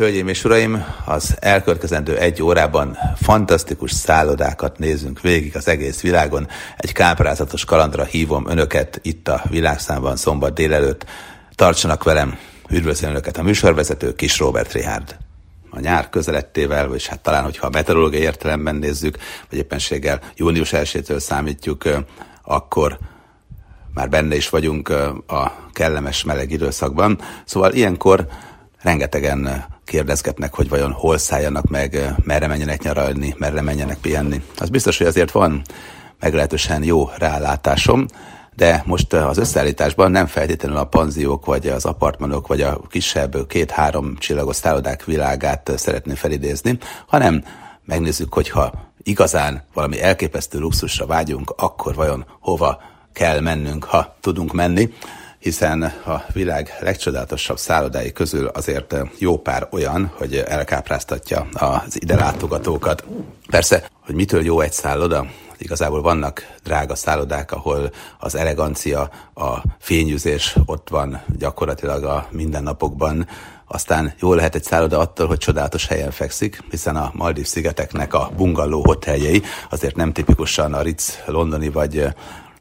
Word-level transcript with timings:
Hölgyeim 0.00 0.28
és 0.28 0.44
uraim, 0.44 0.84
az 1.04 1.36
elkövetkezendő 1.40 2.16
egy 2.18 2.42
órában 2.42 2.96
fantasztikus 3.16 3.92
szállodákat 3.92 4.78
nézünk 4.78 5.20
végig 5.20 5.56
az 5.56 5.68
egész 5.68 6.00
világon. 6.00 6.48
Egy 6.76 6.92
káprázatos 6.92 7.64
kalandra 7.64 8.04
hívom 8.04 8.48
önöket 8.48 9.00
itt 9.02 9.28
a 9.28 9.42
világszámban 9.50 10.16
szombat 10.16 10.54
délelőtt. 10.54 11.04
Tartsanak 11.54 12.04
velem, 12.04 12.38
üdvözlöm 12.70 13.10
önöket 13.10 13.36
a 13.36 13.42
műsorvezető 13.42 14.14
Kis 14.14 14.38
Robert 14.38 14.72
Rihárd. 14.72 15.16
A 15.70 15.80
nyár 15.80 16.10
közelettével, 16.10 16.88
vagy 16.88 17.06
hát 17.06 17.20
talán, 17.20 17.44
hogyha 17.44 17.66
a 17.66 17.70
meteorológiai 17.70 18.22
értelemben 18.22 18.76
nézzük, 18.76 19.16
vagy 19.50 19.58
éppenséggel 19.58 20.20
június 20.36 20.70
1-től 20.72 21.18
számítjuk, 21.18 21.84
akkor 22.42 22.98
már 23.94 24.08
benne 24.08 24.34
is 24.36 24.48
vagyunk 24.48 24.88
a 25.26 25.68
kellemes 25.72 26.24
meleg 26.24 26.50
időszakban. 26.50 27.20
Szóval 27.44 27.72
ilyenkor 27.72 28.26
rengetegen 28.82 29.68
kérdezgetnek, 29.90 30.54
hogy 30.54 30.68
vajon 30.68 30.92
hol 30.92 31.18
szálljanak 31.18 31.68
meg, 31.68 32.14
merre 32.24 32.46
menjenek 32.46 32.82
nyaralni, 32.82 33.34
merre 33.38 33.60
menjenek 33.60 33.98
pihenni. 33.98 34.42
Az 34.58 34.68
biztos, 34.68 34.98
hogy 34.98 35.06
azért 35.06 35.30
van 35.30 35.62
meglehetősen 36.20 36.82
jó 36.82 37.10
rálátásom, 37.18 38.06
de 38.56 38.82
most 38.86 39.12
az 39.12 39.38
összeállításban 39.38 40.10
nem 40.10 40.26
feltétlenül 40.26 40.76
a 40.76 40.84
panziók, 40.84 41.44
vagy 41.44 41.66
az 41.66 41.84
apartmanok, 41.84 42.46
vagy 42.46 42.60
a 42.60 42.80
kisebb 42.88 43.46
két-három 43.46 44.16
csillagos 44.18 44.56
szállodák 44.56 45.04
világát 45.04 45.72
szeretném 45.76 46.14
felidézni, 46.14 46.78
hanem 47.06 47.44
megnézzük, 47.84 48.34
hogyha 48.34 48.72
igazán 49.02 49.62
valami 49.74 50.02
elképesztő 50.02 50.58
luxusra 50.58 51.06
vágyunk, 51.06 51.54
akkor 51.56 51.94
vajon 51.94 52.24
hova 52.40 52.80
kell 53.12 53.40
mennünk, 53.40 53.84
ha 53.84 54.16
tudunk 54.20 54.52
menni 54.52 54.92
hiszen 55.40 55.82
a 55.82 56.24
világ 56.32 56.76
legcsodálatosabb 56.80 57.58
szállodái 57.58 58.12
közül 58.12 58.46
azért 58.46 58.96
jó 59.18 59.38
pár 59.38 59.68
olyan, 59.70 60.12
hogy 60.16 60.36
elkápráztatja 60.36 61.46
az 61.52 62.02
ide 62.02 62.14
látogatókat. 62.14 63.04
Persze, 63.46 63.90
hogy 64.00 64.14
mitől 64.14 64.44
jó 64.44 64.60
egy 64.60 64.72
szálloda? 64.72 65.26
Igazából 65.58 66.02
vannak 66.02 66.46
drága 66.62 66.94
szállodák, 66.94 67.52
ahol 67.52 67.90
az 68.18 68.34
elegancia, 68.34 69.10
a 69.34 69.56
fényűzés 69.78 70.56
ott 70.66 70.88
van 70.88 71.22
gyakorlatilag 71.38 72.04
a 72.04 72.26
mindennapokban, 72.30 73.26
aztán 73.66 74.14
jó 74.20 74.34
lehet 74.34 74.54
egy 74.54 74.64
szálloda 74.64 74.98
attól, 74.98 75.26
hogy 75.26 75.38
csodálatos 75.38 75.86
helyen 75.86 76.10
fekszik, 76.10 76.62
hiszen 76.70 76.96
a 76.96 77.10
Maldív 77.14 77.46
szigeteknek 77.46 78.14
a 78.14 78.30
bungalló 78.36 78.82
hoteljei 78.84 79.42
azért 79.70 79.96
nem 79.96 80.12
tipikusan 80.12 80.74
a 80.74 80.82
Ritz 80.82 81.18
londoni 81.26 81.68
vagy 81.68 82.06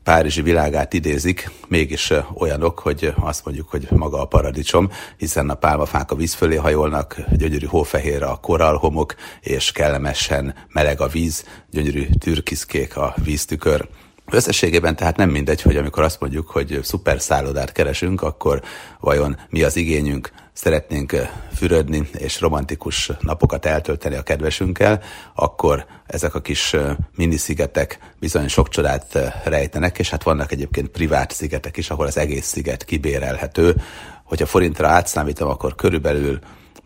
párizsi 0.10 0.42
világát 0.42 0.94
idézik, 0.94 1.52
mégis 1.68 2.14
olyanok, 2.34 2.80
hogy 2.80 3.14
azt 3.20 3.46
mondjuk, 3.46 3.70
hogy 3.70 3.88
maga 3.92 4.22
a 4.22 4.26
paradicsom, 4.26 4.92
hiszen 5.18 5.50
a 5.50 5.54
pálmafák 5.54 6.12
a 6.12 6.16
víz 6.16 6.34
fölé 6.34 6.56
hajolnak, 6.56 7.22
gyönyörű 7.32 7.66
hófehér 7.66 8.24
a 8.24 8.40
korallhomok, 8.42 9.16
és 9.42 9.72
kellemesen 9.72 10.56
meleg 10.68 11.02
a 11.02 11.08
víz, 11.08 11.46
gyönyörű 11.72 12.08
türkiszkék 12.20 12.98
a 12.98 13.14
víztükör. 13.24 13.88
Összességében 14.32 14.96
tehát 14.96 15.18
nem 15.18 15.30
mindegy, 15.30 15.62
hogy 15.62 15.78
amikor 15.78 16.04
azt 16.04 16.20
mondjuk, 16.20 16.50
hogy 16.50 16.80
szuper 16.84 17.22
szállodát 17.22 17.72
keresünk, 17.72 18.22
akkor 18.22 18.62
vajon 19.00 19.38
mi 19.50 19.64
az 19.64 19.76
igényünk, 19.76 20.32
szeretnénk 20.60 21.16
fürödni 21.54 22.10
és 22.18 22.40
romantikus 22.40 23.12
napokat 23.20 23.66
eltölteni 23.66 24.16
a 24.16 24.22
kedvesünkkel, 24.22 25.02
akkor 25.36 25.86
ezek 26.08 26.36
a 26.36 26.42
kis 26.42 26.76
miniszigetek 27.16 28.00
bizony 28.20 28.48
sok 28.48 28.70
csodát 28.70 29.34
rejtenek, 29.44 30.00
és 30.00 30.10
hát 30.10 30.24
vannak 30.24 30.52
egyébként 30.52 30.88
privát 30.88 31.32
szigetek 31.32 31.78
is, 31.78 31.90
ahol 31.90 32.06
az 32.06 32.18
egész 32.18 32.46
sziget 32.46 32.86
kibérelhető. 32.86 33.76
Hogyha 34.24 34.46
forintra 34.46 34.88
átszámítom, 34.88 35.50
akkor 35.50 35.76
körülbelül 35.76 36.40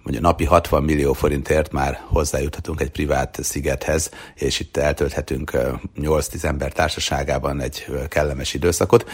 mondjuk 0.04 0.26
napi 0.26 0.46
60 0.46 0.84
millió 0.84 1.14
forintért 1.14 1.72
már 1.72 2.02
hozzájuthatunk 2.06 2.82
egy 2.82 2.92
privát 2.92 3.40
szigethez, 3.42 4.10
és 4.36 4.60
itt 4.60 4.78
eltölthetünk 4.78 5.52
8-10 6.02 6.44
ember 6.44 6.72
társaságában 6.72 7.62
egy 7.62 7.86
kellemes 8.08 8.54
időszakot. 8.54 9.10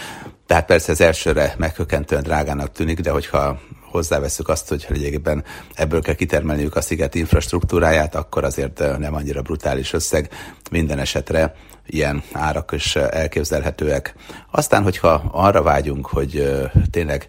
Tehát 0.46 0.66
persze 0.66 0.92
ez 0.92 1.02
elsőre 1.02 1.56
meghökkentően 1.58 2.24
drágának 2.24 2.72
tűnik, 2.72 3.00
de 3.00 3.12
hogyha 3.12 3.60
hozzáveszünk 3.92 4.50
azt, 4.50 4.70
hogy 4.70 4.86
lényegében 4.90 5.44
ebből 5.74 6.02
kell 6.02 6.14
kitermelniük 6.14 6.76
a 6.76 6.82
sziget 6.82 7.16
infrastruktúráját, 7.16 8.16
akkor 8.16 8.44
azért 8.44 8.98
nem 8.98 9.16
annyira 9.16 9.42
brutális 9.42 9.94
összeg. 9.94 10.30
Minden 10.72 11.00
esetre 11.00 11.56
ilyen 11.86 12.24
árak 12.32 12.72
is 12.72 12.96
elképzelhetőek. 12.96 14.16
Aztán, 14.52 14.84
hogyha 14.84 15.30
arra 15.32 15.62
vágyunk, 15.62 16.08
hogy 16.08 16.60
tényleg 16.92 17.28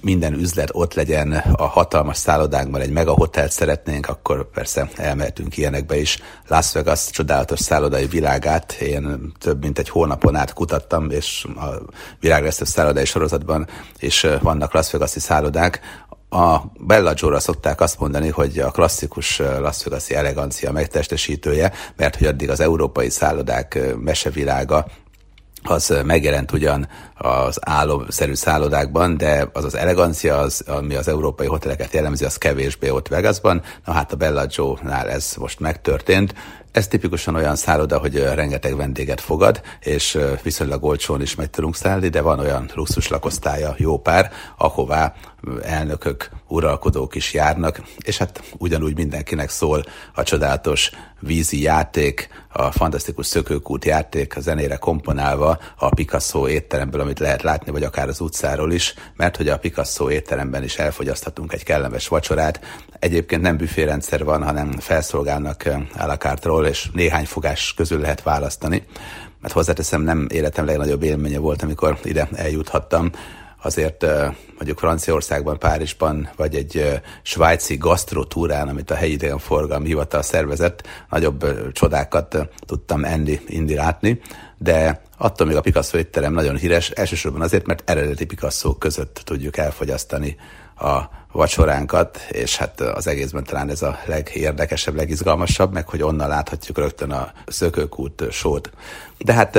minden 0.00 0.32
üzlet 0.32 0.68
ott 0.72 0.94
legyen 0.94 1.32
a 1.32 1.66
hatalmas 1.66 2.16
szállodánkban, 2.16 2.80
egy 2.80 2.90
mega 2.90 3.12
hotelt 3.12 3.50
szeretnénk, 3.50 4.08
akkor 4.08 4.50
persze 4.50 4.90
elmehetünk 4.96 5.56
ilyenekbe 5.56 5.96
is. 5.96 6.18
Las 6.48 6.72
Vegas 6.72 7.10
csodálatos 7.10 7.60
szállodai 7.60 8.06
világát 8.06 8.72
én 8.72 9.32
több 9.38 9.62
mint 9.62 9.78
egy 9.78 9.88
hónapon 9.88 10.36
át 10.36 10.52
kutattam, 10.52 11.10
és 11.10 11.46
a 11.56 11.66
világlesztő 12.20 12.64
szállodai 12.64 13.04
sorozatban 13.04 13.68
is 13.98 14.26
vannak 14.40 14.72
Las 14.72 14.90
Vegas-i 14.90 15.20
szállodák, 15.20 15.80
a 16.28 16.58
Bellagio-ra 16.78 17.40
szokták 17.40 17.80
azt 17.80 17.98
mondani, 17.98 18.28
hogy 18.28 18.58
a 18.58 18.70
klasszikus 18.70 19.38
Las 19.38 19.84
Vegas-i 19.84 20.14
elegancia 20.14 20.72
megtestesítője, 20.72 21.72
mert 21.96 22.16
hogy 22.16 22.26
addig 22.26 22.50
az 22.50 22.60
európai 22.60 23.10
szállodák 23.10 23.78
mesevilága 24.00 24.86
az 25.62 25.94
megjelent 26.04 26.52
ugyan 26.52 26.88
az 27.14 27.58
álomszerű 27.60 28.34
szállodákban, 28.34 29.16
de 29.16 29.48
az 29.52 29.64
az 29.64 29.74
elegancia, 29.74 30.38
az, 30.38 30.64
ami 30.66 30.94
az 30.94 31.08
európai 31.08 31.46
hoteleket 31.46 31.92
jellemzi, 31.92 32.24
az 32.24 32.36
kevésbé 32.36 32.88
ott 32.88 33.08
Vegasban. 33.08 33.62
Na 33.84 33.92
hát 33.92 34.12
a 34.12 34.16
Bellagio-nál 34.16 35.08
ez 35.10 35.34
most 35.38 35.60
megtörtént. 35.60 36.34
Ez 36.72 36.88
tipikusan 36.88 37.34
olyan 37.34 37.56
szálloda, 37.56 37.98
hogy 37.98 38.18
rengeteg 38.34 38.76
vendéget 38.76 39.20
fogad, 39.20 39.60
és 39.80 40.18
viszonylag 40.42 40.84
olcsón 40.84 41.20
is 41.20 41.34
meg 41.34 41.50
tudunk 41.50 41.76
szállni, 41.76 42.08
de 42.08 42.20
van 42.20 42.38
olyan 42.38 42.70
luxus 42.74 43.08
lakosztálya, 43.08 43.74
jó 43.76 43.98
pár, 43.98 44.30
ahová 44.56 45.14
elnökök, 45.62 46.30
uralkodók 46.48 47.14
is 47.14 47.34
járnak, 47.34 47.82
és 47.98 48.18
hát 48.18 48.42
ugyanúgy 48.58 48.96
mindenkinek 48.96 49.50
szól 49.50 49.84
a 50.14 50.22
csodálatos 50.22 50.90
vízi 51.20 51.62
játék, 51.62 52.28
a 52.56 52.70
fantasztikus 52.70 53.26
szökőkút 53.26 53.84
játék, 53.84 54.36
a 54.36 54.40
zenére 54.40 54.76
komponálva 54.76 55.58
a 55.76 55.88
Picasso 55.88 56.48
étteremből, 56.48 57.00
amit 57.00 57.18
lehet 57.18 57.42
látni, 57.42 57.70
vagy 57.70 57.82
akár 57.82 58.08
az 58.08 58.20
utcáról 58.20 58.72
is, 58.72 58.94
mert 59.16 59.36
hogy 59.36 59.48
a 59.48 59.58
Picasso 59.58 60.10
étteremben 60.10 60.62
is 60.62 60.76
elfogyaszthatunk 60.78 61.52
egy 61.52 61.62
kellemes 61.62 62.08
vacsorát. 62.08 62.60
Egyébként 62.98 63.42
nem 63.42 63.56
büférendszer 63.56 64.24
van, 64.24 64.42
hanem 64.42 64.72
felszolgálnak 64.72 65.68
alakártról, 65.96 66.66
és 66.66 66.88
néhány 66.92 67.26
fogás 67.26 67.74
közül 67.74 68.00
lehet 68.00 68.22
választani. 68.22 68.86
Mert 69.40 69.54
hozzáteszem, 69.54 70.02
nem 70.02 70.26
életem 70.30 70.64
legnagyobb 70.64 71.02
élménye 71.02 71.38
volt, 71.38 71.62
amikor 71.62 71.98
ide 72.02 72.28
eljuthattam 72.34 73.10
azért 73.62 74.06
mondjuk 74.56 74.78
Franciaországban, 74.78 75.58
Párizsban, 75.58 76.30
vagy 76.36 76.54
egy 76.54 77.00
svájci 77.22 77.76
gasztrotúrán, 77.76 78.68
amit 78.68 78.90
a 78.90 78.94
helyi 78.94 79.12
idegenforgalmi 79.12 79.86
hivatal 79.86 80.22
szervezett, 80.22 80.86
nagyobb 81.10 81.72
csodákat 81.72 82.36
tudtam 82.66 83.04
enni, 83.04 83.40
indi 83.46 83.74
látni, 83.74 84.20
de 84.58 85.00
attól 85.18 85.46
még 85.46 85.56
a 85.56 85.60
Picasso 85.60 85.98
étterem 85.98 86.32
nagyon 86.32 86.56
híres, 86.56 86.90
elsősorban 86.90 87.40
azért, 87.40 87.66
mert 87.66 87.90
eredeti 87.90 88.26
Picasso 88.26 88.74
között 88.74 89.20
tudjuk 89.24 89.56
elfogyasztani 89.56 90.36
a 90.78 91.00
vacsoránkat, 91.32 92.18
és 92.28 92.56
hát 92.56 92.80
az 92.80 93.06
egészben 93.06 93.44
talán 93.44 93.70
ez 93.70 93.82
a 93.82 93.98
legérdekesebb, 94.06 94.94
legizgalmasabb, 94.94 95.72
meg 95.72 95.88
hogy 95.88 96.02
onnan 96.02 96.28
láthatjuk 96.28 96.78
rögtön 96.78 97.10
a 97.10 97.32
szökőkút 97.46 98.24
sót. 98.30 98.70
De 99.18 99.32
hát 99.32 99.58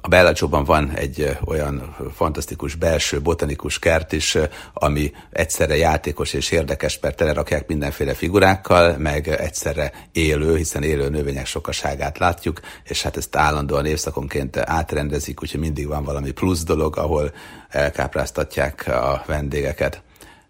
a 0.00 0.08
Bellagio-ban 0.08 0.64
van 0.64 0.90
egy 0.90 1.36
olyan 1.44 1.96
fantasztikus 2.14 2.74
belső 2.74 3.20
botanikus 3.20 3.78
kert 3.78 4.12
is, 4.12 4.38
ami 4.72 5.12
egyszerre 5.30 5.76
játékos 5.76 6.32
és 6.32 6.50
érdekes, 6.50 6.98
mert 7.00 7.16
telerakják 7.16 7.66
mindenféle 7.66 8.14
figurákkal, 8.14 8.96
meg 8.98 9.28
egyszerre 9.28 9.92
élő, 10.12 10.56
hiszen 10.56 10.82
élő 10.82 11.08
növények 11.08 11.46
sokaságát 11.46 12.18
látjuk, 12.18 12.60
és 12.84 13.02
hát 13.02 13.16
ezt 13.16 13.36
állandóan 13.36 13.86
évszakonként 13.86 14.56
átrendezik, 14.56 15.42
úgyhogy 15.42 15.60
mindig 15.60 15.86
van 15.86 16.04
valami 16.04 16.30
plusz 16.30 16.64
dolog, 16.64 16.96
ahol 16.96 17.32
elkápráztatják 17.68 18.86
a 18.86 19.22
vendégeket. 19.26 20.02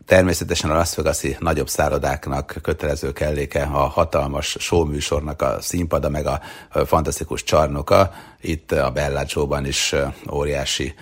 Természetesen 0.09 0.71
a 0.71 0.75
Las 0.75 0.95
vegas 0.95 1.23
nagyobb 1.39 1.69
szállodáknak 1.69 2.57
kötelező 2.63 3.13
kelléke 3.13 3.63
a 3.63 3.79
hatalmas 3.79 4.57
showműsornak 4.59 5.43
a 5.43 5.57
színpada, 5.61 6.09
meg 6.09 6.27
a 6.27 6.41
fantasztikus 6.87 7.43
csarnoka. 7.43 8.13
Itt 8.41 8.73
a 8.73 8.91
Bellagio-ban 8.91 9.67
is 9.67 9.95
óriási 10.33 10.95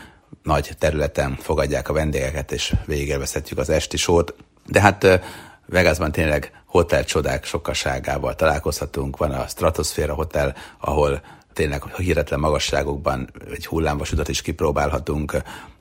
nagy 0.43 0.71
területen 0.79 1.37
fogadják 1.41 1.89
a 1.89 1.93
vendégeket, 1.93 2.53
és 2.53 2.75
végigélvezhetjük 2.87 3.59
az 3.59 3.71
esti 3.71 3.97
sót. 3.97 4.35
De 4.65 4.81
hát 4.81 5.21
Vegasban 5.67 6.13
tényleg 6.13 6.63
hotel 6.65 7.05
csodák 7.05 7.45
sokaságával 7.45 8.35
találkozhatunk. 8.35 9.17
Van 9.17 9.31
a 9.31 9.47
Stratosphere 9.47 10.13
Hotel, 10.13 10.55
ahol 10.81 11.21
tényleg 11.53 11.83
hihetetlen 11.97 12.41
magasságokban 12.41 13.31
egy 13.55 13.67
hullámvasutat 13.67 14.29
is 14.29 14.43
kipróbálhatunk. 14.43 15.37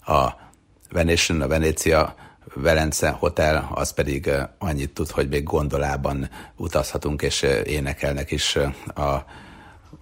A 0.05 0.29
Venetian, 0.91 1.41
a 1.41 1.47
Venécia 1.47 2.15
Velence 2.53 3.09
Hotel, 3.09 3.69
az 3.73 3.91
pedig 3.91 4.31
annyit 4.57 4.93
tud, 4.93 5.09
hogy 5.09 5.29
még 5.29 5.43
gondolában 5.43 6.29
utazhatunk, 6.55 7.21
és 7.21 7.41
énekelnek 7.63 8.31
is 8.31 8.55
a 8.95 9.25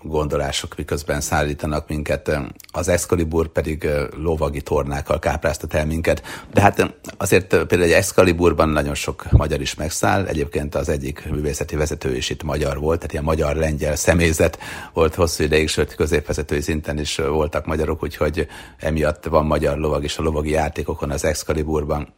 gondolások, 0.02 0.76
miközben 0.76 1.22
szállítanak 1.22 1.88
minket. 1.88 2.40
Az 2.72 2.88
Excalibur 2.88 3.48
pedig 3.48 3.88
lovagi 4.16 4.62
tornákkal 4.62 5.20
kápráztat 5.20 5.74
el 5.74 5.86
minket. 5.86 6.24
De 6.54 6.62
hát 6.62 6.96
azért 7.18 7.48
például 7.48 7.84
egy 7.84 7.92
Excaliburban 7.92 8.70
nagyon 8.70 8.96
sok 8.96 9.32
magyar 9.32 9.62
is 9.62 9.76
megszáll. 9.76 10.26
Egyébként 10.26 10.76
az 10.76 10.90
egyik 10.90 11.26
művészeti 11.30 11.76
vezető 11.76 12.16
is 12.16 12.30
itt 12.30 12.44
magyar 12.44 12.80
volt, 12.80 12.98
tehát 12.98 13.12
ilyen 13.12 13.24
magyar-lengyel 13.24 13.96
személyzet 13.96 14.60
volt 14.94 15.16
hosszú 15.16 15.44
ideig, 15.44 15.68
sőt 15.68 15.96
középvezetői 15.96 16.62
szinten 16.62 17.00
is 17.00 17.16
voltak 17.16 17.66
magyarok, 17.66 18.04
úgyhogy 18.04 18.48
emiatt 18.78 19.26
van 19.26 19.46
magyar 19.46 19.78
lovag 19.78 20.04
is 20.04 20.18
a 20.18 20.24
lovagi 20.24 20.50
játékokon 20.50 21.12
az 21.12 21.26
Excaliburban. 21.26 22.14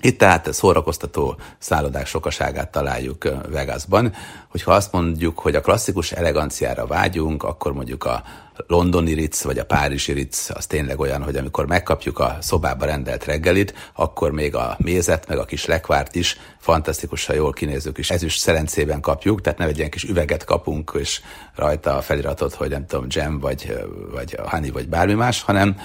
Itt 0.00 0.18
tehát 0.18 0.52
szórakoztató 0.52 1.36
szállodák 1.58 2.06
sokaságát 2.06 2.70
találjuk 2.70 3.28
Vegasban. 3.48 4.14
Hogyha 4.48 4.72
azt 4.72 4.92
mondjuk, 4.92 5.38
hogy 5.38 5.54
a 5.54 5.60
klasszikus 5.60 6.12
eleganciára 6.12 6.86
vágyunk, 6.86 7.42
akkor 7.42 7.72
mondjuk 7.72 8.04
a 8.04 8.22
londoni 8.66 9.12
Ritz 9.12 9.42
vagy 9.42 9.58
a 9.58 9.64
párizsi 9.64 10.12
Ritz 10.12 10.50
az 10.54 10.66
tényleg 10.66 11.00
olyan, 11.00 11.22
hogy 11.22 11.36
amikor 11.36 11.66
megkapjuk 11.66 12.18
a 12.18 12.36
szobába 12.40 12.84
rendelt 12.84 13.24
reggelit, 13.24 13.74
akkor 13.94 14.30
még 14.30 14.54
a 14.54 14.76
mézet, 14.78 15.28
meg 15.28 15.38
a 15.38 15.44
kis 15.44 15.64
lekvárt 15.64 16.14
is 16.14 16.38
fantasztikusan 16.58 17.36
jól 17.36 17.52
kinézők 17.52 17.98
is 17.98 18.10
ezüst 18.10 18.38
szerencében 18.38 19.00
kapjuk, 19.00 19.40
tehát 19.40 19.58
nem 19.58 19.68
egy 19.68 19.78
ilyen 19.78 19.90
kis 19.90 20.04
üveget 20.04 20.44
kapunk, 20.44 20.92
és 20.98 21.20
rajta 21.54 21.96
a 21.96 22.02
feliratot, 22.02 22.54
hogy 22.54 22.70
nem 22.70 22.86
tudom, 22.86 23.06
jam, 23.08 23.38
vagy, 23.38 23.78
vagy 24.12 24.38
honey, 24.44 24.70
vagy 24.70 24.88
bármi 24.88 25.14
más, 25.14 25.42
hanem 25.42 25.76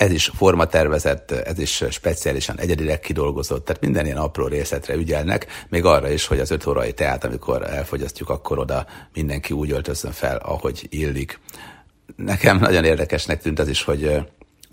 ez 0.00 0.10
is 0.10 0.30
formatervezett, 0.34 1.30
ez 1.30 1.58
is 1.58 1.84
speciálisan 1.90 2.58
egyedileg 2.58 3.00
kidolgozott, 3.00 3.64
tehát 3.64 3.82
minden 3.82 4.04
ilyen 4.04 4.16
apró 4.16 4.46
részletre 4.46 4.94
ügyelnek, 4.94 5.46
még 5.68 5.84
arra 5.84 6.10
is, 6.10 6.26
hogy 6.26 6.40
az 6.40 6.50
öt 6.50 6.66
órai 6.66 6.92
teát, 6.92 7.24
amikor 7.24 7.62
elfogyasztjuk, 7.70 8.28
akkor 8.28 8.58
oda 8.58 8.86
mindenki 9.14 9.52
úgy 9.52 9.70
öltözön 9.70 10.12
fel, 10.12 10.36
ahogy 10.36 10.86
illik. 10.90 11.40
Nekem 12.16 12.58
nagyon 12.58 12.84
érdekesnek 12.84 13.42
tűnt 13.42 13.58
az 13.58 13.68
is, 13.68 13.82
hogy 13.82 14.20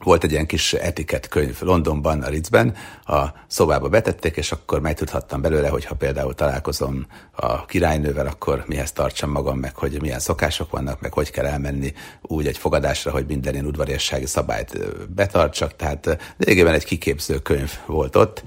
volt 0.03 0.23
egy 0.23 0.31
ilyen 0.31 0.45
kis 0.45 0.73
etikett 0.73 1.27
könyv 1.27 1.61
Londonban, 1.61 2.21
a 2.21 2.29
Ritzben, 2.29 2.75
a 3.05 3.25
szobába 3.47 3.89
betették, 3.89 4.35
és 4.37 4.51
akkor 4.51 4.79
megtudhattam 4.79 5.41
belőle, 5.41 5.69
hogy 5.69 5.85
ha 5.85 5.95
például 5.95 6.33
találkozom 6.33 7.07
a 7.31 7.65
királynővel, 7.65 8.27
akkor 8.27 8.63
mihez 8.67 8.91
tartsam 8.91 9.31
magam, 9.31 9.59
meg 9.59 9.75
hogy 9.75 10.01
milyen 10.01 10.19
szokások 10.19 10.71
vannak, 10.71 11.01
meg 11.01 11.13
hogy 11.13 11.31
kell 11.31 11.45
elmenni 11.45 11.93
úgy 12.21 12.47
egy 12.47 12.57
fogadásra, 12.57 13.11
hogy 13.11 13.25
minden 13.27 13.53
ilyen 13.53 13.65
udvariassági 13.65 14.25
szabályt 14.25 14.77
betartsak. 15.13 15.75
Tehát 15.75 16.35
lényegében 16.37 16.73
egy 16.73 16.85
kiképző 16.85 17.39
könyv 17.39 17.71
volt 17.85 18.15
ott, 18.15 18.43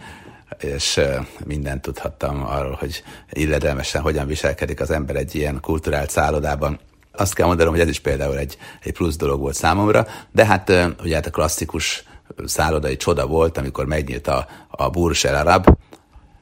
és 0.59 1.01
mindent 1.45 1.83
tudhattam 1.83 2.47
arról, 2.47 2.77
hogy 2.81 3.03
illedelmesen 3.31 4.03
hogyan 4.03 4.27
viselkedik 4.27 4.81
az 4.81 4.91
ember 4.91 5.17
egy 5.17 5.35
ilyen 5.35 5.61
kulturált 5.61 6.11
szállodában 6.11 6.81
azt 7.13 7.35
kell 7.35 7.47
mondanom, 7.47 7.73
hogy 7.73 7.83
ez 7.83 7.89
is 7.89 8.01
például 8.01 8.39
egy, 8.39 8.57
egy 8.83 8.93
plusz 8.93 9.17
dolog 9.17 9.41
volt 9.41 9.55
számomra, 9.55 10.07
de 10.33 10.45
hát 10.45 10.73
ugye 11.03 11.15
hát 11.15 11.27
a 11.27 11.31
klasszikus 11.31 12.05
szállodai 12.45 12.97
csoda 12.97 13.27
volt, 13.27 13.59
amikor 13.59 13.87
megnyílt 13.87 14.27
a, 14.27 14.47
a 14.69 14.91
Burj 14.91 15.27
El 15.27 15.47
Arab, 15.47 15.67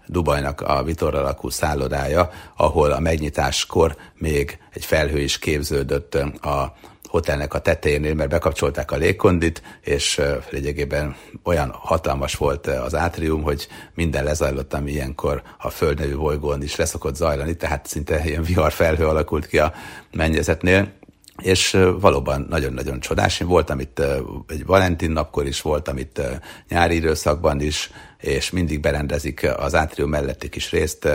Dubajnak 0.07 0.61
a 0.61 0.83
Vitor 0.83 1.15
alakú 1.15 1.49
szállodája, 1.49 2.31
ahol 2.57 2.93
a 2.93 3.01
megnyitáskor 3.01 3.97
még 4.15 4.59
egy 4.73 4.85
felhő 4.85 5.19
is 5.19 5.39
képződött 5.39 6.15
a 6.41 6.77
hotelnek 7.09 7.55
a 7.55 7.59
tetejénél, 7.59 8.15
mert 8.15 8.31
bekapcsolták 8.31 8.91
a 8.91 8.97
légkondit, 8.97 9.63
és 9.81 10.21
lényegében 10.51 11.17
olyan 11.45 11.71
hatalmas 11.73 12.35
volt 12.35 12.67
az 12.67 12.95
átrium, 12.95 13.43
hogy 13.43 13.69
minden 13.95 14.25
lezajlott, 14.25 14.75
ami 14.75 14.91
ilyenkor 14.91 15.43
a 15.59 15.71
földnevű 15.71 16.17
bolygón 16.17 16.63
is 16.63 16.77
leszokott 16.77 17.17
zajlani, 17.17 17.57
tehát 17.57 17.87
szinte 17.87 18.23
ilyen 18.25 18.43
viharfelhő 18.43 19.07
alakult 19.07 19.47
ki 19.47 19.59
a 19.59 19.73
mennyezetnél 20.13 20.97
és 21.43 21.79
valóban 22.01 22.47
nagyon-nagyon 22.49 23.01
csodás. 23.01 23.41
Én 23.41 23.47
voltam 23.47 23.81
itt 23.81 24.03
egy 24.47 24.67
Valentin 24.67 25.11
napkor 25.11 25.47
is, 25.47 25.63
voltam 25.63 25.97
itt 25.99 26.21
nyári 26.69 26.95
időszakban 26.95 27.61
is, 27.61 27.91
és 28.21 28.51
mindig 28.51 28.81
berendezik 28.81 29.49
az 29.57 29.75
átrium 29.75 30.11
melletti 30.11 30.49
kis 30.49 30.71
részt, 30.71 31.09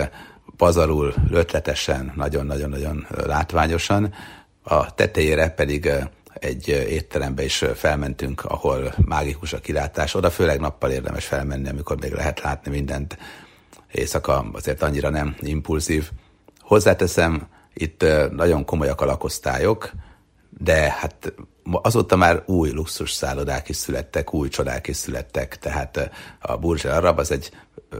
pazarul, 0.58 1.14
ötletesen, 1.32 2.14
nagyon-nagyon-nagyon 2.16 3.08
látványosan, 3.26 4.14
a 4.64 4.94
tetejére 4.94 5.50
pedig 5.50 5.92
egy 6.34 6.68
étterembe 6.68 7.44
is 7.44 7.66
felmentünk, 7.76 8.46
ahol 8.46 8.94
mágikus 9.06 9.54
a 9.54 9.60
kilátás. 9.60 10.16
Oda 10.16 10.30
főleg 10.30 10.60
nappal 10.60 10.92
érdemes 10.92 11.26
felmenni, 11.26 11.70
amikor 11.70 11.98
még 12.02 12.12
lehet 12.12 12.42
látni 12.42 12.72
mindent. 12.72 13.18
Éjszaka 13.92 14.46
azért 14.54 14.82
annyira 14.82 15.10
nem 15.10 15.36
impulzív. 15.40 16.10
Hozzáteszem, 16.60 17.48
itt 17.74 18.06
nagyon 18.32 18.66
komolyak 18.66 19.02
a 19.02 19.06
lakosztályok, 19.06 19.92
de 20.50 20.92
hát 21.00 21.34
azóta 21.64 22.16
már 22.16 22.44
új 22.46 22.70
luxus 22.70 23.12
szállodák 23.12 23.70
is 23.70 23.76
születtek, 23.76 24.34
új 24.34 24.50
csodák 24.50 24.88
is 24.88 24.96
születtek, 24.96 25.58
tehát 25.58 26.10
a 26.40 26.58
Burj 26.58 26.88
Arab 26.88 27.20
az 27.20 27.32
egy 27.32 27.52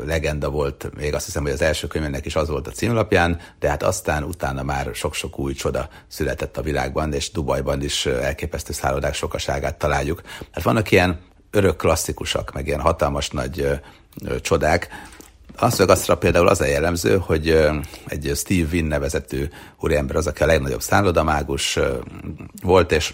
legenda 0.06 0.50
volt, 0.50 0.90
még 0.98 1.14
azt 1.14 1.26
hiszem, 1.26 1.44
hogy 1.44 1.52
az 1.52 1.62
első 1.62 1.88
könyvnek 1.88 2.26
is 2.26 2.36
az 2.36 2.50
volt 2.50 2.68
a 2.68 2.72
címlapján, 2.72 3.40
de 3.60 3.70
hát 3.70 3.84
aztán 3.84 4.24
utána 4.24 4.64
már 4.64 4.90
sok-sok 4.94 5.40
új 5.40 5.54
csoda 5.54 5.90
született 6.08 6.58
a 6.58 6.62
világban, 6.62 7.14
és 7.14 7.32
Dubajban 7.32 7.82
is 7.82 8.06
elképesztő 8.06 8.74
szállodák 8.74 9.14
sokaságát 9.14 9.78
találjuk. 9.78 10.22
Hát 10.52 10.64
vannak 10.64 10.92
ilyen 10.92 11.20
örök 11.52 11.78
klasszikusak, 11.78 12.54
meg 12.54 12.68
ilyen 12.68 12.80
hatalmas 12.80 13.30
nagy 13.30 13.60
ö, 13.60 13.74
ö, 14.26 14.40
csodák. 14.40 14.88
Azt 15.58 15.78
meg 15.78 15.90
aztra 15.90 16.18
például 16.18 16.48
az 16.48 16.62
a 16.62 16.66
jellemző, 16.66 17.18
hogy 17.18 17.50
egy 18.08 18.32
Steve 18.36 18.68
Wynn 18.72 18.88
nevezetű 18.88 19.48
úriember 19.80 20.16
az, 20.16 20.28
aki 20.28 20.44
a 20.44 20.46
legnagyobb 20.46 20.82
szállodamágus 20.82 21.80
volt, 22.62 22.92
és 22.92 23.14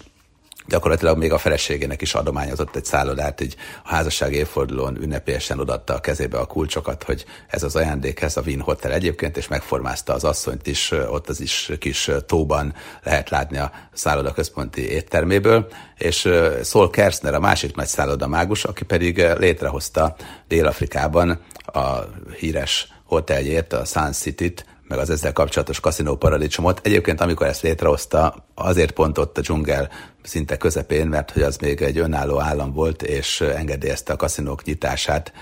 gyakorlatilag 0.70 1.18
még 1.18 1.32
a 1.32 1.38
feleségének 1.38 2.02
is 2.02 2.14
adományozott 2.14 2.76
egy 2.76 2.84
szállodát, 2.84 3.40
így 3.40 3.56
a 3.84 3.88
házasság 3.88 4.32
évfordulón 4.32 5.02
ünnepélyesen 5.02 5.58
odatta 5.58 5.94
a 5.94 6.00
kezébe 6.00 6.38
a 6.38 6.46
kulcsokat, 6.46 7.02
hogy 7.02 7.24
ez 7.48 7.62
az 7.62 7.76
ajándék, 7.76 8.20
ez 8.20 8.36
a 8.36 8.42
Wien 8.46 8.60
Hotel 8.60 8.92
egyébként, 8.92 9.36
és 9.36 9.48
megformázta 9.48 10.14
az 10.14 10.24
asszonyt 10.24 10.66
is, 10.66 10.90
ott 10.90 11.28
az 11.28 11.40
is 11.40 11.70
kis 11.78 12.10
tóban 12.26 12.74
lehet 13.02 13.30
látni 13.30 13.58
a 13.58 13.72
szálloda 13.92 14.32
központi 14.32 14.90
étterméből, 14.90 15.68
és 15.96 16.28
Szol 16.62 16.90
Kersner, 16.90 17.34
a 17.34 17.40
másik 17.40 17.74
nagy 17.74 17.86
szálloda 17.86 18.26
mágus, 18.26 18.64
aki 18.64 18.84
pedig 18.84 19.22
létrehozta 19.38 20.16
Dél-Afrikában 20.48 21.40
a 21.64 21.98
híres 22.38 22.88
hoteljét, 23.04 23.72
a 23.72 23.84
Sun 23.84 24.12
City-t, 24.12 24.64
meg 24.90 24.98
az 24.98 25.10
ezzel 25.10 25.32
kapcsolatos 25.32 25.80
kaszinó 25.80 26.16
paradicsomot. 26.16 26.80
Egyébként, 26.82 27.20
amikor 27.20 27.46
ezt 27.46 27.62
létrehozta, 27.62 28.34
azért 28.54 28.90
pont 28.90 29.18
ott 29.18 29.38
a 29.38 29.40
dzsungel 29.40 29.90
szinte 30.22 30.56
közepén, 30.56 31.06
mert 31.06 31.30
hogy 31.30 31.42
az 31.42 31.56
még 31.56 31.82
egy 31.82 31.98
önálló 31.98 32.40
állam 32.40 32.72
volt, 32.72 33.02
és 33.02 33.40
engedélyezte 33.40 34.12
a 34.12 34.16
kaszinók 34.16 34.64
nyitását. 34.64 35.32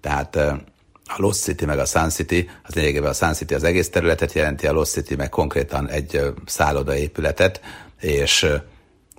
Tehát 0.00 0.36
a 1.04 1.16
Lost 1.16 1.40
City 1.40 1.64
meg 1.64 1.78
a 1.78 1.84
Sun 1.84 2.08
City, 2.08 2.50
az 2.62 2.74
lényegében 2.74 3.10
a 3.10 3.12
Sun 3.12 3.32
City 3.32 3.54
az 3.54 3.64
egész 3.64 3.90
területet 3.90 4.32
jelenti, 4.32 4.66
a 4.66 4.72
Lost 4.72 4.92
City 4.92 5.16
meg 5.16 5.28
konkrétan 5.28 5.88
egy 5.88 6.20
szálloda 6.46 6.96
épületet, 6.96 7.60
és 8.00 8.46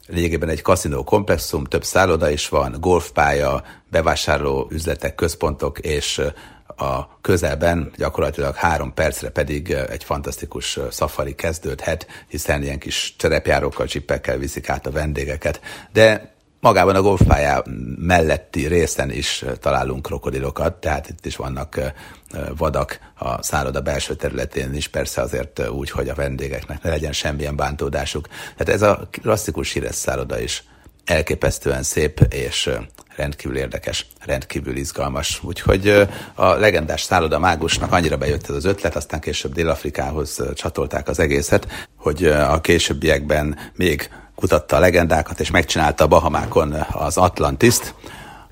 lényegében 0.08 0.50
egy 0.50 0.62
kaszinó 0.62 1.04
komplexum, 1.04 1.64
több 1.64 1.84
szálloda 1.84 2.30
is 2.30 2.50
van, 2.50 2.76
golfpálya, 2.80 3.64
bevásárló 3.92 4.68
üzletek, 4.72 5.16
központok 5.16 5.80
és 5.80 6.22
a 6.78 7.20
közelben 7.22 7.92
gyakorlatilag 7.98 8.56
három 8.56 8.94
percre 8.94 9.30
pedig 9.30 9.72
egy 9.72 10.04
fantasztikus 10.04 10.80
szafari 10.90 11.36
kezdődhet, 11.36 12.08
hiszen 12.28 12.64
ilyen 12.64 12.80
kis 12.80 13.16
cserepjárókkal, 13.18 13.88
csippekkel 13.88 14.38
viszik 14.38 14.70
át 14.70 14.86
a 14.86 14.92
vendégeket. 14.92 15.62
De 15.92 16.34
magában 16.60 16.96
a 16.96 17.02
golfpálya 17.02 17.64
melletti 17.98 18.68
részen 18.68 19.12
is 19.12 19.46
találunk 19.60 20.02
krokodilokat, 20.02 20.74
tehát 20.74 21.10
itt 21.10 21.26
is 21.26 21.36
vannak 21.36 21.80
vadak 22.58 23.00
a 23.16 23.44
szálloda 23.44 23.82
belső 23.82 24.16
területén 24.16 24.74
is, 24.74 24.88
persze 24.88 25.22
azért 25.22 25.68
úgy, 25.68 25.90
hogy 25.90 26.10
a 26.10 26.16
vendégeknek 26.16 26.84
ne 26.84 26.90
legyen 26.90 27.14
semmilyen 27.14 27.56
bántódásuk. 27.56 28.28
Tehát 28.58 28.74
ez 28.74 28.82
a 28.82 29.08
klasszikus 29.12 29.72
híres 29.72 29.96
szálloda 29.96 30.40
is 30.40 30.64
elképesztően 31.06 31.84
szép 31.84 32.20
és 32.20 32.70
rendkívül 33.16 33.58
érdekes, 33.58 34.06
rendkívül 34.26 34.76
izgalmas. 34.76 35.40
Úgyhogy 35.44 36.08
a 36.34 36.46
legendás 36.54 37.02
szálloda 37.02 37.40
mágusnak 37.40 37.92
annyira 37.92 38.18
bejött 38.18 38.50
ez 38.50 38.56
az 38.56 38.66
ötlet, 38.66 38.96
aztán 38.96 39.20
később 39.20 39.54
Dél-Afrikához 39.54 40.42
csatolták 40.54 41.08
az 41.08 41.20
egészet, 41.20 41.88
hogy 41.98 42.26
a 42.26 42.62
későbbiekben 42.62 43.58
még 43.76 44.10
kutatta 44.36 44.76
a 44.76 44.80
legendákat, 44.80 45.40
és 45.40 45.52
megcsinálta 45.52 46.04
a 46.04 46.08
Bahamákon 46.08 46.74
az 46.92 47.18
Atlantiszt, 47.18 47.94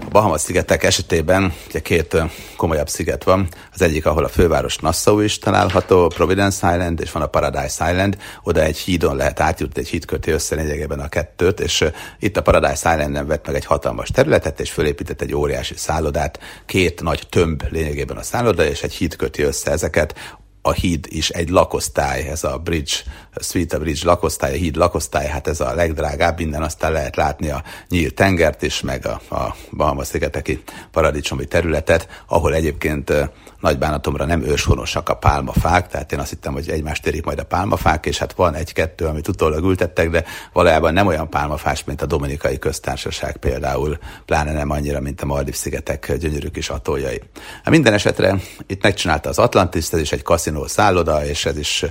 A 0.05 0.09
Bahamas-szigetek 0.09 0.83
esetében 0.83 1.53
ugye 1.67 1.79
két 1.79 2.17
komolyabb 2.57 2.89
sziget 2.89 3.23
van. 3.23 3.47
Az 3.73 3.81
egyik, 3.81 4.05
ahol 4.05 4.23
a 4.23 4.27
főváros 4.27 4.77
Nassau 4.77 5.19
is 5.19 5.39
található, 5.39 6.07
Providence 6.07 6.71
Island, 6.73 6.99
és 6.99 7.11
van 7.11 7.23
a 7.23 7.27
Paradise 7.27 7.91
Island. 7.91 8.17
Oda 8.43 8.61
egy 8.61 8.77
hídon 8.77 9.15
lehet 9.15 9.39
átjutni, 9.39 9.81
egy 9.81 9.87
híd 9.87 10.05
köti 10.05 10.31
össze 10.31 10.55
lényegében 10.55 10.99
a 10.99 11.09
kettőt, 11.09 11.59
és 11.59 11.85
itt 12.19 12.37
a 12.37 12.41
Paradise 12.41 12.91
Island-en 12.93 13.27
vett 13.27 13.45
meg 13.45 13.55
egy 13.55 13.65
hatalmas 13.65 14.09
területet, 14.09 14.59
és 14.59 14.71
fölépített 14.71 15.21
egy 15.21 15.35
óriási 15.35 15.75
szállodát. 15.77 16.39
Két 16.65 17.01
nagy 17.01 17.27
tömb 17.29 17.63
lényegében 17.69 18.17
a 18.17 18.23
szálloda, 18.23 18.65
és 18.65 18.83
egy 18.83 18.93
híd 18.93 19.15
köti 19.15 19.41
össze 19.41 19.71
ezeket 19.71 20.15
a 20.61 20.71
híd 20.71 21.05
is 21.09 21.29
egy 21.29 21.49
lakosztály, 21.49 22.27
ez 22.27 22.43
a 22.43 22.57
bridge, 22.57 22.91
a 23.33 23.43
Suite 23.43 23.77
Bridge 23.77 24.01
lakosztály, 24.03 24.53
a 24.53 24.57
híd 24.57 24.75
lakosztály, 24.75 25.27
hát 25.27 25.47
ez 25.47 25.59
a 25.59 25.73
legdrágább, 25.73 26.37
minden 26.37 26.63
aztán 26.63 26.91
lehet 26.91 27.15
látni 27.15 27.49
a 27.49 27.63
nyílt 27.89 28.13
tengert 28.13 28.61
is, 28.61 28.81
meg 28.81 29.05
a, 29.05 29.35
a 29.35 29.55
Bahama-szigeteki 29.71 30.63
paradicsomi 30.91 31.45
területet, 31.45 32.23
ahol 32.27 32.53
egyébként 32.53 33.13
nagy 33.61 33.77
bánatomra 33.77 34.25
nem 34.25 34.43
őshonosak 34.43 35.09
a 35.09 35.13
pálmafák, 35.13 35.87
tehát 35.87 36.11
én 36.11 36.19
azt 36.19 36.29
hittem, 36.29 36.53
hogy 36.53 36.69
egymást 36.69 37.07
érik 37.07 37.25
majd 37.25 37.39
a 37.39 37.43
pálmafák, 37.43 38.05
és 38.05 38.17
hát 38.17 38.33
van 38.33 38.53
egy-kettő, 38.53 39.05
amit 39.05 39.27
utólag 39.27 39.63
ültettek, 39.63 40.09
de 40.09 40.23
valójában 40.53 40.93
nem 40.93 41.07
olyan 41.07 41.29
pálmafás, 41.29 41.83
mint 41.83 42.01
a 42.01 42.05
Dominikai 42.05 42.59
Köztársaság 42.59 43.37
például, 43.37 43.97
pláne 44.25 44.51
nem 44.51 44.69
annyira, 44.69 44.99
mint 44.99 45.21
a 45.21 45.25
Maldiv-szigetek 45.25 46.17
gyönyörű 46.17 46.47
kis 46.47 46.69
atoljai. 46.69 47.21
Hát 47.63 47.69
minden 47.69 47.93
esetre 47.93 48.35
itt 48.67 48.83
megcsinálta 48.83 49.29
az 49.29 49.39
Atlantis, 49.39 49.91
ez 49.91 49.99
is 49.99 50.11
egy 50.11 50.21
kaszinó 50.23 50.67
szálloda, 50.67 51.25
és 51.25 51.45
ez 51.45 51.57
is 51.57 51.85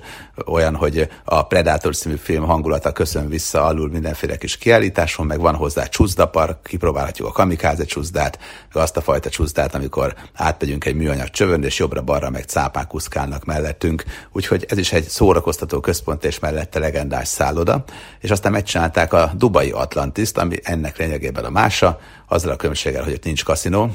olyan, 0.47 0.77
hogy 0.77 1.09
a 1.25 1.47
Predator 1.47 1.97
című 1.97 2.17
film 2.17 2.45
hangulata 2.45 2.93
köszön 2.93 3.29
vissza 3.29 3.65
alul 3.65 3.89
mindenféle 3.89 4.37
kis 4.37 4.57
kiállításon, 4.57 5.27
meg 5.27 5.41
van 5.41 5.55
hozzá 5.55 5.85
csúszdapark, 5.85 6.63
kipróbálhatjuk 6.63 7.29
a 7.29 7.33
kamikáze 7.33 7.85
csúszdát, 7.85 8.39
azt 8.73 8.97
a 8.97 9.01
fajta 9.01 9.31
csúszdát, 9.31 9.75
amikor 9.75 10.15
átmegyünk 10.35 10.85
egy 10.85 10.95
műanyag 10.95 11.31
csövön, 11.31 11.60
és 11.65 11.79
jobbra-balra 11.79 12.31
meg 12.31 12.45
cápák 12.45 12.95
úszkálnak 12.95 13.45
mellettünk, 13.45 14.05
úgyhogy 14.33 14.67
ez 14.69 14.79
is 14.79 14.93
egy 14.93 15.09
szórakoztató 15.09 15.81
központ 15.81 16.25
és 16.25 16.39
mellette 16.39 16.79
legendás 16.79 17.29
szálloda, 17.29 17.85
és 18.21 18.31
aztán 18.31 18.53
megcsinálták 18.53 19.13
a 19.13 19.33
Dubai 19.35 19.71
Atlantiszt, 19.71 20.39
ami 20.39 20.57
ennek 20.63 20.97
lényegében 20.97 21.45
a 21.45 21.51
mása, 21.51 22.01
azzal 22.29 22.53
a 22.53 22.57
különbséggel, 22.57 23.05
hogy 23.05 23.13
ott 23.13 23.25
nincs 23.25 23.45
kaszinó, 23.45 23.91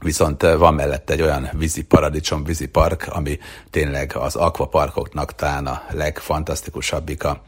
Viszont 0.00 0.42
van 0.42 0.74
mellette 0.74 1.12
egy 1.12 1.22
olyan 1.22 1.48
vízi 1.52 1.84
paradicsom, 1.84 2.44
vízi 2.44 2.66
park, 2.66 3.06
ami 3.10 3.38
tényleg 3.70 4.16
az 4.16 4.36
akvaparkoknak 4.36 5.34
talán 5.34 5.66
a 5.66 5.82
legfantasztikusabbika. 5.90 7.42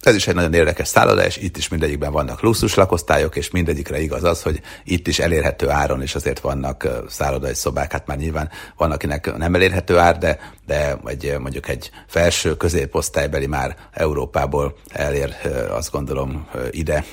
Ez 0.00 0.14
is 0.14 0.26
egy 0.26 0.34
nagyon 0.34 0.54
érdekes 0.54 0.88
szálloda, 0.88 1.24
és 1.24 1.36
itt 1.36 1.56
is 1.56 1.68
mindegyikben 1.68 2.12
vannak 2.12 2.40
luxus 2.40 2.74
lakosztályok, 2.74 3.36
és 3.36 3.50
mindegyikre 3.50 4.00
igaz 4.00 4.24
az, 4.24 4.42
hogy 4.42 4.60
itt 4.84 5.06
is 5.06 5.18
elérhető 5.18 5.68
áron, 5.68 6.02
és 6.02 6.14
azért 6.14 6.40
vannak 6.40 6.88
szállodai 7.08 7.54
szobák, 7.54 7.92
hát 7.92 8.06
már 8.06 8.16
nyilván 8.16 8.50
van, 8.76 8.90
akinek 8.90 9.36
nem 9.36 9.54
elérhető 9.54 9.98
ár, 9.98 10.18
de, 10.18 10.52
de 10.66 10.98
egy, 11.04 11.36
mondjuk 11.38 11.68
egy 11.68 11.90
felső 12.06 12.56
középosztálybeli 12.56 13.46
már 13.46 13.76
Európából 13.92 14.76
elér, 14.92 15.34
azt 15.70 15.90
gondolom, 15.90 16.48
ide 16.70 17.04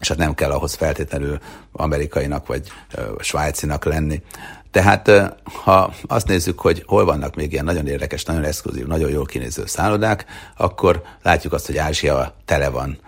és 0.00 0.08
hát 0.08 0.18
nem 0.18 0.34
kell 0.34 0.50
ahhoz 0.50 0.74
feltétlenül 0.74 1.38
amerikainak 1.72 2.46
vagy 2.46 2.72
svájcinak 3.18 3.84
lenni. 3.84 4.22
Tehát 4.70 5.10
ha 5.64 5.92
azt 6.06 6.26
nézzük, 6.26 6.60
hogy 6.60 6.82
hol 6.86 7.04
vannak 7.04 7.34
még 7.34 7.52
ilyen 7.52 7.64
nagyon 7.64 7.86
érdekes, 7.86 8.24
nagyon 8.24 8.44
exkluzív, 8.44 8.86
nagyon 8.86 9.10
jól 9.10 9.24
kinéző 9.24 9.66
szállodák, 9.66 10.24
akkor 10.56 11.02
látjuk 11.22 11.52
azt, 11.52 11.66
hogy 11.66 11.76
Ázsia 11.76 12.34
tele 12.44 12.68
van 12.68 12.98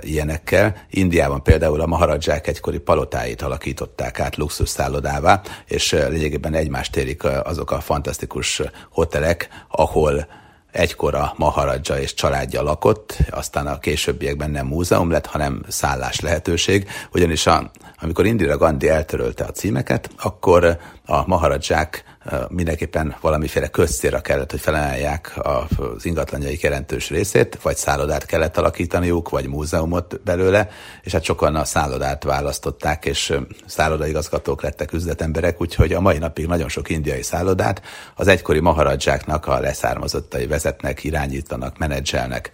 ilyenekkel. 0.00 0.76
Indiában 0.90 1.42
például 1.42 1.80
a 1.80 1.86
Maharadzsák 1.86 2.46
egykori 2.46 2.78
palotáit 2.78 3.42
alakították 3.42 4.20
át 4.20 4.36
luxus 4.36 4.68
szállodává, 4.68 5.40
és 5.66 5.92
lényegében 5.92 6.54
egymást 6.54 6.96
érik 6.96 7.24
azok 7.24 7.70
a 7.70 7.80
fantasztikus 7.80 8.62
hotelek, 8.90 9.48
ahol 9.68 10.26
egykor 10.72 11.14
a 11.14 11.32
Maharadzsa 11.36 12.00
és 12.00 12.14
családja 12.14 12.62
lakott, 12.62 13.16
aztán 13.30 13.66
a 13.66 13.78
későbbiekben 13.78 14.50
nem 14.50 14.66
múzeum 14.66 15.10
lett, 15.10 15.26
hanem 15.26 15.62
szállás 15.68 16.20
lehetőség, 16.20 16.88
ugyanis 17.12 17.46
a, 17.46 17.70
amikor 18.00 18.26
Indira 18.26 18.56
Gandhi 18.56 18.88
eltörölte 18.88 19.44
a 19.44 19.50
címeket, 19.50 20.10
akkor 20.22 20.78
a 21.06 21.26
Maharadzsák 21.26 22.04
mindenképpen 22.48 23.16
valamiféle 23.20 23.68
közcélra 23.68 24.20
kellett, 24.20 24.50
hogy 24.50 24.60
felajánlják 24.60 25.38
az 25.42 26.04
ingatlanjaik 26.04 26.60
jelentős 26.60 27.10
részét, 27.10 27.58
vagy 27.62 27.76
szállodát 27.76 28.26
kellett 28.26 28.56
alakítaniuk, 28.56 29.28
vagy 29.28 29.46
múzeumot 29.46 30.20
belőle, 30.24 30.68
és 31.02 31.12
hát 31.12 31.22
sokan 31.22 31.56
a 31.56 31.64
szállodát 31.64 32.24
választották, 32.24 33.04
és 33.04 33.32
szállodaigazgatók 33.66 34.62
lettek 34.62 34.92
üzletemberek, 34.92 35.60
úgyhogy 35.60 35.92
a 35.92 36.00
mai 36.00 36.18
napig 36.18 36.46
nagyon 36.46 36.68
sok 36.68 36.88
indiai 36.88 37.22
szállodát 37.22 37.82
az 38.14 38.28
egykori 38.28 38.60
maharadzsáknak 38.60 39.46
a 39.46 39.60
leszármazottai 39.60 40.46
vezetnek, 40.46 41.04
irányítanak, 41.04 41.78
menedzselnek. 41.78 42.50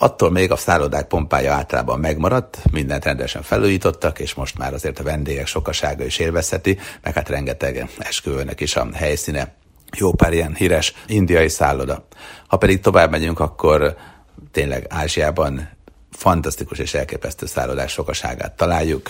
Attól 0.00 0.30
még 0.30 0.50
a 0.50 0.56
szállodák 0.56 1.06
pompája 1.06 1.52
általában 1.52 2.00
megmaradt, 2.00 2.58
mindent 2.70 3.04
rendesen 3.04 3.42
felújítottak, 3.42 4.18
és 4.18 4.34
most 4.34 4.58
már 4.58 4.74
azért 4.74 4.98
a 4.98 5.02
vendégek 5.02 5.46
sokasága 5.46 6.04
is 6.04 6.18
élvezheti, 6.18 6.78
meg 7.02 7.14
hát 7.14 7.28
rengeteg 7.28 7.88
esküvőnek 7.98 8.60
is 8.60 8.76
a 8.76 8.88
helyszíne. 8.94 9.54
Jó 9.96 10.12
pár 10.12 10.32
ilyen 10.32 10.54
híres 10.54 10.94
indiai 11.06 11.48
szálloda. 11.48 12.06
Ha 12.46 12.56
pedig 12.56 12.80
tovább 12.80 13.10
megyünk, 13.10 13.40
akkor 13.40 13.96
tényleg 14.52 14.86
Ázsiában 14.88 15.68
fantasztikus 16.10 16.78
és 16.78 16.94
elképesztő 16.94 17.46
szállodás 17.46 17.92
sokaságát 17.92 18.56
találjuk. 18.56 19.08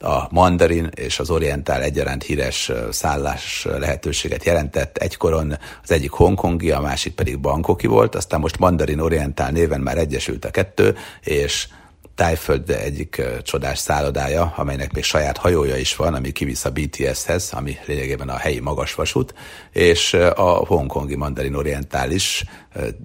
A 0.00 0.26
mandarin 0.30 0.90
és 0.94 1.18
az 1.18 1.30
orientál 1.30 1.82
egyaránt 1.82 2.22
híres 2.22 2.72
szállás 2.90 3.66
lehetőséget 3.78 4.44
jelentett. 4.44 4.96
Egykoron 4.96 5.58
az 5.82 5.90
egyik 5.90 6.10
hongkongi, 6.10 6.70
a 6.70 6.80
másik 6.80 7.14
pedig 7.14 7.40
bankoki 7.40 7.86
volt, 7.86 8.14
aztán 8.14 8.40
most 8.40 8.58
mandarin 8.58 8.98
orientál 8.98 9.50
néven 9.50 9.80
már 9.80 9.98
egyesült 9.98 10.44
a 10.44 10.50
kettő, 10.50 10.96
és 11.20 11.68
Tájföld 12.14 12.70
egyik 12.70 13.22
csodás 13.42 13.78
szállodája, 13.78 14.52
amelynek 14.56 14.92
még 14.92 15.04
saját 15.04 15.36
hajója 15.36 15.76
is 15.76 15.96
van, 15.96 16.14
ami 16.14 16.30
kivisz 16.32 16.64
a 16.64 16.70
BTS-hez, 16.70 17.52
ami 17.52 17.76
lényegében 17.86 18.28
a 18.28 18.36
helyi 18.36 18.60
magasvasút, 18.60 19.34
és 19.72 20.14
a 20.34 20.42
hongkongi 20.42 21.16
mandarin 21.16 21.54
orientális 21.54 22.44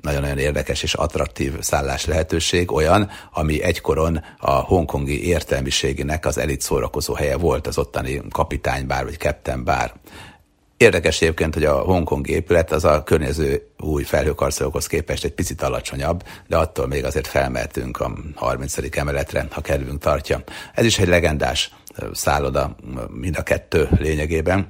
nagyon-nagyon 0.01 0.37
érdekes 0.37 0.83
és 0.83 0.93
attraktív 0.93 1.53
szállás 1.59 2.05
lehetőség, 2.05 2.71
olyan, 2.71 3.09
ami 3.31 3.63
egykoron 3.63 4.23
a 4.37 4.51
hongkongi 4.51 5.27
értelmiségének 5.27 6.25
az 6.25 6.37
elit 6.37 6.61
szórakozó 6.61 7.13
helye 7.13 7.37
volt, 7.37 7.67
az 7.67 7.77
ottani 7.77 8.21
kapitánybár 8.29 9.03
vagy 9.03 9.17
captain 9.17 9.63
bár. 9.63 9.93
Érdekes 10.77 11.21
egyébként, 11.21 11.53
hogy 11.53 11.63
a 11.63 11.79
hongkongi 11.79 12.31
épület 12.31 12.71
az 12.71 12.83
a 12.85 13.03
környező 13.03 13.67
új 13.77 14.03
felhőkarcolókhoz 14.03 14.87
képest 14.87 15.23
egy 15.23 15.33
picit 15.33 15.61
alacsonyabb, 15.61 16.23
de 16.47 16.57
attól 16.57 16.87
még 16.87 17.05
azért 17.05 17.27
felmehetünk 17.27 17.99
a 17.99 18.17
30. 18.35 18.97
emeletre, 18.97 19.47
ha 19.51 19.61
kedvünk 19.61 19.99
tartja. 19.99 20.43
Ez 20.73 20.85
is 20.85 20.99
egy 20.99 21.07
legendás 21.07 21.71
szálloda 22.13 22.75
mind 23.09 23.37
a 23.37 23.43
kettő 23.43 23.89
lényegében. 23.99 24.69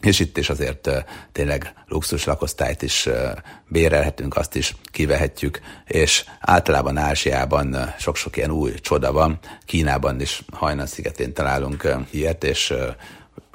És 0.00 0.20
itt 0.20 0.38
is 0.38 0.50
azért 0.50 0.90
tényleg 1.32 1.74
luxus 1.86 2.24
lakosztályt 2.24 2.82
is 2.82 3.08
bérelhetünk, 3.68 4.36
azt 4.36 4.54
is 4.54 4.76
kivehetjük, 4.84 5.60
és 5.86 6.24
általában 6.40 6.96
Ázsiában 6.96 7.94
sok-sok 7.98 8.36
ilyen 8.36 8.50
új 8.50 8.74
csoda 8.74 9.12
van. 9.12 9.38
Kínában 9.64 10.20
is 10.20 10.42
Hajnan 10.52 10.86
szigetén 10.86 11.32
találunk 11.32 11.96
ilyet, 12.10 12.44
és 12.44 12.74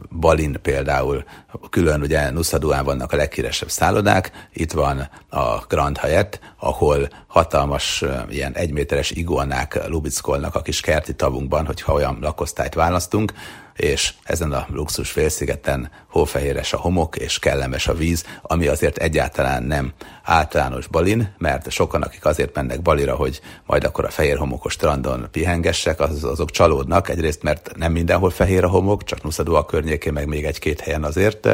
Balin 0.10 0.60
például, 0.62 1.24
külön 1.70 2.02
ugye 2.02 2.30
Nuszaduán 2.30 2.86
vannak 2.86 3.12
a 3.12 3.16
leghíresebb 3.16 3.70
szállodák, 3.70 4.48
itt 4.54 4.72
van 4.72 5.10
a 5.30 5.66
Grand 5.68 5.98
Hyatt, 5.98 6.40
ahol 6.60 7.10
hatalmas 7.28 8.04
ilyen 8.30 8.54
egyméteres 8.54 9.12
iguanák 9.12 9.88
lubickolnak 9.88 10.56
a 10.56 10.62
kis 10.62 10.82
kerti 10.82 11.16
tavunkban, 11.16 11.66
hogyha 11.66 11.94
olyan 11.94 12.18
lakosztályt 12.22 12.74
választunk, 12.74 13.34
és 13.82 14.14
ezen 14.24 14.52
a 14.52 14.68
luxus 14.70 15.12
félszigeten 15.12 15.92
hófehéres 16.08 16.74
a 16.74 16.78
homok 16.78 17.16
és 17.16 17.40
kellemes 17.40 17.88
a 17.88 17.94
víz, 17.94 18.26
ami 18.42 18.68
azért 18.68 18.98
egyáltalán 18.98 19.64
nem 19.64 19.94
általános 20.24 20.88
balin, 20.88 21.34
mert 21.38 21.72
sokan, 21.72 22.02
akik 22.02 22.26
azért 22.26 22.56
mennek 22.56 22.82
balira, 22.82 23.16
hogy 23.16 23.42
majd 23.66 23.84
akkor 23.84 24.06
a 24.06 24.10
fehér 24.10 24.38
homokos 24.38 24.74
strandon 24.74 25.28
pihengessek, 25.32 26.00
az, 26.00 26.24
azok 26.24 26.52
csalódnak. 26.52 27.10
Egyrészt, 27.10 27.44
mert 27.44 27.72
nem 27.76 27.92
mindenhol 27.92 28.30
fehér 28.30 28.64
a 28.64 28.68
homok, 28.68 29.04
csak 29.04 29.24
Nuszadó 29.24 29.56
a 29.56 29.66
környékén, 29.66 30.14
meg 30.14 30.28
még 30.28 30.46
egy-két 30.46 30.80
helyen 30.80 31.04
azért. 31.04 31.48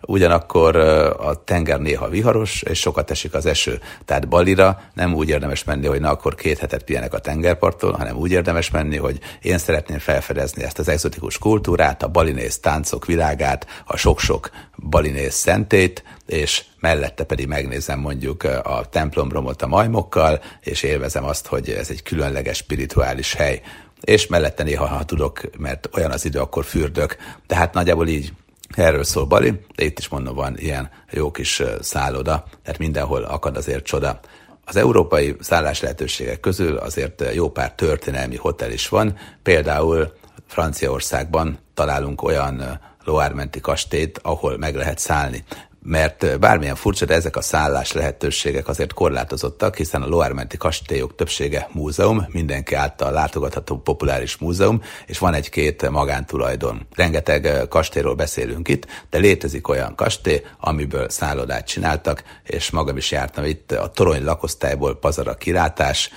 Ugyanakkor 0.00 0.76
a 0.76 1.44
tenger 1.44 1.80
néha 1.80 2.08
viharos, 2.08 2.62
és 2.62 2.78
sokat 2.78 3.10
esik 3.10 3.34
az 3.34 3.46
eső. 3.46 3.80
Tehát 4.04 4.28
balira 4.28 4.82
nem 4.94 5.14
úgy 5.14 5.28
érdemes 5.28 5.64
menni, 5.64 5.86
hogy 5.86 6.00
na 6.00 6.10
akkor 6.10 6.34
két 6.34 6.58
hetet 6.58 6.82
pihenek 6.82 7.14
a 7.14 7.18
tengerparton, 7.18 7.94
hanem 7.94 8.16
úgy 8.16 8.30
érdemes 8.30 8.70
menni, 8.70 8.96
hogy 8.96 9.18
én 9.42 9.58
szeretném 9.58 9.98
felfedezni 9.98 10.62
ezt 10.62 10.78
az 10.78 10.88
exotikus 10.88 11.38
kultúrát, 11.38 11.71
a 12.02 12.08
balinész 12.08 12.58
táncok 12.58 13.06
világát, 13.06 13.66
a 13.86 13.96
sok-sok 13.96 14.50
balinész 14.76 15.34
szentét, 15.34 16.04
és 16.26 16.64
mellette 16.80 17.24
pedig 17.24 17.46
megnézem 17.46 17.98
mondjuk 17.98 18.44
a 18.62 18.86
templomromot 18.90 19.62
a 19.62 19.66
majmokkal, 19.66 20.40
és 20.60 20.82
élvezem 20.82 21.24
azt, 21.24 21.46
hogy 21.46 21.68
ez 21.68 21.90
egy 21.90 22.02
különleges 22.02 22.56
spirituális 22.56 23.34
hely. 23.34 23.62
és 24.00 24.26
mellette 24.26 24.62
néha, 24.62 24.86
ha 24.86 25.04
tudok, 25.04 25.40
mert 25.58 25.88
olyan 25.96 26.10
az 26.10 26.24
idő, 26.24 26.38
akkor 26.38 26.64
fürdök. 26.64 27.16
Tehát 27.46 27.74
nagyjából 27.74 28.08
így 28.08 28.32
Erről 28.76 29.04
szól 29.04 29.24
Bali, 29.24 29.50
de 29.76 29.84
itt 29.84 29.98
is 29.98 30.08
mondom, 30.08 30.34
van 30.34 30.58
ilyen 30.58 30.90
jó 31.10 31.30
kis 31.30 31.62
szálloda, 31.80 32.44
tehát 32.62 32.78
mindenhol 32.78 33.22
akad 33.22 33.56
azért 33.56 33.84
csoda. 33.84 34.20
Az 34.64 34.76
európai 34.76 35.36
szállás 35.40 35.80
lehetőségek 35.80 36.40
közül 36.40 36.76
azért 36.76 37.34
jó 37.34 37.50
pár 37.50 37.72
történelmi 37.72 38.36
hotel 38.36 38.70
is 38.70 38.88
van, 38.88 39.16
például 39.42 40.12
Franciaországban 40.52 41.58
találunk 41.74 42.22
olyan 42.22 42.80
Loármenti 43.04 43.60
kastélyt, 43.60 44.18
ahol 44.22 44.58
meg 44.58 44.74
lehet 44.74 44.98
szállni 44.98 45.44
mert 45.84 46.38
bármilyen 46.40 46.74
furcsa, 46.74 47.04
de 47.04 47.14
ezek 47.14 47.36
a 47.36 47.40
szállás 47.40 47.92
lehetőségek 47.92 48.68
azért 48.68 48.92
korlátozottak, 48.92 49.76
hiszen 49.76 50.02
a 50.02 50.06
Loármenti 50.06 50.56
kastélyok 50.56 51.14
többsége 51.14 51.68
múzeum, 51.72 52.26
mindenki 52.28 52.74
által 52.74 53.12
látogatható 53.12 53.78
populáris 53.78 54.36
múzeum, 54.36 54.82
és 55.06 55.18
van 55.18 55.34
egy-két 55.34 55.90
magántulajdon. 55.90 56.86
Rengeteg 56.94 57.66
kastélyról 57.68 58.14
beszélünk 58.14 58.68
itt, 58.68 58.86
de 59.10 59.18
létezik 59.18 59.68
olyan 59.68 59.94
kastély, 59.94 60.42
amiből 60.60 61.08
szállodát 61.08 61.66
csináltak, 61.66 62.22
és 62.42 62.70
magam 62.70 62.96
is 62.96 63.10
jártam 63.10 63.44
itt 63.44 63.72
a 63.72 63.88
torony 63.88 64.24
lakosztályból 64.24 64.98
pazara 64.98 65.34
kilátás, 65.34 66.10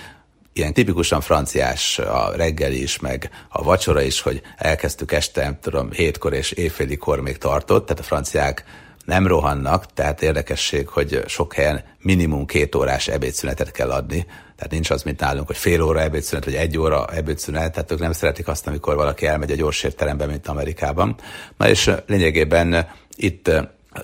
ilyen 0.57 0.73
tipikusan 0.73 1.21
franciás 1.21 1.99
a 1.99 2.31
reggeli 2.35 2.81
is, 2.81 2.99
meg 2.99 3.29
a 3.49 3.63
vacsora 3.63 4.01
is, 4.01 4.21
hogy 4.21 4.41
elkezdtük 4.57 5.11
este, 5.11 5.43
nem 5.43 5.57
tudom, 5.61 5.91
hétkor 5.91 6.33
és 6.33 6.51
éjfélikor 6.51 7.21
még 7.21 7.37
tartott, 7.37 7.85
tehát 7.85 8.01
a 8.01 8.05
franciák 8.05 8.63
nem 9.05 9.27
rohannak, 9.27 9.93
tehát 9.93 10.21
érdekesség, 10.21 10.87
hogy 10.87 11.23
sok 11.27 11.53
helyen 11.53 11.83
minimum 12.01 12.45
két 12.45 12.75
órás 12.75 13.07
ebédszünetet 13.07 13.71
kell 13.71 13.91
adni, 13.91 14.25
tehát 14.55 14.71
nincs 14.71 14.89
az, 14.89 15.03
mint 15.03 15.19
nálunk, 15.19 15.47
hogy 15.47 15.57
fél 15.57 15.81
óra 15.81 16.01
ebédszünet, 16.01 16.45
vagy 16.45 16.55
egy 16.55 16.77
óra 16.77 17.07
ebédszünet, 17.13 17.71
tehát 17.71 17.91
ők 17.91 17.99
nem 17.99 18.11
szeretik 18.11 18.47
azt, 18.47 18.67
amikor 18.67 18.95
valaki 18.95 19.25
elmegy 19.25 19.51
a 19.51 19.55
gyorsértelembe, 19.55 20.25
mint 20.25 20.47
Amerikában. 20.47 21.15
Na 21.57 21.69
és 21.69 21.91
lényegében 22.05 22.87
itt 23.15 23.51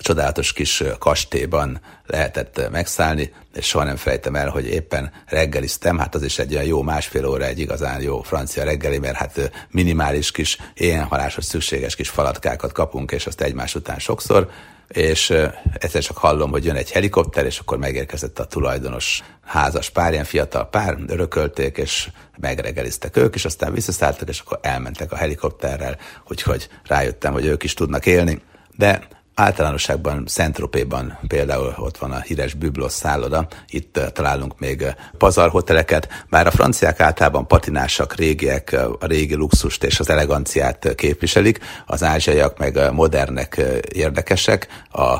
csodálatos 0.00 0.52
kis 0.52 0.82
kastélyban 0.98 1.80
lehetett 2.06 2.70
megszállni, 2.70 3.32
és 3.54 3.66
soha 3.66 3.84
nem 3.84 3.96
fejtem 3.96 4.34
el, 4.34 4.48
hogy 4.48 4.66
éppen 4.66 5.12
reggeliztem, 5.26 5.98
hát 5.98 6.14
az 6.14 6.22
is 6.22 6.38
egy 6.38 6.52
olyan 6.52 6.66
jó 6.66 6.82
másfél 6.82 7.26
óra 7.26 7.44
egy 7.44 7.58
igazán 7.58 8.00
jó 8.00 8.22
francia 8.22 8.64
reggeli, 8.64 8.98
mert 8.98 9.16
hát 9.16 9.50
minimális 9.70 10.30
kis 10.30 10.58
éhenhaláshoz 10.74 11.44
szükséges 11.44 11.96
kis 11.96 12.08
falatkákat 12.08 12.72
kapunk, 12.72 13.12
és 13.12 13.26
azt 13.26 13.40
egymás 13.40 13.74
után 13.74 13.98
sokszor, 13.98 14.50
és 14.88 15.30
egyszer 15.78 16.02
csak 16.02 16.16
hallom, 16.16 16.50
hogy 16.50 16.64
jön 16.64 16.76
egy 16.76 16.90
helikopter, 16.90 17.44
és 17.44 17.58
akkor 17.58 17.78
megérkezett 17.78 18.38
a 18.38 18.44
tulajdonos 18.44 19.22
házas 19.44 19.90
pár, 19.90 20.12
ilyen 20.12 20.24
fiatal 20.24 20.68
pár, 20.68 20.98
örökölték, 21.06 21.76
és 21.76 22.10
megregeliztek 22.40 23.16
ők, 23.16 23.34
és 23.34 23.44
aztán 23.44 23.72
visszaszálltak, 23.72 24.28
és 24.28 24.40
akkor 24.40 24.58
elmentek 24.62 25.12
a 25.12 25.16
helikopterrel, 25.16 25.98
úgyhogy 26.28 26.68
rájöttem, 26.86 27.32
hogy 27.32 27.44
ők 27.44 27.62
is 27.62 27.74
tudnak 27.74 28.06
élni. 28.06 28.42
De 28.76 29.08
Általánosságban 29.34 30.24
Szentropéban 30.26 31.18
például 31.26 31.74
ott 31.76 31.98
van 31.98 32.12
a 32.12 32.20
híres 32.20 32.54
Biblos 32.54 32.92
szálloda, 32.92 33.46
itt 33.68 34.00
találunk 34.12 34.58
még 34.58 34.94
pazarhoteleket, 35.18 36.08
bár 36.30 36.46
a 36.46 36.50
franciák 36.50 37.00
általában 37.00 37.46
patinásak, 37.46 38.14
régiek, 38.14 38.76
a 38.98 39.06
régi 39.06 39.34
luxust 39.34 39.84
és 39.84 40.00
az 40.00 40.10
eleganciát 40.10 40.94
képviselik, 40.94 41.58
az 41.86 42.02
ázsiaiak 42.02 42.58
meg 42.58 42.92
modernek 42.92 43.62
érdekesek, 43.92 44.66
a 44.92 45.16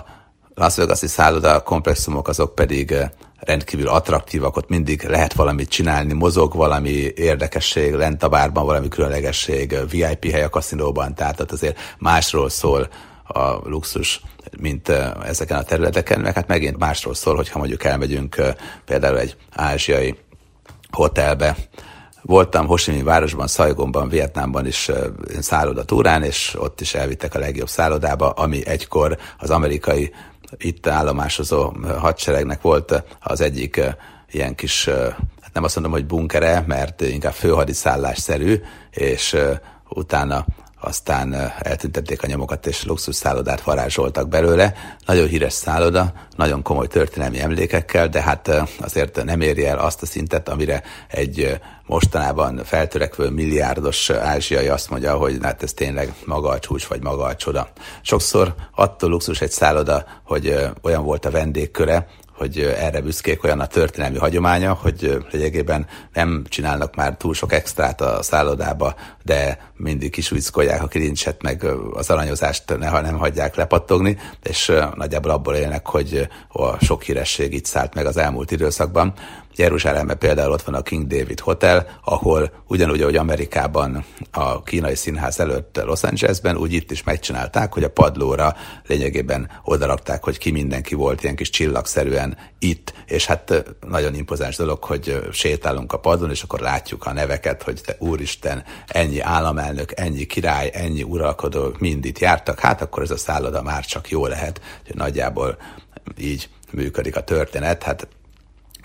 Las 0.55 0.77
Vegas-i 0.77 1.07
szálloda 1.07 1.63
komplexumok 1.63 2.29
azok 2.29 2.55
pedig 2.55 2.95
rendkívül 3.39 3.89
attraktívak, 3.89 4.57
ott 4.57 4.69
mindig 4.69 5.03
lehet 5.03 5.33
valamit 5.33 5.69
csinálni, 5.69 6.13
mozog 6.13 6.55
valami 6.55 7.13
érdekesség, 7.15 7.93
lent 7.93 8.23
a 8.23 8.29
bárban 8.29 8.67
valami 8.67 8.89
különlegesség, 8.89 9.77
VIP 9.91 10.31
hely 10.31 10.43
a 10.43 10.49
kaszinóban, 10.49 11.15
tehát 11.15 11.53
azért 11.53 11.79
másról 11.99 12.49
szól 12.49 12.89
a 13.25 13.69
luxus, 13.69 14.23
mint 14.59 14.89
ezeken 15.25 15.59
a 15.59 15.63
területeken, 15.63 16.21
meg 16.21 16.35
hát 16.35 16.47
megint 16.47 16.79
másról 16.79 17.15
szól, 17.15 17.37
hogyha 17.37 17.59
mondjuk 17.59 17.85
elmegyünk 17.85 18.37
például 18.85 19.19
egy 19.19 19.37
ázsiai 19.51 20.19
hotelbe, 20.91 21.57
Voltam 22.25 22.67
Hosimi 22.67 23.03
városban, 23.03 23.47
Szajgonban, 23.47 24.09
Vietnámban 24.09 24.67
is 24.67 24.91
szállodatúrán, 25.41 26.23
és 26.23 26.57
ott 26.59 26.81
is 26.81 26.95
elvittek 26.95 27.35
a 27.35 27.39
legjobb 27.39 27.69
szállodába, 27.69 28.31
ami 28.31 28.67
egykor 28.67 29.19
az 29.39 29.51
amerikai 29.51 30.13
itt 30.57 30.87
állomásozó 30.87 31.73
hadseregnek 31.99 32.61
volt 32.61 33.05
az 33.21 33.41
egyik 33.41 33.81
ilyen 34.31 34.55
kis, 34.55 34.89
hát 35.41 35.53
nem 35.53 35.65
azt 35.65 35.75
mondom, 35.75 35.93
hogy 35.93 36.07
bunkere, 36.07 36.65
mert 36.67 37.01
inkább 37.01 37.33
főhadiszállásszerű, 37.33 38.61
és 38.91 39.37
utána 39.89 40.47
aztán 40.85 41.35
eltüntették 41.59 42.23
a 42.23 42.27
nyomokat, 42.27 42.67
és 42.67 42.85
luxus 42.85 43.15
szállodát 43.15 43.61
varázsoltak 43.61 44.29
belőle. 44.29 44.75
Nagyon 45.07 45.27
híres 45.27 45.53
szálloda, 45.53 46.13
nagyon 46.37 46.63
komoly 46.63 46.87
történelmi 46.87 47.41
emlékekkel, 47.41 48.09
de 48.09 48.23
hát 48.23 48.51
azért 48.81 49.25
nem 49.25 49.41
éri 49.41 49.67
el 49.67 49.79
azt 49.79 50.03
a 50.03 50.07
szintet, 50.07 50.49
amire 50.49 50.83
egy 51.09 51.61
mostanában 51.87 52.61
feltörekvő 52.65 53.31
milliárdos 53.31 54.11
ázsiai 54.11 54.69
azt 54.69 54.91
mondja, 54.91 55.17
hogy 55.17 55.39
hát 55.43 55.63
ez 55.63 55.73
tényleg 55.73 56.15
maga 56.25 56.49
a 56.49 56.59
csúcs, 56.59 56.87
vagy 56.87 57.03
maga 57.03 57.25
a 57.25 57.37
csoda. 57.37 57.69
Sokszor 58.03 58.55
attól 58.75 59.11
luxus 59.11 59.41
egy 59.41 59.51
szálloda, 59.51 60.05
hogy 60.25 60.71
olyan 60.83 61.05
volt 61.05 61.25
a 61.25 61.31
vendégköre, 61.31 62.07
hogy 62.43 62.59
erre 62.59 63.01
büszkék 63.01 63.45
olyan 63.45 63.61
a 63.61 63.67
történelmi 63.67 64.19
hagyománya, 64.19 64.73
hogy 64.73 65.19
lényegében 65.31 65.87
nem 66.13 66.45
csinálnak 66.49 66.95
már 66.95 67.17
túl 67.17 67.35
sok 67.35 67.53
extrát 67.53 68.01
a 68.01 68.23
szállodába, 68.23 68.95
de 69.25 69.71
mindig 69.77 70.11
kisújckolják 70.11 70.83
a 70.83 70.87
kilincset, 70.87 71.43
meg 71.43 71.65
az 71.93 72.11
aranyozást 72.11 72.79
neha 72.79 73.01
nem 73.01 73.17
hagyják 73.17 73.55
lepattogni, 73.55 74.19
és 74.43 74.73
nagyjából 74.95 75.31
abból 75.31 75.55
élnek, 75.55 75.87
hogy 75.87 76.29
a 76.49 76.85
sok 76.85 77.03
híresség 77.03 77.55
itt 77.55 77.65
szállt 77.65 77.95
meg 77.95 78.07
az 78.07 78.17
elmúlt 78.17 78.51
időszakban. 78.51 79.13
Jeruzsálemben 79.57 80.19
például 80.19 80.53
ott 80.53 80.63
van 80.63 80.75
a 80.75 80.83
King 80.83 81.07
David 81.07 81.41
Hotel, 81.41 81.99
ahol 82.05 82.53
ugyanúgy, 82.67 83.01
ahogy 83.01 83.17
Amerikában 83.17 84.05
a 84.31 84.63
kínai 84.63 84.95
színház 84.95 85.41
előtt 85.41 85.81
Los 85.85 86.03
Angelesben, 86.03 86.57
úgy 86.57 86.73
itt 86.73 86.91
is 86.91 87.03
megcsinálták, 87.03 87.73
hogy 87.73 87.85
a 87.85 87.91
padlóra 87.91 88.57
lényegében 88.87 89.51
odarakták, 89.65 90.25
hogy 90.25 90.39
ki 90.39 90.51
mindenki 90.51 90.95
volt 90.95 91.23
ilyen 91.23 91.37
kis 91.37 91.51
csillagszerűen 91.51 92.37
itt, 92.59 92.93
és 93.07 93.27
hát 93.27 93.75
nagyon 93.89 94.15
impozáns 94.15 94.57
dolog, 94.57 94.85
hogy 94.85 95.29
sétálunk 95.33 95.93
a 95.93 95.99
padlón, 95.99 96.31
és 96.31 96.43
akkor 96.43 96.61
látjuk 96.61 97.07
a 97.07 97.13
neveket, 97.13 97.63
hogy 97.63 97.81
te 97.85 97.97
úristen, 97.99 98.65
ennyi 98.87 99.21
államelnök, 99.21 99.93
ennyi 99.95 100.25
király, 100.25 100.71
ennyi 100.75 101.03
uralkodó 101.03 101.75
mind 101.79 102.05
itt 102.05 102.19
jártak, 102.19 102.61
hát 102.61 102.83
akkor 102.83 103.03
ez 103.03 103.11
a 103.11 103.17
szálloda 103.17 103.63
már 103.63 103.85
csak 103.85 104.11
jó 104.11 104.27
lehet, 104.27 104.61
hogy 104.87 104.97
nagyjából 104.97 105.57
így 106.19 106.49
működik 106.71 107.17
a 107.17 107.25
történet. 107.25 107.83
Hát 107.83 108.09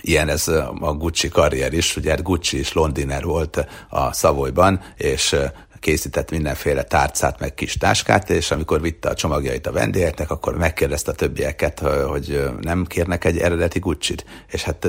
ilyen 0.07 0.29
ez 0.29 0.47
a 0.79 0.95
Gucci 0.97 1.29
karrier 1.29 1.73
is, 1.73 1.95
ugye 1.95 2.09
hát 2.09 2.23
Gucci 2.23 2.59
is 2.59 2.73
londiner 2.73 3.23
volt 3.23 3.67
a 3.89 4.13
Szavolyban, 4.13 4.81
és 4.95 5.35
készített 5.79 6.31
mindenféle 6.31 6.83
tárcát, 6.83 7.39
meg 7.39 7.53
kis 7.53 7.73
táskát, 7.77 8.29
és 8.29 8.51
amikor 8.51 8.81
vitte 8.81 9.09
a 9.09 9.13
csomagjait 9.13 9.67
a 9.67 9.71
vendégeknek, 9.71 10.31
akkor 10.31 10.57
megkérdezte 10.57 11.11
a 11.11 11.15
többieket, 11.15 11.79
hogy 12.07 12.49
nem 12.61 12.85
kérnek 12.85 13.25
egy 13.25 13.37
eredeti 13.37 13.79
Gucci-t. 13.79 14.25
És 14.51 14.63
hát 14.63 14.87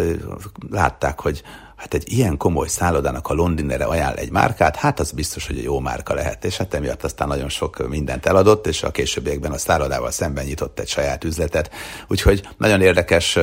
látták, 0.71 1.21
hogy 1.21 1.43
hát 1.77 1.95
egy 1.95 2.13
ilyen 2.13 2.37
komoly 2.37 2.69
szállodának 2.69 3.29
a 3.29 3.35
Londinere 3.35 3.85
ajánl 3.85 4.17
egy 4.17 4.31
márkát, 4.31 4.77
hát 4.77 5.01
az 5.01 5.11
biztos, 5.11 5.47
hogy 5.47 5.59
egy 5.59 5.65
jó 5.65 5.81
márka 5.81 6.15
lehet, 6.15 6.45
és 6.45 6.57
hát 6.57 6.75
emiatt 6.75 7.05
aztán 7.05 7.29
nagyon 7.29 7.49
sok 7.49 7.89
mindent 7.89 8.27
eladott, 8.27 8.67
és 8.67 8.83
a 8.83 8.91
későbbiekben 8.91 9.53
a 9.53 9.59
szállodával 9.59 10.11
szemben 10.11 10.45
nyitott 10.45 10.79
egy 10.79 10.89
saját 10.89 11.25
üzletet. 11.25 11.71
Úgyhogy 12.09 12.49
nagyon 12.57 12.81
érdekes 12.81 13.39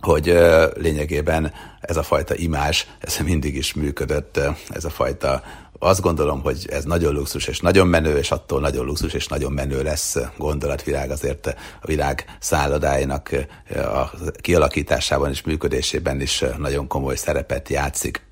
hogy 0.00 0.38
lényegében 0.74 1.52
ez 1.80 1.96
a 1.96 2.02
fajta 2.02 2.34
imás, 2.34 2.86
ez 3.00 3.18
mindig 3.24 3.56
is 3.56 3.74
működött, 3.74 4.40
ez 4.68 4.84
a 4.84 4.90
fajta 4.90 5.42
azt 5.78 6.00
gondolom, 6.00 6.42
hogy 6.42 6.66
ez 6.70 6.84
nagyon 6.84 7.14
luxus 7.14 7.46
és 7.46 7.60
nagyon 7.60 7.86
menő, 7.86 8.16
és 8.16 8.30
attól 8.30 8.60
nagyon 8.60 8.84
luxus 8.84 9.12
és 9.12 9.26
nagyon 9.26 9.52
menő 9.52 9.82
lesz 9.82 10.16
gondolatvilág 10.36 11.10
azért 11.10 11.46
a 11.80 11.86
világ 11.86 12.36
szállodáinak 12.40 13.30
a 13.74 14.10
kialakításában 14.40 15.30
és 15.30 15.42
működésében 15.42 16.20
is 16.20 16.44
nagyon 16.58 16.86
komoly 16.86 17.16
szerepet 17.16 17.68
játszik. 17.68 18.27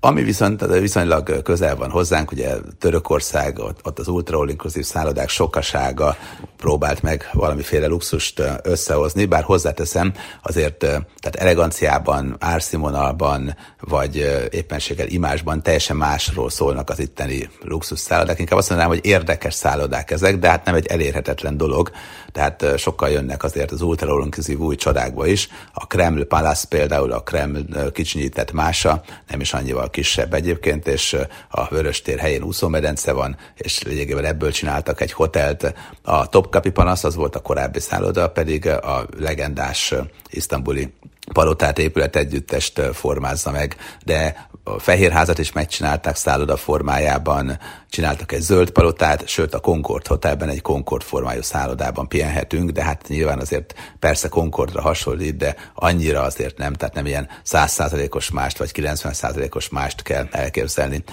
Ami 0.00 0.22
viszont 0.22 0.66
viszonylag 0.66 1.42
közel 1.42 1.76
van 1.76 1.90
hozzánk, 1.90 2.30
ugye 2.32 2.54
Törökország, 2.78 3.58
ott, 3.58 3.80
ott 3.82 3.98
az 3.98 4.08
ultra 4.08 4.38
all 4.38 4.48
szállodák 4.80 5.28
sokasága 5.28 6.16
próbált 6.56 7.02
meg 7.02 7.28
valamiféle 7.32 7.86
luxust 7.86 8.42
összehozni, 8.62 9.24
bár 9.24 9.42
hozzáteszem, 9.42 10.12
azért 10.42 10.78
tehát 10.78 11.36
eleganciában, 11.36 12.36
árszínvonalban, 12.38 13.56
vagy 13.80 14.16
éppenséggel 14.50 15.06
imásban 15.08 15.62
teljesen 15.62 15.96
másról 15.96 16.50
szólnak 16.50 16.90
az 16.90 16.98
itteni 16.98 17.50
luxus 17.62 17.98
szállodák. 17.98 18.38
Inkább 18.38 18.58
azt 18.58 18.68
mondanám, 18.68 18.92
hogy 18.94 19.06
érdekes 19.06 19.54
szállodák 19.54 20.10
ezek, 20.10 20.38
de 20.38 20.48
hát 20.48 20.64
nem 20.64 20.74
egy 20.74 20.86
elérhetetlen 20.86 21.56
dolog, 21.56 21.90
tehát 22.32 22.78
sokkal 22.78 23.10
jönnek 23.10 23.42
azért 23.42 23.70
az 23.70 23.82
ultra 23.82 24.12
all 24.12 24.28
új 24.58 24.76
csodákba 24.76 25.26
is. 25.26 25.48
A 25.72 25.86
Kreml 25.86 26.24
Palace 26.24 26.66
például, 26.68 27.12
a 27.12 27.20
Kreml 27.20 27.90
kicsinyített 27.92 28.52
mása, 28.52 29.02
nem 29.28 29.40
is 29.40 29.52
annyival 29.52 29.90
kisebb 29.90 30.34
egyébként, 30.34 30.86
és 30.86 31.16
a 31.48 31.68
Vöröstér 31.68 32.18
helyén 32.18 32.42
úszómedence 32.42 33.12
van, 33.12 33.36
és 33.56 33.82
lényegében 33.82 34.24
ebből 34.24 34.50
csináltak 34.50 35.00
egy 35.00 35.12
hotelt. 35.12 35.74
A 36.02 36.28
Topkapi 36.28 36.70
Panasz 36.70 37.04
az 37.04 37.14
volt 37.14 37.36
a 37.36 37.40
korábbi 37.40 37.80
szálloda, 37.80 38.30
pedig 38.30 38.66
a 38.66 39.06
legendás 39.18 39.94
isztambuli 40.30 40.92
palotát 41.32 41.78
épület 41.78 42.16
együttest 42.16 42.80
formázza 42.92 43.50
meg, 43.50 43.76
de 44.04 44.48
a 44.64 44.78
Fehérházat 44.78 45.38
is 45.38 45.52
megcsinálták 45.52 46.16
szálloda 46.16 46.56
formájában, 46.56 47.58
csináltak 47.90 48.32
egy 48.32 48.40
zöld 48.40 48.70
palotát, 48.70 49.28
sőt 49.28 49.54
a 49.54 49.60
Concord 49.60 50.06
Hotelben 50.06 50.48
egy 50.48 50.62
Concord 50.62 51.02
formájú 51.02 51.42
szállodában 51.42 52.08
pihenhetünk, 52.08 52.70
de 52.70 52.82
hát 52.82 53.08
nyilván 53.08 53.38
azért 53.38 53.74
persze 53.98 54.28
Concordra 54.28 54.80
hasonlít, 54.80 55.36
de 55.36 55.56
annyira 55.74 56.22
azért 56.22 56.58
nem, 56.58 56.72
tehát 56.72 56.94
nem 56.94 57.06
ilyen 57.06 57.28
100%-os 57.46 58.30
mást 58.30 58.58
vagy 58.58 58.70
90%-os 58.74 59.68
mást 59.68 60.02
kell 60.02 60.26
elképzelni. 60.30 61.04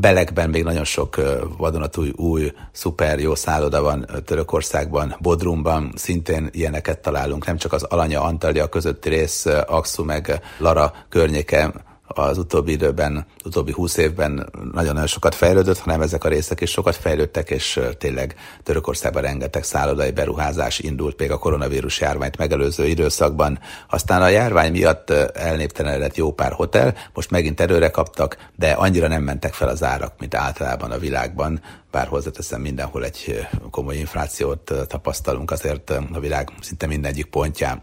Belekben 0.00 0.50
még 0.50 0.64
nagyon 0.64 0.84
sok 0.84 1.16
vadonatúj 1.56 2.12
új, 2.16 2.52
szuper 2.72 3.18
jó 3.18 3.34
szálloda 3.34 3.82
van 3.82 4.06
Törökországban, 4.24 5.16
Bodrumban. 5.20 5.92
Szintén 5.94 6.48
ilyeneket 6.52 6.98
találunk, 6.98 7.46
nem 7.46 7.56
csak 7.56 7.72
az 7.72 7.82
Alanya 7.82 8.22
Antalya 8.22 8.68
közötti 8.68 9.08
rész, 9.08 9.46
Aksu 9.66 10.04
meg 10.04 10.40
Lara 10.58 10.92
környéke 11.08 11.72
az 12.08 12.38
utóbbi 12.38 12.72
időben, 12.72 13.26
utóbbi 13.44 13.72
húsz 13.72 13.96
évben 13.96 14.50
nagyon-nagyon 14.72 15.06
sokat 15.06 15.34
fejlődött, 15.34 15.78
hanem 15.78 16.00
ezek 16.00 16.24
a 16.24 16.28
részek 16.28 16.60
is 16.60 16.70
sokat 16.70 16.96
fejlődtek, 16.96 17.50
és 17.50 17.80
tényleg 17.98 18.34
Törökországban 18.62 19.22
rengeteg 19.22 19.64
szállodai 19.64 20.10
beruházás 20.10 20.78
indult 20.78 21.18
még 21.18 21.30
a 21.30 21.38
koronavírus 21.38 22.00
járványt 22.00 22.36
megelőző 22.36 22.86
időszakban. 22.86 23.58
Aztán 23.88 24.22
a 24.22 24.28
járvány 24.28 24.72
miatt 24.72 25.10
elnéptelenedett 25.34 26.16
jó 26.16 26.32
pár 26.32 26.52
hotel, 26.52 26.94
most 27.14 27.30
megint 27.30 27.60
erőre 27.60 27.90
kaptak, 27.90 28.36
de 28.56 28.70
annyira 28.70 29.08
nem 29.08 29.22
mentek 29.22 29.52
fel 29.52 29.68
az 29.68 29.82
árak, 29.82 30.14
mint 30.18 30.34
általában 30.34 30.90
a 30.90 30.98
világban, 30.98 31.60
bár 31.90 32.06
hozzáteszem 32.06 32.60
mindenhol 32.60 33.04
egy 33.04 33.46
komoly 33.70 33.96
inflációt 33.96 34.72
tapasztalunk 34.86 35.50
azért 35.50 35.90
a 35.90 36.20
világ 36.20 36.50
szinte 36.60 36.86
mindegyik 36.86 37.26
pontján. 37.26 37.82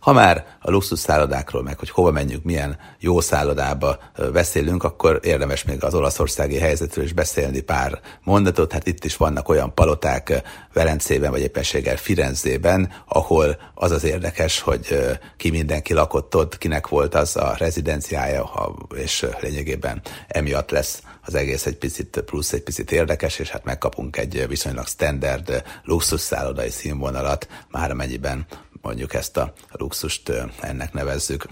Ha 0.00 0.12
már 0.12 0.46
a 0.60 0.70
luxus 0.70 0.98
szállodákról, 0.98 1.62
meg 1.62 1.78
hogy 1.78 1.90
hova 1.90 2.10
menjünk, 2.10 2.44
milyen 2.44 2.78
jó 2.98 3.20
szállodába 3.20 3.98
beszélünk, 4.32 4.84
akkor 4.84 5.20
érdemes 5.22 5.64
még 5.64 5.84
az 5.84 5.94
olaszországi 5.94 6.58
helyzetről 6.58 7.04
is 7.04 7.12
beszélni 7.12 7.60
pár 7.60 8.00
mondatot. 8.22 8.72
Hát 8.72 8.86
itt 8.86 9.04
is 9.04 9.16
vannak 9.16 9.48
olyan 9.48 9.74
paloták 9.74 10.42
Velencében, 10.72 11.30
vagy 11.30 11.40
éppenséggel 11.40 11.96
Firenzében, 11.96 12.92
ahol 13.06 13.56
az 13.74 13.90
az 13.90 14.04
érdekes, 14.04 14.60
hogy 14.60 14.98
ki 15.36 15.50
mindenki 15.50 15.94
lakott 15.94 16.36
ott, 16.36 16.58
kinek 16.58 16.88
volt 16.88 17.14
az 17.14 17.36
a 17.36 17.54
rezidenciája, 17.58 18.50
és 18.94 19.26
lényegében 19.40 20.02
emiatt 20.28 20.70
lesz 20.70 21.02
az 21.24 21.34
egész 21.34 21.66
egy 21.66 21.76
picit 21.76 22.22
plusz, 22.26 22.52
egy 22.52 22.62
picit 22.62 22.92
érdekes, 22.92 23.38
és 23.38 23.50
hát 23.50 23.64
megkapunk 23.64 24.16
egy 24.16 24.44
viszonylag 24.48 24.86
standard 24.86 25.62
luxus 25.84 26.20
szállodai 26.20 26.70
színvonalat, 26.70 27.48
már 27.70 27.90
amennyiben 27.90 28.46
mondjuk 28.82 29.14
ezt 29.14 29.36
a 29.36 29.52
luxust 29.72 30.32
ennek 30.60 30.92
nevezzük. 30.92 31.46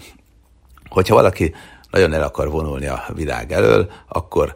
Hogyha 0.89 1.15
valaki 1.15 1.53
nagyon 1.91 2.13
el 2.13 2.23
akar 2.23 2.49
vonulni 2.49 2.85
a 2.85 3.05
világ 3.13 3.51
elől, 3.51 3.91
akkor, 4.07 4.55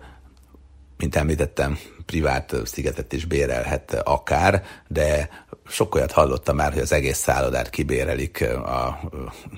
mint 0.97 1.15
említettem, 1.15 1.77
privát 2.05 2.55
szigetet 2.65 3.13
is 3.13 3.25
bérelhet 3.25 3.93
akár, 4.03 4.63
de 4.87 5.29
sok 5.67 5.95
olyat 5.95 6.11
hallottam 6.11 6.55
már, 6.55 6.73
hogy 6.73 6.81
az 6.81 6.91
egész 6.91 7.17
szállodát 7.17 7.69
kibérelik 7.69 8.41
a 8.51 8.99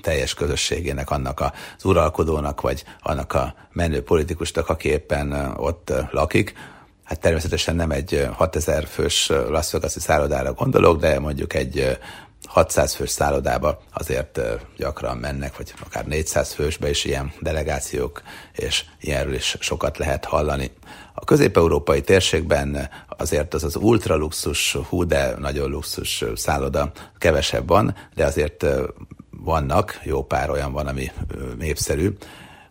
teljes 0.00 0.34
közösségének, 0.34 1.10
annak 1.10 1.40
az 1.40 1.84
uralkodónak, 1.84 2.60
vagy 2.60 2.84
annak 3.00 3.32
a 3.32 3.54
menő 3.72 4.02
politikusnak, 4.02 4.68
aki 4.68 4.88
éppen 4.88 5.32
ott 5.56 5.92
lakik. 6.10 6.52
Hát 7.04 7.20
természetesen 7.20 7.76
nem 7.76 7.90
egy 7.90 8.28
6000 8.32 8.86
fős 8.86 9.28
Las 9.28 9.70
Vegas-i 9.70 10.00
szállodára 10.00 10.52
gondolok, 10.52 11.00
de 11.00 11.18
mondjuk 11.18 11.54
egy 11.54 11.98
600 12.48 12.94
fős 12.94 13.10
szállodába 13.10 13.80
azért 13.92 14.40
gyakran 14.76 15.16
mennek, 15.16 15.56
vagy 15.56 15.74
akár 15.84 16.06
400 16.06 16.52
fősbe 16.52 16.88
is 16.88 17.04
ilyen 17.04 17.32
delegációk, 17.40 18.22
és 18.52 18.84
ilyenről 19.00 19.34
is 19.34 19.56
sokat 19.60 19.98
lehet 19.98 20.24
hallani. 20.24 20.70
A 21.14 21.24
közép-európai 21.24 22.00
térségben 22.00 22.90
azért 23.08 23.54
az 23.54 23.64
az 23.64 23.76
ultraluxus, 23.76 24.76
hú, 24.88 25.04
de 25.04 25.34
nagyon 25.38 25.70
luxus 25.70 26.24
szálloda 26.34 26.92
kevesebb 27.18 27.68
van, 27.68 27.94
de 28.14 28.24
azért 28.24 28.66
vannak, 29.30 30.00
jó 30.02 30.24
pár 30.24 30.50
olyan 30.50 30.72
van, 30.72 30.86
ami 30.86 31.10
népszerű, 31.58 32.16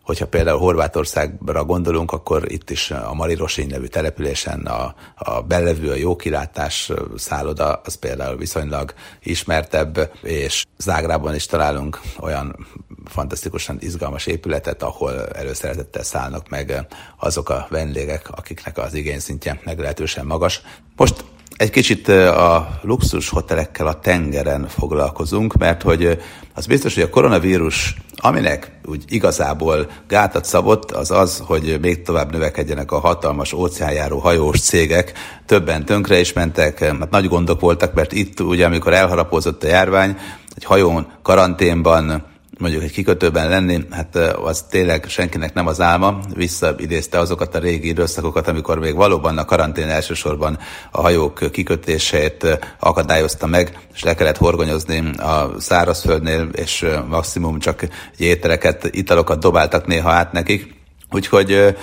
Hogyha 0.08 0.26
például 0.26 0.58
Horvátországra 0.58 1.64
gondolunk, 1.64 2.12
akkor 2.12 2.52
itt 2.52 2.70
is 2.70 2.90
a 2.90 3.14
Marirosin 3.14 3.66
nevű 3.66 3.86
településen 3.86 4.60
a, 4.66 4.94
a 5.14 5.42
belevő, 5.42 5.90
a 5.90 5.94
jókilátás 5.94 6.92
szálloda, 7.16 7.80
az 7.84 7.94
például 7.94 8.36
viszonylag 8.36 8.94
ismertebb, 9.22 10.12
és 10.22 10.64
Zágrában 10.78 11.34
is 11.34 11.46
találunk 11.46 12.00
olyan 12.20 12.66
fantasztikusan 13.04 13.76
izgalmas 13.80 14.26
épületet, 14.26 14.82
ahol 14.82 15.26
előszeretettel 15.26 16.02
szállnak 16.02 16.48
meg 16.48 16.86
azok 17.18 17.48
a 17.48 17.66
vendégek, 17.70 18.28
akiknek 18.30 18.78
az 18.78 18.94
igényszintje 18.94 19.60
meglehetősen 19.64 20.26
magas. 20.26 20.62
Most 20.96 21.24
egy 21.58 21.70
kicsit 21.70 22.08
a 22.08 22.78
luxus 22.82 23.28
hotelekkel 23.28 23.86
a 23.86 24.00
tengeren 24.00 24.68
foglalkozunk, 24.68 25.56
mert 25.56 25.82
hogy 25.82 26.18
az 26.54 26.66
biztos, 26.66 26.94
hogy 26.94 27.02
a 27.02 27.10
koronavírus, 27.10 27.96
aminek 28.16 28.70
úgy 28.84 29.04
igazából 29.08 29.90
gátat 30.08 30.44
szabott, 30.44 30.90
az 30.90 31.10
az, 31.10 31.42
hogy 31.46 31.78
még 31.80 32.02
tovább 32.02 32.32
növekedjenek 32.32 32.92
a 32.92 32.98
hatalmas 32.98 33.52
óceánjáró 33.52 34.18
hajós 34.18 34.60
cégek. 34.60 35.12
Többen 35.46 35.84
tönkre 35.84 36.18
is 36.20 36.32
mentek, 36.32 36.80
mert 36.80 37.10
nagy 37.10 37.28
gondok 37.28 37.60
voltak, 37.60 37.94
mert 37.94 38.12
itt 38.12 38.40
ugye, 38.40 38.66
amikor 38.66 38.92
elharapozott 38.92 39.64
a 39.64 39.68
járvány, 39.68 40.16
egy 40.56 40.64
hajón 40.64 41.06
karanténban 41.22 42.24
mondjuk 42.58 42.82
egy 42.82 42.92
kikötőben 42.92 43.48
lenni, 43.48 43.78
hát 43.90 44.16
az 44.16 44.64
tényleg 44.70 45.04
senkinek 45.08 45.54
nem 45.54 45.66
az 45.66 45.80
álma. 45.80 46.18
Visszaidézte 46.34 47.18
azokat 47.18 47.54
a 47.54 47.58
régi 47.58 47.88
időszakokat, 47.88 48.48
amikor 48.48 48.78
még 48.78 48.94
valóban 48.94 49.38
a 49.38 49.44
karantén 49.44 49.88
elsősorban 49.88 50.58
a 50.90 51.00
hajók 51.00 51.50
kikötését 51.52 52.58
akadályozta 52.78 53.46
meg, 53.46 53.78
és 53.94 54.02
le 54.02 54.14
kellett 54.14 54.36
horgonyozni 54.36 55.10
a 55.16 55.50
szárazföldnél, 55.58 56.48
és 56.52 56.86
maximum 57.08 57.58
csak 57.58 57.86
ételeket, 58.16 58.88
italokat 58.90 59.40
dobáltak 59.40 59.86
néha 59.86 60.10
át 60.10 60.32
nekik. 60.32 60.77
Úgyhogy 61.10 61.76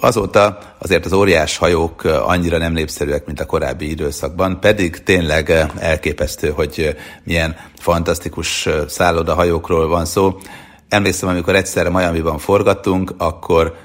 azóta 0.00 0.58
azért 0.78 1.04
az 1.04 1.12
óriás 1.12 1.56
hajók 1.56 2.04
annyira 2.04 2.58
nem 2.58 2.72
népszerűek, 2.72 3.26
mint 3.26 3.40
a 3.40 3.46
korábbi 3.46 3.90
időszakban, 3.90 4.60
pedig 4.60 5.02
tényleg 5.02 5.68
elképesztő, 5.78 6.48
hogy 6.48 6.96
milyen 7.24 7.56
fantasztikus 7.78 8.68
szállodahajókról 8.88 9.88
van 9.88 10.04
szó. 10.04 10.38
Emlékszem, 10.88 11.28
amikor 11.28 11.54
egyszerre 11.54 11.90
Miami-ban 11.90 12.38
forgattunk, 12.38 13.14
akkor 13.18 13.76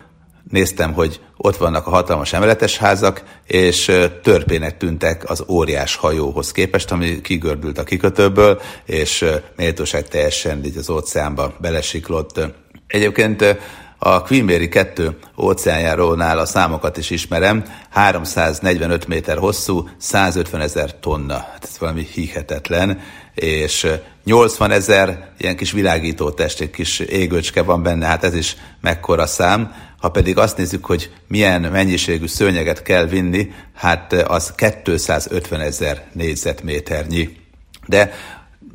néztem, 0.50 0.94
hogy 0.94 1.20
ott 1.38 1.58
vannak 1.58 1.88
a 1.88 1.90
hatalmas 1.90 2.34
emeletes 2.34 2.78
házak, 2.78 3.24
és 3.48 3.92
törpének 4.24 4.78
tűntek 4.78 5.30
az 5.30 5.44
óriás 5.48 5.96
hajóhoz 5.96 6.52
képest, 6.52 6.92
ami 6.92 7.22
kigördült 7.22 7.78
a 7.78 7.84
kikötőből, 7.84 8.62
és 8.86 9.26
méltóság 9.56 10.08
teljesen 10.08 10.66
így 10.66 10.78
az 10.78 10.90
óceánba 10.90 11.54
belesiklott. 11.60 12.40
Egyébként 12.88 13.58
a 13.98 14.22
Queen 14.22 14.46
Mary 14.46 14.70
2 14.70 15.18
óceánjárónál 15.38 16.40
a 16.40 16.46
számokat 16.46 16.98
is 16.98 17.10
ismerem, 17.10 17.64
345 17.90 19.08
méter 19.08 19.38
hosszú, 19.38 19.90
150 19.98 20.62
ezer 20.62 21.00
tonna. 21.00 21.34
Hát 21.34 21.64
ez 21.64 21.80
valami 21.80 22.08
hihetetlen, 22.14 23.00
és 23.34 23.88
80 24.24 24.72
ezer 24.72 25.30
ilyen 25.38 25.56
kis 25.56 25.72
világító 25.72 26.30
test, 26.30 26.62
egy 26.62 26.70
kis 26.70 27.00
égőcske 27.00 27.62
van 27.62 27.84
benne, 27.84 28.06
hát 28.06 28.24
ez 28.24 28.36
is 28.36 28.56
mekkora 28.82 29.26
szám. 29.26 29.74
Ha 30.00 30.10
pedig 30.10 30.38
azt 30.38 30.58
nézzük, 30.58 30.86
hogy 30.86 31.12
milyen 31.28 31.62
mennyiségű 31.62 32.28
szőnyeget 32.28 32.82
kell 32.82 33.06
vinni, 33.06 33.52
hát 33.74 34.14
az 34.14 34.54
250 34.82 35.60
ezer 35.60 36.04
négyzetméternyi. 36.14 37.38
De 37.86 38.14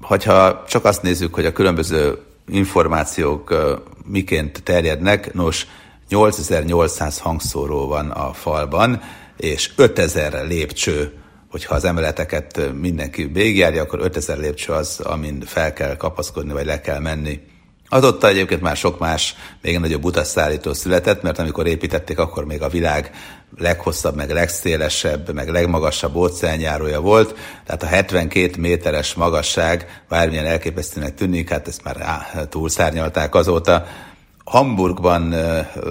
hogyha 0.01 0.65
csak 0.69 0.85
azt 0.85 1.03
nézzük, 1.03 1.35
hogy 1.35 1.47
a 1.47 1.53
különböző 1.53 2.19
információk 2.51 3.55
miként 4.07 4.63
terjednek. 4.63 5.33
Nos, 5.33 5.67
8800 6.09 7.19
hangszóró 7.19 7.87
van 7.87 8.11
a 8.11 8.33
falban, 8.33 9.03
és 9.37 9.73
5000 9.77 10.47
lépcső, 10.47 11.13
hogyha 11.51 11.75
az 11.75 11.85
emeleteket 11.85 12.73
mindenki 12.81 13.25
végigjárja, 13.25 13.83
akkor 13.83 14.01
5000 14.03 14.39
lépcső 14.39 14.73
az, 14.73 15.01
amin 15.01 15.41
fel 15.47 15.73
kell 15.73 15.97
kapaszkodni, 15.97 16.53
vagy 16.53 16.67
le 16.67 16.81
kell 16.81 16.99
menni. 16.99 17.41
Adotta 17.93 18.29
egyébként 18.29 18.61
már 18.61 18.77
sok 18.77 18.99
más, 18.99 19.35
még 19.63 19.79
nagyobb 19.79 20.05
utasszállító 20.05 20.73
született, 20.73 21.23
mert 21.23 21.39
amikor 21.39 21.67
építették, 21.67 22.19
akkor 22.19 22.45
még 22.45 22.63
a 22.63 22.69
világ 22.69 23.11
leghosszabb, 23.59 24.17
meg 24.17 24.31
legszélesebb, 24.31 25.35
meg 25.35 25.49
legmagasabb 25.49 26.15
óceánjárója 26.15 27.01
volt, 27.01 27.39
tehát 27.67 27.83
a 27.83 27.87
72 27.87 28.61
méteres 28.61 29.15
magasság 29.15 30.03
bármilyen 30.09 30.47
elképesztőnek 30.47 31.15
tűnik, 31.15 31.51
hát 31.51 31.69
ezt 31.69 31.85
már 31.85 32.01
á, 32.01 32.45
túlszárnyalták 32.49 33.35
azóta. 33.35 33.87
Hamburgban 34.45 35.35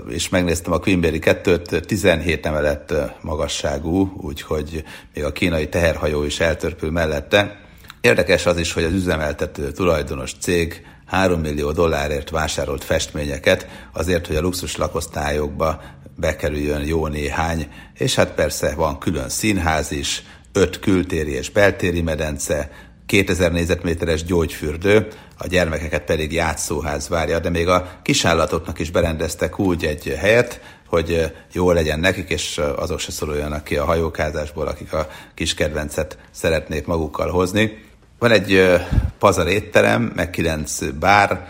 is 0.10 0.30
megnéztem 0.30 0.74
a 0.74 0.80
Queenberry 0.80 1.20
2-t, 1.22 1.86
17 1.86 2.46
emelet 2.46 2.94
magasságú, 3.22 4.14
úgyhogy 4.22 4.84
még 5.14 5.24
a 5.24 5.32
kínai 5.32 5.70
teherhajó 5.70 6.24
is 6.24 6.40
eltörpül 6.40 6.92
mellette. 6.92 7.60
Érdekes 8.02 8.46
az 8.46 8.58
is, 8.58 8.74
hogy 8.74 8.84
az 8.84 8.94
üzemeltető 8.94 9.72
tulajdonos 9.72 10.34
cég 10.40 10.86
3 11.10 11.40
millió 11.40 11.72
dollárért 11.72 12.30
vásárolt 12.30 12.84
festményeket 12.84 13.68
azért, 13.94 14.28
hogy 14.28 14.36
a 14.36 14.42
luxus 14.42 14.78
lakosztályokba 14.78 15.82
bekerüljön 16.16 16.86
jó 16.86 17.08
néhány, 17.08 17.68
és 17.98 18.16
hát 18.16 18.32
persze 18.32 18.76
van 18.76 19.00
külön 19.00 19.30
színház 19.30 19.92
is, 19.92 20.24
öt 20.52 20.80
kültéri 20.80 21.32
és 21.32 21.50
beltéri 21.50 22.02
medence, 22.02 22.72
2000 23.06 23.52
négyzetméteres 23.52 24.24
gyógyfürdő, 24.24 25.08
a 25.38 25.48
gyermekeket 25.48 26.04
pedig 26.04 26.32
játszóház 26.32 27.08
várja, 27.08 27.40
de 27.40 27.50
még 27.50 27.68
a 27.68 28.00
kisállatoknak 28.02 28.80
is 28.80 28.92
berendeztek 28.92 29.60
úgy 29.60 29.86
egy 29.86 30.16
helyet, 30.20 30.62
hogy 30.88 31.34
jó 31.52 31.72
legyen 31.72 32.00
nekik, 32.00 32.30
és 32.30 32.62
azok 32.76 33.00
se 33.00 33.12
szoruljanak 33.12 33.64
ki 33.64 33.78
a 33.78 33.86
hajókázásból, 33.86 34.68
akik 34.68 34.94
a 34.94 35.08
kis 35.34 35.54
kedvencet 35.54 36.18
szeretnék 36.32 36.86
magukkal 36.86 37.30
hozni. 37.30 37.89
Van 38.20 38.32
egy 38.32 38.80
pazar 39.20 39.48
étterem, 39.48 40.12
meg 40.16 40.30
kilenc 40.30 40.80
bár, 41.00 41.48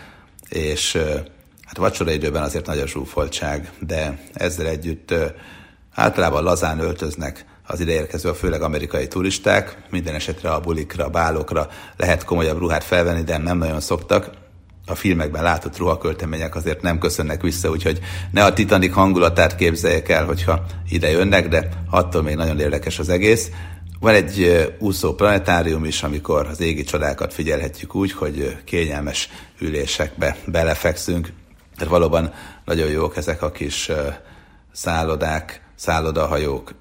és 0.48 0.96
hát 1.64 1.76
vacsora 1.76 2.10
időben 2.10 2.42
azért 2.42 2.66
nagy 2.66 2.78
a 2.78 2.86
zsúfoltság, 2.86 3.70
de 3.78 4.18
ezzel 4.32 4.66
együtt 4.66 5.14
általában 5.94 6.42
lazán 6.42 6.78
öltöznek 6.78 7.44
az 7.66 7.80
ideérkező, 7.80 8.32
főleg 8.32 8.62
amerikai 8.62 9.08
turisták. 9.08 9.76
Minden 9.90 10.14
esetre 10.14 10.50
a 10.50 10.60
bulikra, 10.60 11.04
a 11.04 11.10
bálokra 11.10 11.68
lehet 11.96 12.24
komolyabb 12.24 12.58
ruhát 12.58 12.84
felvenni, 12.84 13.22
de 13.22 13.38
nem 13.38 13.58
nagyon 13.58 13.80
szoktak. 13.80 14.30
A 14.86 14.94
filmekben 14.94 15.42
látott 15.42 15.78
ruhaköltemények 15.78 16.54
azért 16.54 16.82
nem 16.82 16.98
köszönnek 16.98 17.42
vissza, 17.42 17.70
úgyhogy 17.70 18.00
ne 18.30 18.44
a 18.44 18.52
Titanic 18.52 18.94
hangulatát 18.94 19.56
képzeljék 19.56 20.08
el, 20.08 20.24
hogyha 20.24 20.64
ide 20.88 21.10
jönnek, 21.10 21.48
de 21.48 21.68
attól 21.90 22.22
még 22.22 22.36
nagyon 22.36 22.60
érdekes 22.60 22.98
az 22.98 23.08
egész. 23.08 23.50
Van 24.00 24.14
egy 24.14 24.66
úszó 24.78 25.14
planetárium 25.14 25.84
is, 25.84 26.02
amikor 26.02 26.46
az 26.46 26.60
égi 26.60 26.84
csodákat 26.84 27.34
figyelhetjük 27.34 27.94
úgy, 27.94 28.12
hogy 28.12 28.56
kényelmes 28.64 29.28
ülésekbe 29.58 30.36
belefekszünk. 30.46 31.32
Tehát 31.76 31.92
valóban 31.92 32.32
nagyon 32.64 32.88
jók 32.88 33.16
ezek 33.16 33.42
a 33.42 33.50
kis 33.50 33.90
szállodák, 34.72 35.62
szállodahajók. 35.74 36.74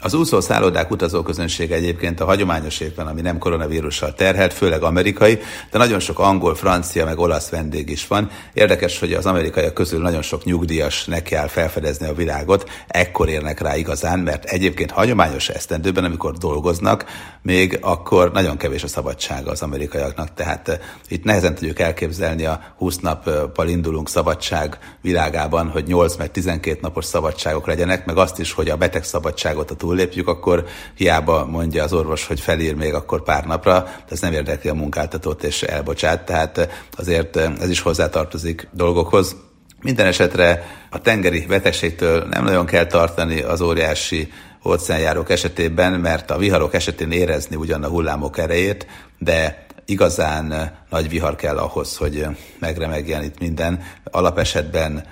Az 0.00 0.14
úszó 0.14 0.40
szállodák 0.40 0.90
utazóközönsége 0.90 1.74
egyébként 1.74 2.20
a 2.20 2.24
hagyományos 2.24 2.80
évben, 2.80 3.06
ami 3.06 3.20
nem 3.20 3.38
koronavírussal 3.38 4.14
terhelt, 4.14 4.52
főleg 4.52 4.82
amerikai, 4.82 5.38
de 5.70 5.78
nagyon 5.78 6.00
sok 6.00 6.18
angol, 6.18 6.54
francia, 6.54 7.04
meg 7.04 7.18
olasz 7.18 7.48
vendég 7.48 7.90
is 7.90 8.06
van. 8.06 8.30
Érdekes, 8.52 8.98
hogy 8.98 9.12
az 9.12 9.26
amerikaiak 9.26 9.74
közül 9.74 10.02
nagyon 10.02 10.22
sok 10.22 10.44
nyugdíjas 10.44 11.04
neki 11.04 11.34
áll 11.34 11.46
felfedezni 11.46 12.06
a 12.06 12.14
világot, 12.14 12.70
ekkor 12.86 13.28
érnek 13.28 13.60
rá 13.60 13.76
igazán, 13.76 14.18
mert 14.18 14.44
egyébként 14.44 14.90
hagyományos 14.90 15.48
esztendőben, 15.48 16.04
amikor 16.04 16.32
dolgoznak, 16.32 17.04
még 17.42 17.78
akkor 17.80 18.32
nagyon 18.32 18.56
kevés 18.56 18.82
a 18.82 18.86
szabadsága 18.86 19.50
az 19.50 19.62
amerikaiaknak, 19.62 20.34
tehát 20.34 20.68
eh, 20.68 20.78
itt 21.08 21.24
nehezen 21.24 21.54
tudjuk 21.54 21.78
elképzelni 21.78 22.44
a 22.44 22.60
20 22.76 22.98
nappal 22.98 23.68
indulunk 23.68 24.08
szabadság 24.08 24.78
világában, 25.00 25.68
hogy 25.68 25.86
8 25.86 26.16
meg 26.16 26.30
12 26.30 26.78
napos 26.82 27.04
szabadságok 27.04 27.66
legyenek, 27.66 28.06
meg 28.06 28.16
azt 28.16 28.38
is, 28.38 28.52
hogy 28.52 28.68
a 28.68 28.76
betegszabadságot 28.76 29.70
a 29.70 29.76
túllépjük, 29.86 30.28
akkor 30.28 30.64
hiába 30.94 31.46
mondja 31.46 31.82
az 31.82 31.92
orvos, 31.92 32.26
hogy 32.26 32.40
felír 32.40 32.74
még 32.74 32.94
akkor 32.94 33.22
pár 33.22 33.44
napra, 33.44 33.82
de 33.82 34.10
ez 34.10 34.20
nem 34.20 34.32
érdekli 34.32 34.70
a 34.70 34.74
munkáltatót 34.74 35.42
és 35.44 35.62
elbocsát, 35.62 36.24
tehát 36.24 36.68
azért 36.96 37.36
ez 37.36 37.68
is 37.68 37.80
hozzátartozik 37.80 38.68
dolgokhoz. 38.72 39.36
Minden 39.82 40.06
esetre 40.06 40.66
a 40.90 41.00
tengeri 41.00 41.46
betegségtől 41.46 42.26
nem 42.30 42.44
nagyon 42.44 42.66
kell 42.66 42.86
tartani 42.86 43.40
az 43.40 43.60
óriási 43.60 44.32
óceánjárók 44.64 45.30
esetében, 45.30 45.92
mert 45.92 46.30
a 46.30 46.38
viharok 46.38 46.74
esetén 46.74 47.10
érezni 47.10 47.56
ugyan 47.56 47.84
a 47.84 47.88
hullámok 47.88 48.38
erejét, 48.38 48.86
de 49.18 49.66
igazán 49.84 50.72
nagy 50.90 51.08
vihar 51.08 51.36
kell 51.36 51.56
ahhoz, 51.56 51.96
hogy 51.96 52.26
megremegjen 52.58 53.22
itt 53.22 53.38
minden. 53.38 53.82
Alapesetben 54.04 55.04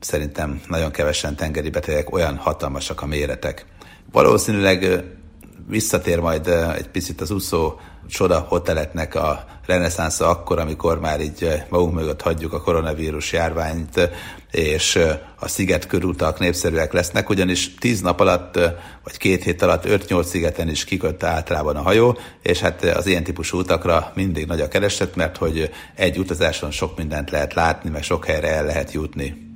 szerintem 0.00 0.60
nagyon 0.68 0.90
kevesen 0.90 1.36
tengeri 1.36 1.70
betegek, 1.70 2.12
olyan 2.12 2.36
hatalmasak 2.36 3.02
a 3.02 3.06
méretek. 3.06 3.66
Valószínűleg 4.12 5.04
visszatér 5.68 6.20
majd 6.20 6.46
egy 6.76 6.88
picit 6.88 7.20
az 7.20 7.30
úszó 7.30 7.80
csoda 8.08 8.38
hoteleknek 8.48 9.14
a 9.14 9.44
reneszánsza 9.66 10.28
akkor, 10.28 10.58
amikor 10.58 11.00
már 11.00 11.20
így 11.20 11.62
magunk 11.68 11.94
mögött 11.94 12.22
hagyjuk 12.22 12.52
a 12.52 12.60
koronavírus 12.60 13.32
járványt, 13.32 14.10
és 14.50 14.98
a 15.38 15.48
sziget 15.48 15.86
körutak 15.86 16.38
népszerűek 16.38 16.92
lesznek, 16.92 17.28
ugyanis 17.28 17.74
tíz 17.74 18.00
nap 18.00 18.20
alatt, 18.20 18.54
vagy 19.04 19.16
két 19.16 19.42
hét 19.42 19.62
alatt 19.62 19.84
5-8 19.86 20.22
szigeten 20.24 20.68
is 20.68 20.84
kikötte 20.84 21.26
általában 21.26 21.76
a 21.76 21.82
hajó, 21.82 22.18
és 22.42 22.60
hát 22.60 22.84
az 22.84 23.06
ilyen 23.06 23.24
típusú 23.24 23.58
utakra 23.58 24.12
mindig 24.14 24.46
nagy 24.46 24.60
a 24.60 24.68
kereset, 24.68 25.16
mert 25.16 25.36
hogy 25.36 25.70
egy 25.94 26.18
utazáson 26.18 26.70
sok 26.70 26.96
mindent 26.96 27.30
lehet 27.30 27.54
látni, 27.54 27.90
meg 27.90 28.02
sok 28.02 28.24
helyre 28.24 28.48
el 28.48 28.64
lehet 28.64 28.92
jutni. 28.92 29.51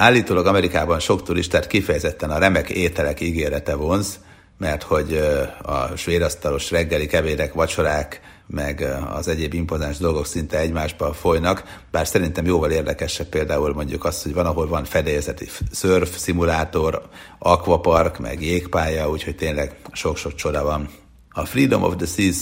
Állítólag 0.00 0.46
Amerikában 0.46 0.98
sok 0.98 1.22
turistát 1.22 1.66
kifejezetten 1.66 2.30
a 2.30 2.38
remek 2.38 2.70
ételek 2.70 3.20
ígérete 3.20 3.74
vonz, 3.74 4.20
mert 4.58 4.82
hogy 4.82 5.20
a 5.62 5.96
svédasztalos 5.96 6.70
reggeli 6.70 7.06
kevérek, 7.06 7.52
vacsorák, 7.52 8.20
meg 8.46 8.86
az 9.14 9.28
egyéb 9.28 9.54
impozáns 9.54 9.98
dolgok 9.98 10.26
szinte 10.26 10.58
egymásba 10.58 11.12
folynak, 11.12 11.80
bár 11.90 12.06
szerintem 12.06 12.46
jóval 12.46 12.70
érdekesebb 12.70 13.26
például 13.26 13.74
mondjuk 13.74 14.04
az, 14.04 14.22
hogy 14.22 14.34
van, 14.34 14.46
ahol 14.46 14.68
van 14.68 14.84
fedélzeti 14.84 15.48
surf, 15.72 16.16
szimulátor, 16.16 17.02
aquapark, 17.38 18.18
meg 18.18 18.42
jégpálya, 18.42 19.10
úgyhogy 19.10 19.36
tényleg 19.36 19.76
sok-sok 19.92 20.34
csoda 20.34 20.62
van. 20.62 20.88
A 21.30 21.44
Freedom 21.44 21.82
of 21.82 21.96
the 21.96 22.06
Seas 22.06 22.36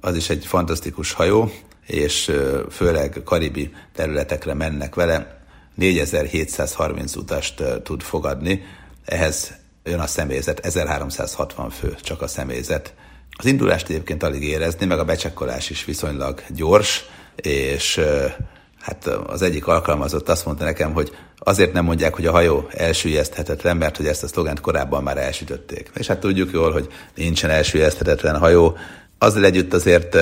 az 0.00 0.16
is 0.16 0.30
egy 0.30 0.46
fantasztikus 0.46 1.12
hajó, 1.12 1.50
és 1.86 2.32
főleg 2.70 3.20
karibi 3.24 3.70
területekre 3.94 4.54
mennek 4.54 4.94
vele. 4.94 5.35
4730 5.76 7.16
utast 7.16 7.62
tud 7.82 8.02
fogadni, 8.02 8.62
ehhez 9.04 9.52
jön 9.84 10.00
a 10.00 10.06
személyzet, 10.06 10.58
1360 10.58 11.70
fő 11.70 11.96
csak 12.02 12.22
a 12.22 12.26
személyzet. 12.26 12.94
Az 13.38 13.46
indulást 13.46 13.88
egyébként 13.88 14.22
alig 14.22 14.42
érezni, 14.42 14.86
meg 14.86 14.98
a 14.98 15.04
becsekkolás 15.04 15.70
is 15.70 15.84
viszonylag 15.84 16.42
gyors, 16.48 17.04
és 17.36 18.00
hát 18.80 19.06
az 19.06 19.42
egyik 19.42 19.66
alkalmazott 19.66 20.28
azt 20.28 20.44
mondta 20.44 20.64
nekem, 20.64 20.92
hogy 20.92 21.16
azért 21.38 21.72
nem 21.72 21.84
mondják, 21.84 22.14
hogy 22.14 22.26
a 22.26 22.30
hajó 22.30 22.68
elsüllyeszthetetlen, 22.70 23.76
mert 23.76 23.96
hogy 23.96 24.06
ezt 24.06 24.22
a 24.22 24.28
szlogent 24.28 24.60
korábban 24.60 25.02
már 25.02 25.18
elsütötték. 25.18 25.90
És 25.94 26.06
hát 26.06 26.20
tudjuk 26.20 26.52
jól, 26.52 26.72
hogy 26.72 26.88
nincsen 27.14 27.50
elsüllyeszthetetlen 27.50 28.38
hajó, 28.38 28.76
azzal 29.18 29.44
együtt 29.44 29.72
azért 29.72 30.14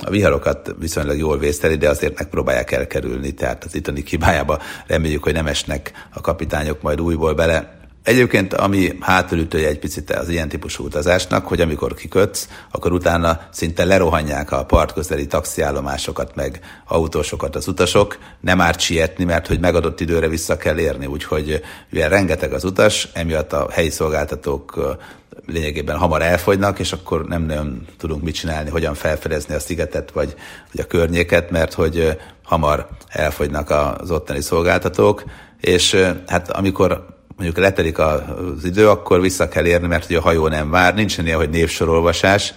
a 0.00 0.10
viharokat 0.10 0.74
viszonylag 0.78 1.18
jól 1.18 1.38
vészteli, 1.38 1.76
de 1.76 1.88
azért 1.88 2.18
megpróbálják 2.18 2.72
elkerülni, 2.72 3.32
tehát 3.34 3.64
az 3.64 3.74
itteni 3.74 4.02
kibájába 4.02 4.58
reméljük, 4.86 5.22
hogy 5.22 5.32
nem 5.32 5.46
esnek 5.46 5.92
a 6.14 6.20
kapitányok 6.20 6.82
majd 6.82 7.00
újból 7.00 7.34
bele. 7.34 7.80
Egyébként, 8.02 8.54
ami 8.54 8.96
hátulütője 9.00 9.68
egy 9.68 9.78
picit 9.78 10.10
az 10.10 10.28
ilyen 10.28 10.48
típusú 10.48 10.84
utazásnak, 10.84 11.46
hogy 11.46 11.60
amikor 11.60 11.94
kikötsz, 11.94 12.48
akkor 12.70 12.92
utána 12.92 13.40
szinte 13.50 13.84
lerohanják 13.84 14.52
a 14.52 14.64
partközeli 14.64 15.26
taxiállomásokat, 15.26 16.34
meg 16.34 16.60
autósokat 16.86 17.56
az 17.56 17.68
utasok. 17.68 18.18
Nem 18.40 18.60
árt 18.60 18.80
sietni, 18.80 19.24
mert 19.24 19.46
hogy 19.46 19.60
megadott 19.60 20.00
időre 20.00 20.28
vissza 20.28 20.56
kell 20.56 20.78
érni, 20.78 21.06
úgyhogy 21.06 21.62
mivel 21.90 22.08
rengeteg 22.08 22.52
az 22.52 22.64
utas, 22.64 23.08
emiatt 23.12 23.52
a 23.52 23.68
helyi 23.70 23.90
szolgáltatók 23.90 24.96
lényegében 25.46 25.96
hamar 25.96 26.22
elfogynak, 26.22 26.78
és 26.78 26.92
akkor 26.92 27.24
nem 27.24 27.42
nagyon 27.42 27.86
tudunk 27.98 28.22
mit 28.22 28.34
csinálni, 28.34 28.70
hogyan 28.70 28.94
felfedezni 28.94 29.54
a 29.54 29.60
szigetet, 29.60 30.10
vagy, 30.10 30.34
vagy 30.72 30.80
a 30.80 30.86
környéket, 30.86 31.50
mert 31.50 31.72
hogy 31.72 32.18
hamar 32.42 32.88
elfogynak 33.08 33.70
az 33.70 34.10
ottani 34.10 34.40
szolgáltatók, 34.40 35.24
és 35.60 35.96
hát 36.26 36.50
amikor 36.50 37.06
mondjuk 37.36 37.58
letelik 37.58 37.98
az 37.98 38.64
idő, 38.64 38.88
akkor 38.88 39.20
vissza 39.20 39.48
kell 39.48 39.66
érni, 39.66 39.86
mert 39.86 40.06
hogy 40.06 40.16
a 40.16 40.20
hajó 40.20 40.48
nem 40.48 40.70
vár, 40.70 40.94
nincsen 40.94 41.26
ilyen, 41.26 41.38
hogy 41.38 41.50
névsorolvasás, 41.50 42.54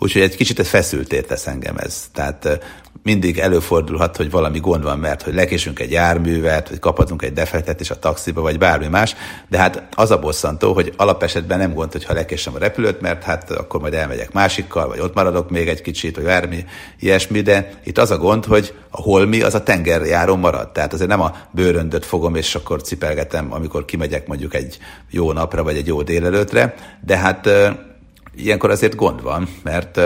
úgyhogy 0.00 0.22
egy 0.22 0.36
kicsit 0.36 0.58
ez 0.58 0.68
feszültét 0.68 1.26
tesz 1.26 1.46
engem 1.46 1.76
ez. 1.76 2.08
Tehát 2.12 2.60
mindig 3.02 3.38
előfordulhat, 3.38 4.16
hogy 4.16 4.30
valami 4.30 4.58
gond 4.58 4.82
van, 4.82 4.98
mert 4.98 5.22
hogy 5.22 5.34
lekésünk 5.34 5.78
egy 5.78 5.90
járművet, 5.90 6.68
vagy 6.68 6.78
kaphatunk 6.78 7.22
egy 7.22 7.32
defektet 7.32 7.80
is 7.80 7.90
a 7.90 7.98
taxiba, 7.98 8.40
vagy 8.40 8.58
bármi 8.58 8.86
más, 8.86 9.14
de 9.48 9.58
hát 9.58 9.82
az 9.94 10.10
a 10.10 10.18
bosszantó, 10.18 10.72
hogy 10.72 10.92
alapesetben 10.96 11.58
nem 11.58 11.74
gond, 11.74 11.92
hogyha 11.92 12.14
lekésem 12.14 12.54
a 12.54 12.58
repülőt, 12.58 13.00
mert 13.00 13.22
hát 13.22 13.50
akkor 13.50 13.80
majd 13.80 13.94
elmegyek 13.94 14.32
másikkal, 14.32 14.88
vagy 14.88 15.00
ott 15.00 15.14
maradok 15.14 15.50
még 15.50 15.68
egy 15.68 15.82
kicsit, 15.82 16.16
vagy 16.16 16.24
bármi 16.24 16.64
ilyesmi, 16.98 17.40
de 17.40 17.72
itt 17.84 17.98
az 17.98 18.10
a 18.10 18.18
gond, 18.18 18.44
hogy 18.44 18.74
a 18.90 19.00
holmi 19.00 19.40
az 19.40 19.54
a 19.54 19.62
tengerjáró 19.62 20.36
marad. 20.36 20.72
Tehát 20.72 20.92
azért 20.92 21.10
nem 21.10 21.20
a 21.20 21.36
bőröndöt 21.50 22.06
fogom, 22.06 22.34
és 22.34 22.54
akkor 22.54 22.82
cipelgetem, 22.82 23.52
amikor 23.52 23.84
kimegyek 23.84 24.26
mondjuk 24.26 24.54
egy 24.54 24.78
jó 25.10 25.32
napra, 25.32 25.62
vagy 25.62 25.76
egy 25.76 25.86
jó 25.86 26.02
délelőtre, 26.02 26.74
de 27.04 27.16
hát 27.16 27.48
ilyenkor 28.36 28.70
azért 28.70 28.94
gond 28.94 29.22
van, 29.22 29.48
mert 29.62 30.00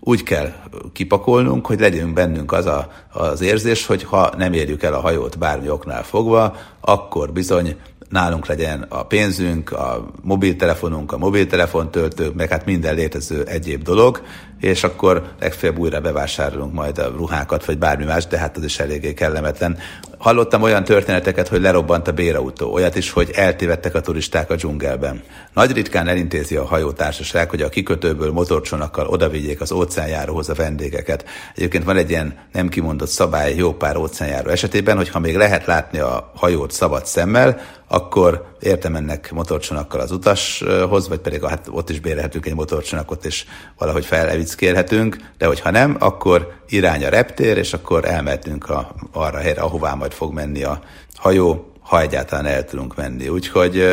úgy 0.00 0.22
kell 0.22 0.52
kipakolnunk, 0.92 1.66
hogy 1.66 1.80
legyünk 1.80 2.12
bennünk 2.12 2.52
az 2.52 2.66
a, 2.66 2.92
az 3.12 3.40
érzés, 3.40 3.86
hogy 3.86 4.02
ha 4.02 4.32
nem 4.36 4.52
érjük 4.52 4.82
el 4.82 4.94
a 4.94 5.00
hajót 5.00 5.38
bármi 5.38 5.70
oknál 5.70 6.02
fogva, 6.02 6.56
akkor 6.80 7.32
bizony 7.32 7.76
nálunk 8.08 8.46
legyen 8.46 8.86
a 8.88 9.02
pénzünk, 9.02 9.72
a 9.72 10.10
mobiltelefonunk, 10.22 11.12
a 11.12 11.18
mobiltelefontöltők, 11.18 12.34
meg 12.34 12.48
hát 12.48 12.64
minden 12.64 12.94
létező 12.94 13.44
egyéb 13.44 13.82
dolog, 13.82 14.22
és 14.60 14.84
akkor 14.84 15.22
legfeljebb 15.40 15.78
újra 15.78 16.00
bevásárolunk 16.00 16.72
majd 16.72 16.98
a 16.98 17.12
ruhákat, 17.16 17.64
vagy 17.64 17.78
bármi 17.78 18.04
más, 18.04 18.26
de 18.26 18.38
hát 18.38 18.56
az 18.56 18.64
is 18.64 18.78
eléggé 18.78 19.14
kellemetlen. 19.14 19.78
Hallottam 20.18 20.62
olyan 20.62 20.84
történeteket, 20.84 21.48
hogy 21.48 21.60
lerobbant 21.60 22.08
a 22.08 22.12
bérautó, 22.12 22.72
olyat 22.72 22.96
is, 22.96 23.10
hogy 23.10 23.30
eltévedtek 23.34 23.94
a 23.94 24.00
turisták 24.00 24.50
a 24.50 24.54
dzsungelben. 24.54 25.22
Nagy 25.54 25.72
ritkán 25.72 26.08
elintézi 26.08 26.56
a 26.56 26.64
hajótársaság, 26.64 27.50
hogy 27.50 27.62
a 27.62 27.68
kikötőből 27.68 28.32
motorcsonakkal 28.32 29.06
odavigyék 29.06 29.60
az 29.60 29.72
óceánjáróhoz 29.72 30.48
a 30.48 30.54
vendégeket. 30.54 31.24
Egyébként 31.54 31.84
van 31.84 31.96
egy 31.96 32.10
ilyen 32.10 32.34
nem 32.52 32.68
kimondott 32.68 33.08
szabály 33.08 33.54
jó 33.54 33.74
pár 33.74 33.96
óceánjáró 33.96 34.50
esetében, 34.50 34.96
hogy 34.96 35.08
ha 35.08 35.18
még 35.18 35.36
lehet 35.36 35.66
látni 35.66 35.98
a 35.98 36.32
hajót 36.34 36.72
szabad 36.72 37.06
szemmel, 37.06 37.60
akkor 37.88 38.44
értem 38.60 38.96
ennek 38.96 39.32
motorcsonakkal 39.32 40.00
az 40.00 40.10
utashoz, 40.10 41.08
vagy 41.08 41.18
pedig 41.18 41.44
hát 41.44 41.66
ott 41.70 41.90
is 41.90 42.00
bérelhetünk 42.00 42.46
egy 42.46 42.54
motorcsonakot, 42.54 43.24
és 43.24 43.44
valahogy 43.78 44.04
felevickélhetünk, 44.48 45.16
de 45.38 45.46
hogyha 45.46 45.70
nem, 45.70 45.96
akkor 45.98 46.52
irány 46.68 47.04
a 47.04 47.08
reptér, 47.08 47.56
és 47.56 47.72
akkor 47.72 48.04
elmehetünk 48.04 48.70
a, 48.70 48.94
arra 49.12 49.38
a 49.38 49.40
helyre, 49.40 49.60
ahová 49.60 49.94
majd 49.94 50.12
fog 50.12 50.32
menni 50.32 50.62
a 50.62 50.80
hajó, 51.16 51.72
ha 51.80 52.00
egyáltalán 52.00 52.46
el 52.46 52.64
tudunk 52.64 52.96
menni. 52.96 53.28
Úgyhogy 53.28 53.84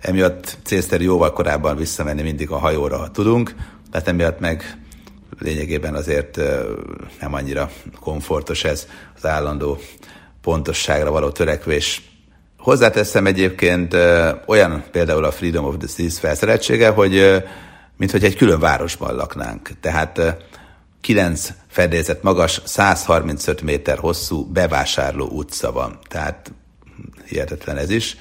emiatt 0.00 0.56
célszerű 0.64 1.04
jóval 1.04 1.32
korábban 1.32 1.76
visszamenni 1.76 2.22
mindig 2.22 2.50
a 2.50 2.58
hajóra, 2.58 2.96
ha 2.96 3.10
tudunk, 3.10 3.54
tehát 3.90 4.08
emiatt 4.08 4.40
meg 4.40 4.78
lényegében 5.38 5.94
azért 5.94 6.36
nem 7.20 7.34
annyira 7.34 7.70
komfortos 8.00 8.64
ez 8.64 8.86
az 9.16 9.26
állandó 9.26 9.78
pontosságra 10.40 11.10
való 11.10 11.30
törekvés 11.30 12.02
Hozzáteszem 12.64 13.26
egyébként 13.26 13.96
olyan 14.46 14.84
például 14.90 15.24
a 15.24 15.30
Freedom 15.30 15.64
of 15.64 15.74
the 15.78 15.86
Seas 15.86 16.18
felszereltsége, 16.18 16.88
hogy 16.88 17.42
mint 17.96 18.10
hogy 18.10 18.24
egy 18.24 18.36
külön 18.36 18.60
városban 18.60 19.14
laknánk. 19.14 19.70
Tehát 19.80 20.20
9 21.00 21.48
fedélzet 21.68 22.22
magas, 22.22 22.60
135 22.64 23.62
méter 23.62 23.98
hosszú 23.98 24.44
bevásárló 24.44 25.26
utca 25.26 25.72
van. 25.72 25.98
Tehát 26.08 26.52
hihetetlen 27.26 27.76
ez 27.76 27.90
is. 27.90 28.16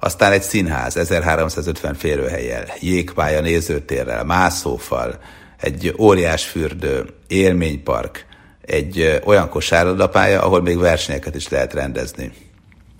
Aztán 0.00 0.32
egy 0.32 0.42
színház, 0.42 0.96
1350 0.96 1.94
férőhelyel, 1.94 2.64
jégpálya 2.80 3.40
nézőtérrel, 3.40 4.24
mászófal, 4.24 5.18
egy 5.60 5.94
óriás 5.98 6.44
fürdő, 6.44 7.06
élménypark, 7.26 8.26
egy 8.60 9.20
olyan 9.24 9.48
kosárlabdapálya, 9.48 10.42
ahol 10.42 10.62
még 10.62 10.78
versenyeket 10.78 11.34
is 11.34 11.48
lehet 11.48 11.72
rendezni. 11.72 12.32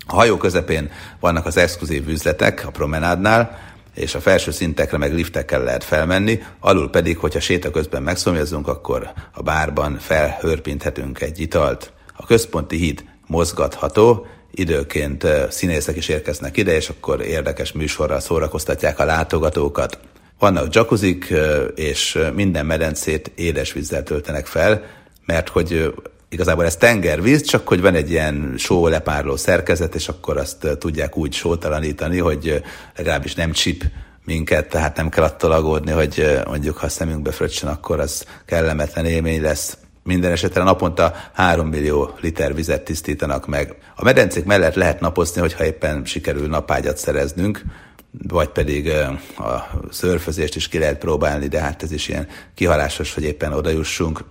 A 0.07 0.13
hajó 0.13 0.37
közepén 0.37 0.91
vannak 1.19 1.45
az 1.45 1.57
exkluzív 1.57 2.07
üzletek 2.07 2.63
a 2.67 2.71
promenádnál, 2.71 3.59
és 3.95 4.15
a 4.15 4.19
felső 4.19 4.51
szintekre 4.51 4.97
meg 4.97 5.13
liftekkel 5.13 5.63
lehet 5.63 5.83
felmenni, 5.83 6.39
alul 6.59 6.89
pedig, 6.89 7.17
hogyha 7.17 7.39
séta 7.39 7.71
közben 7.71 8.03
megszomjazunk, 8.03 8.67
akkor 8.67 9.11
a 9.33 9.41
bárban 9.41 9.97
felhörpinthetünk 9.99 11.21
egy 11.21 11.39
italt. 11.39 11.91
A 12.15 12.25
központi 12.25 12.77
híd 12.77 13.03
mozgatható, 13.27 14.27
időként 14.51 15.27
színészek 15.49 15.95
is 15.95 16.07
érkeznek 16.07 16.57
ide, 16.57 16.75
és 16.75 16.89
akkor 16.89 17.21
érdekes 17.21 17.71
műsorral 17.71 18.19
szórakoztatják 18.19 18.99
a 18.99 19.05
látogatókat. 19.05 19.99
Vannak 20.39 20.73
jacuzzik, 20.73 21.33
és 21.75 22.19
minden 22.33 22.65
medencét 22.65 23.31
édesvízzel 23.35 24.03
töltenek 24.03 24.45
fel, 24.45 24.83
mert 25.25 25.49
hogy 25.49 25.93
igazából 26.35 26.65
ez 26.65 26.75
tengervíz, 26.75 27.41
csak 27.41 27.67
hogy 27.67 27.81
van 27.81 27.95
egy 27.95 28.11
ilyen 28.11 28.53
só 28.57 28.87
lepárló 28.87 29.35
szerkezet, 29.35 29.95
és 29.95 30.07
akkor 30.07 30.37
azt 30.37 30.67
tudják 30.79 31.17
úgy 31.17 31.33
sótalanítani, 31.33 32.17
hogy 32.17 32.63
legalábbis 32.95 33.35
nem 33.35 33.51
csip 33.51 33.83
minket, 34.25 34.69
tehát 34.69 34.97
nem 34.97 35.09
kell 35.09 35.23
attól 35.23 35.51
aggódni, 35.51 35.91
hogy 35.91 36.39
mondjuk 36.47 36.77
ha 36.77 36.85
a 36.85 36.89
szemünkbe 36.89 37.31
fröccsen, 37.31 37.69
akkor 37.69 37.99
az 37.99 38.25
kellemetlen 38.45 39.05
élmény 39.05 39.41
lesz. 39.41 39.77
Minden 40.03 40.31
esetre 40.31 40.63
naponta 40.63 41.13
3 41.33 41.67
millió 41.67 42.15
liter 42.21 42.55
vizet 42.55 42.83
tisztítanak 42.83 43.47
meg. 43.47 43.75
A 43.95 44.03
medencék 44.03 44.45
mellett 44.45 44.75
lehet 44.75 44.99
napozni, 44.99 45.41
hogyha 45.41 45.65
éppen 45.65 46.05
sikerül 46.05 46.47
napágyat 46.47 46.97
szereznünk, 46.97 47.61
vagy 48.27 48.49
pedig 48.49 48.89
a 49.37 49.69
szörfözést 49.91 50.55
is 50.55 50.67
ki 50.67 50.77
lehet 50.79 50.97
próbálni, 50.97 51.47
de 51.47 51.59
hát 51.59 51.83
ez 51.83 51.91
is 51.91 52.07
ilyen 52.07 52.27
kihalásos, 52.55 53.13
hogy 53.13 53.23
éppen 53.23 53.53
oda 53.53 53.69
jussunk. 53.69 54.23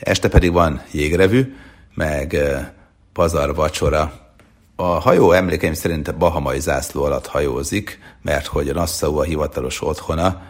Este 0.00 0.28
pedig 0.28 0.52
van 0.52 0.82
jégrevű, 0.90 1.54
meg 1.94 2.36
pazar 3.12 3.54
vacsora. 3.54 4.12
A 4.76 4.84
hajó 4.84 5.32
emlékeim 5.32 5.74
szerint 5.74 6.08
a 6.08 6.16
bahamai 6.16 6.60
zászló 6.60 7.02
alatt 7.02 7.26
hajózik, 7.26 7.98
mert 8.22 8.46
hogy 8.46 8.74
Nassau 8.74 9.18
a 9.18 9.22
hivatalos 9.22 9.82
otthona, 9.82 10.42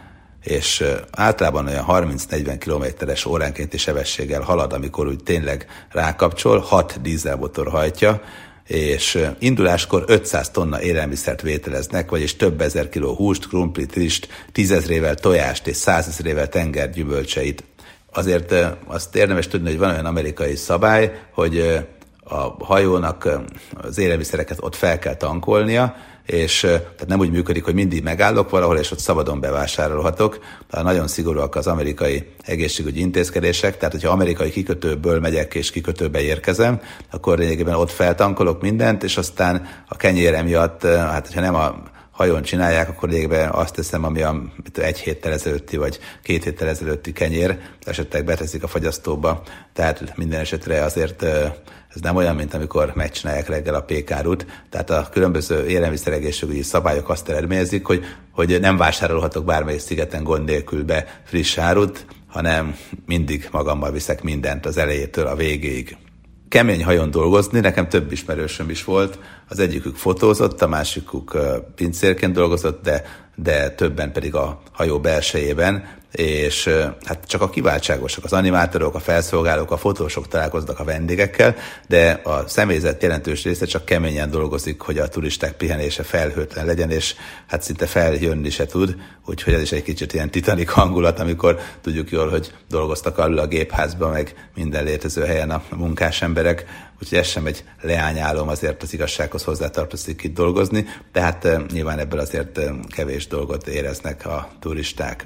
és 0.43 0.83
általában 1.11 1.67
olyan 1.67 1.85
30-40 1.87 2.55
kilométeres 2.59 3.25
óránkénti 3.25 3.77
sebességgel 3.77 4.41
halad, 4.41 4.73
amikor 4.73 5.07
úgy 5.07 5.23
tényleg 5.23 5.65
rákapcsol, 5.91 6.59
6 6.59 7.01
dízelmotor 7.01 7.67
hajtja, 7.67 8.21
és 8.67 9.27
induláskor 9.39 10.03
500 10.07 10.49
tonna 10.49 10.81
élelmiszert 10.81 11.41
vételeznek, 11.41 12.09
vagyis 12.09 12.35
több 12.35 12.61
ezer 12.61 12.89
kiló 12.89 13.15
húst, 13.15 13.47
krumplit, 13.47 13.93
rist, 13.93 14.27
tízezrével 14.51 15.15
tojást 15.15 15.67
és 15.67 15.75
százezrével 15.75 16.49
tengergyümölcseit 16.49 17.63
azért 18.17 18.53
azt 18.87 19.15
érdemes 19.15 19.47
tudni, 19.47 19.69
hogy 19.69 19.79
van 19.79 19.89
olyan 19.89 20.05
amerikai 20.05 20.55
szabály, 20.55 21.19
hogy 21.33 21.85
a 22.23 22.65
hajónak 22.65 23.29
az 23.81 23.97
élelmiszereket 23.97 24.57
ott 24.61 24.75
fel 24.75 24.99
kell 24.99 25.15
tankolnia, 25.15 25.95
és 26.25 26.59
tehát 26.59 27.07
nem 27.07 27.19
úgy 27.19 27.31
működik, 27.31 27.63
hogy 27.63 27.73
mindig 27.73 28.03
megállok 28.03 28.49
valahol, 28.49 28.77
és 28.77 28.91
ott 28.91 28.99
szabadon 28.99 29.39
bevásárolhatok. 29.39 30.39
Tehát 30.69 30.85
nagyon 30.85 31.07
szigorúak 31.07 31.55
az 31.55 31.67
amerikai 31.67 32.27
egészségügyi 32.41 32.99
intézkedések, 32.99 33.77
tehát 33.77 33.93
hogyha 33.93 34.11
amerikai 34.11 34.49
kikötőből 34.49 35.19
megyek 35.19 35.55
és 35.55 35.71
kikötőbe 35.71 36.21
érkezem, 36.21 36.81
akkor 37.11 37.37
lényegében 37.37 37.75
ott 37.75 37.91
feltankolok 37.91 38.61
mindent, 38.61 39.03
és 39.03 39.17
aztán 39.17 39.67
a 39.87 39.95
kenyére 39.95 40.41
miatt, 40.41 40.83
hát 40.83 41.27
hogyha 41.27 41.41
nem 41.41 41.55
a 41.55 41.75
hajón 42.15 42.41
csinálják, 42.41 42.89
akkor 42.89 43.09
lényegében 43.09 43.49
azt 43.49 43.73
teszem, 43.73 44.03
ami 44.03 44.21
a 44.21 44.41
egy 44.73 44.99
héttel 44.99 45.31
ezelőtti 45.31 45.77
vagy 45.77 45.99
két 46.23 46.43
héttel 46.43 46.67
ezelőtti 46.67 47.11
kenyér, 47.11 47.57
esetleg 47.83 48.25
beteszik 48.25 48.63
a 48.63 48.67
fagyasztóba. 48.67 49.43
Tehát 49.73 50.17
minden 50.17 50.39
esetre 50.39 50.83
azért 50.83 51.23
ez 51.93 52.01
nem 52.01 52.15
olyan, 52.15 52.35
mint 52.35 52.53
amikor 52.53 52.91
megcsinálják 52.95 53.47
reggel 53.47 53.75
a 53.75 53.81
pékárút. 53.81 54.45
Tehát 54.69 54.89
a 54.89 55.07
különböző 55.11 55.67
élelmiszeregészségügyi 55.67 56.61
szabályok 56.61 57.09
azt 57.09 57.29
eredményezik, 57.29 57.85
hogy, 57.85 58.05
hogy 58.31 58.59
nem 58.59 58.77
vásárolhatok 58.77 59.45
bármelyik 59.45 59.79
szigeten 59.79 60.23
gond 60.23 60.45
nélkül 60.45 60.83
be 60.83 61.21
friss 61.25 61.57
árut, 61.57 62.05
hanem 62.27 62.77
mindig 63.05 63.47
magammal 63.51 63.91
viszek 63.91 64.23
mindent 64.23 64.65
az 64.65 64.77
elejétől 64.77 65.27
a 65.27 65.35
végéig 65.35 65.97
kemény 66.49 66.83
hajón 66.83 67.11
dolgozni, 67.11 67.59
nekem 67.59 67.89
több 67.89 68.11
ismerősöm 68.11 68.69
is 68.69 68.83
volt, 68.83 69.19
az 69.47 69.59
egyikük 69.59 69.95
fotózott, 69.95 70.61
a 70.61 70.67
másikuk 70.67 71.37
pincérként 71.75 72.33
dolgozott, 72.33 72.83
de, 72.83 73.03
de 73.35 73.69
többen 73.69 74.11
pedig 74.11 74.35
a 74.35 74.61
hajó 74.71 74.99
belsejében, 74.99 75.87
és 76.15 76.69
hát 77.03 77.25
csak 77.27 77.41
a 77.41 77.49
kiváltságosok, 77.49 78.23
az 78.23 78.33
animátorok, 78.33 78.95
a 78.95 78.99
felszolgálók, 78.99 79.71
a 79.71 79.77
fotósok 79.77 80.27
találkoznak 80.27 80.79
a 80.79 80.83
vendégekkel, 80.83 81.55
de 81.87 82.21
a 82.23 82.47
személyzet 82.47 83.01
jelentős 83.01 83.43
része 83.43 83.65
csak 83.65 83.85
keményen 83.85 84.29
dolgozik, 84.29 84.81
hogy 84.81 84.97
a 84.97 85.07
turisták 85.07 85.53
pihenése 85.53 86.03
felhőtlen 86.03 86.65
legyen, 86.65 86.91
és 86.91 87.15
hát 87.47 87.61
szinte 87.61 87.85
feljönni 87.85 88.49
se 88.49 88.65
tud, 88.65 88.95
úgyhogy 89.25 89.53
ez 89.53 89.61
is 89.61 89.71
egy 89.71 89.83
kicsit 89.83 90.13
ilyen 90.13 90.29
titanik 90.29 90.69
hangulat, 90.69 91.19
amikor 91.19 91.59
tudjuk 91.81 92.11
jól, 92.11 92.29
hogy 92.29 92.53
dolgoztak 92.69 93.17
alul 93.17 93.39
a 93.39 93.47
gépházban, 93.47 94.11
meg 94.11 94.49
minden 94.55 94.83
létező 94.83 95.23
helyen 95.23 95.49
a 95.49 95.63
munkás 95.75 96.21
emberek, 96.21 96.65
úgyhogy 97.01 97.17
ez 97.17 97.27
sem 97.27 97.45
egy 97.45 97.63
leányálom, 97.81 98.47
azért 98.47 98.83
az 98.83 98.93
igazsághoz 98.93 99.43
hozzátartozik 99.43 100.23
itt 100.23 100.33
dolgozni, 100.33 100.85
de 101.11 101.21
hát 101.21 101.47
nyilván 101.71 101.99
ebből 101.99 102.19
azért 102.19 102.59
kevés 102.89 103.27
dolgot 103.27 103.67
éreznek 103.67 104.25
a 104.25 104.49
turisták. 104.59 105.25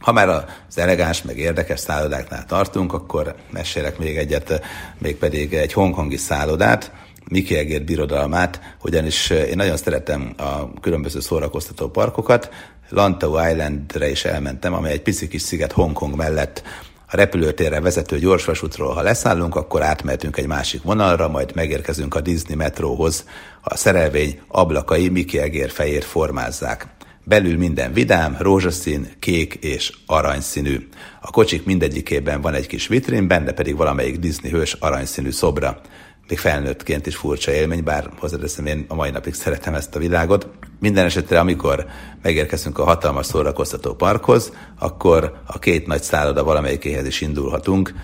Ha 0.00 0.12
már 0.12 0.28
az 0.28 0.78
elegáns, 0.78 1.22
meg 1.22 1.38
érdekes 1.38 1.80
szállodáknál 1.80 2.44
tartunk, 2.44 2.92
akkor 2.92 3.34
mesélek 3.50 3.98
még 3.98 4.16
egyet, 4.16 4.62
mégpedig 4.98 5.54
egy 5.54 5.72
hongkongi 5.72 6.16
szállodát, 6.16 6.92
Miki 7.28 7.56
Egér 7.56 7.84
birodalmát, 7.84 8.60
ugyanis 8.82 9.30
én 9.30 9.56
nagyon 9.56 9.76
szeretem 9.76 10.34
a 10.36 10.80
különböző 10.80 11.20
szórakoztató 11.20 11.88
parkokat. 11.88 12.50
Lantau 12.88 13.50
Islandre 13.50 14.10
is 14.10 14.24
elmentem, 14.24 14.74
amely 14.74 14.92
egy 14.92 15.02
pici 15.02 15.28
kis 15.28 15.42
sziget 15.42 15.72
Hongkong 15.72 16.16
mellett 16.16 16.62
a 17.06 17.16
repülőtérre 17.16 17.80
vezető 17.80 18.18
gyorsvasútról, 18.18 18.94
ha 18.94 19.02
leszállunk, 19.02 19.56
akkor 19.56 19.82
átmehetünk 19.82 20.36
egy 20.36 20.46
másik 20.46 20.82
vonalra, 20.82 21.28
majd 21.28 21.54
megérkezünk 21.54 22.14
a 22.14 22.20
Disney 22.20 22.56
metróhoz. 22.56 23.24
A 23.60 23.76
szerelvény 23.76 24.40
ablakai 24.48 25.08
Miki 25.08 25.38
Egér 25.38 25.70
fejét 25.70 26.04
formázzák 26.04 26.86
Belül 27.30 27.56
minden 27.56 27.92
vidám, 27.92 28.36
rózsaszín, 28.38 29.08
kék 29.18 29.54
és 29.54 29.92
aranyszínű. 30.06 30.88
A 31.20 31.30
kocsik 31.30 31.64
mindegyikében 31.64 32.40
van 32.40 32.54
egy 32.54 32.66
kis 32.66 32.86
vitrin, 32.86 33.28
benne 33.28 33.52
pedig 33.52 33.76
valamelyik 33.76 34.18
Disney 34.18 34.50
hős 34.50 34.72
aranyszínű 34.72 35.30
szobra. 35.30 35.80
Még 36.28 36.38
felnőttként 36.38 37.06
is 37.06 37.16
furcsa 37.16 37.52
élmény, 37.52 37.84
bár 37.84 38.10
hozzáteszem, 38.18 38.66
én 38.66 38.84
a 38.88 38.94
mai 38.94 39.10
napig 39.10 39.34
szeretem 39.34 39.74
ezt 39.74 39.94
a 39.94 39.98
világot. 39.98 40.48
Minden 40.80 41.04
esetre, 41.04 41.40
amikor 41.40 41.86
megérkezünk 42.22 42.78
a 42.78 42.84
hatalmas 42.84 43.26
szórakoztató 43.26 43.94
parkhoz, 43.94 44.52
akkor 44.78 45.40
a 45.46 45.58
két 45.58 45.86
nagy 45.86 46.02
szálloda 46.02 46.44
valamelyikéhez 46.44 47.06
is 47.06 47.20
indulhatunk. 47.20 47.94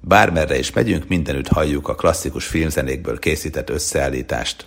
Bármerre 0.00 0.58
is 0.58 0.72
megyünk, 0.72 1.08
mindenütt 1.08 1.48
halljuk 1.48 1.88
a 1.88 1.94
klasszikus 1.94 2.46
filmzenékből 2.46 3.18
készített 3.18 3.70
összeállítást. 3.70 4.66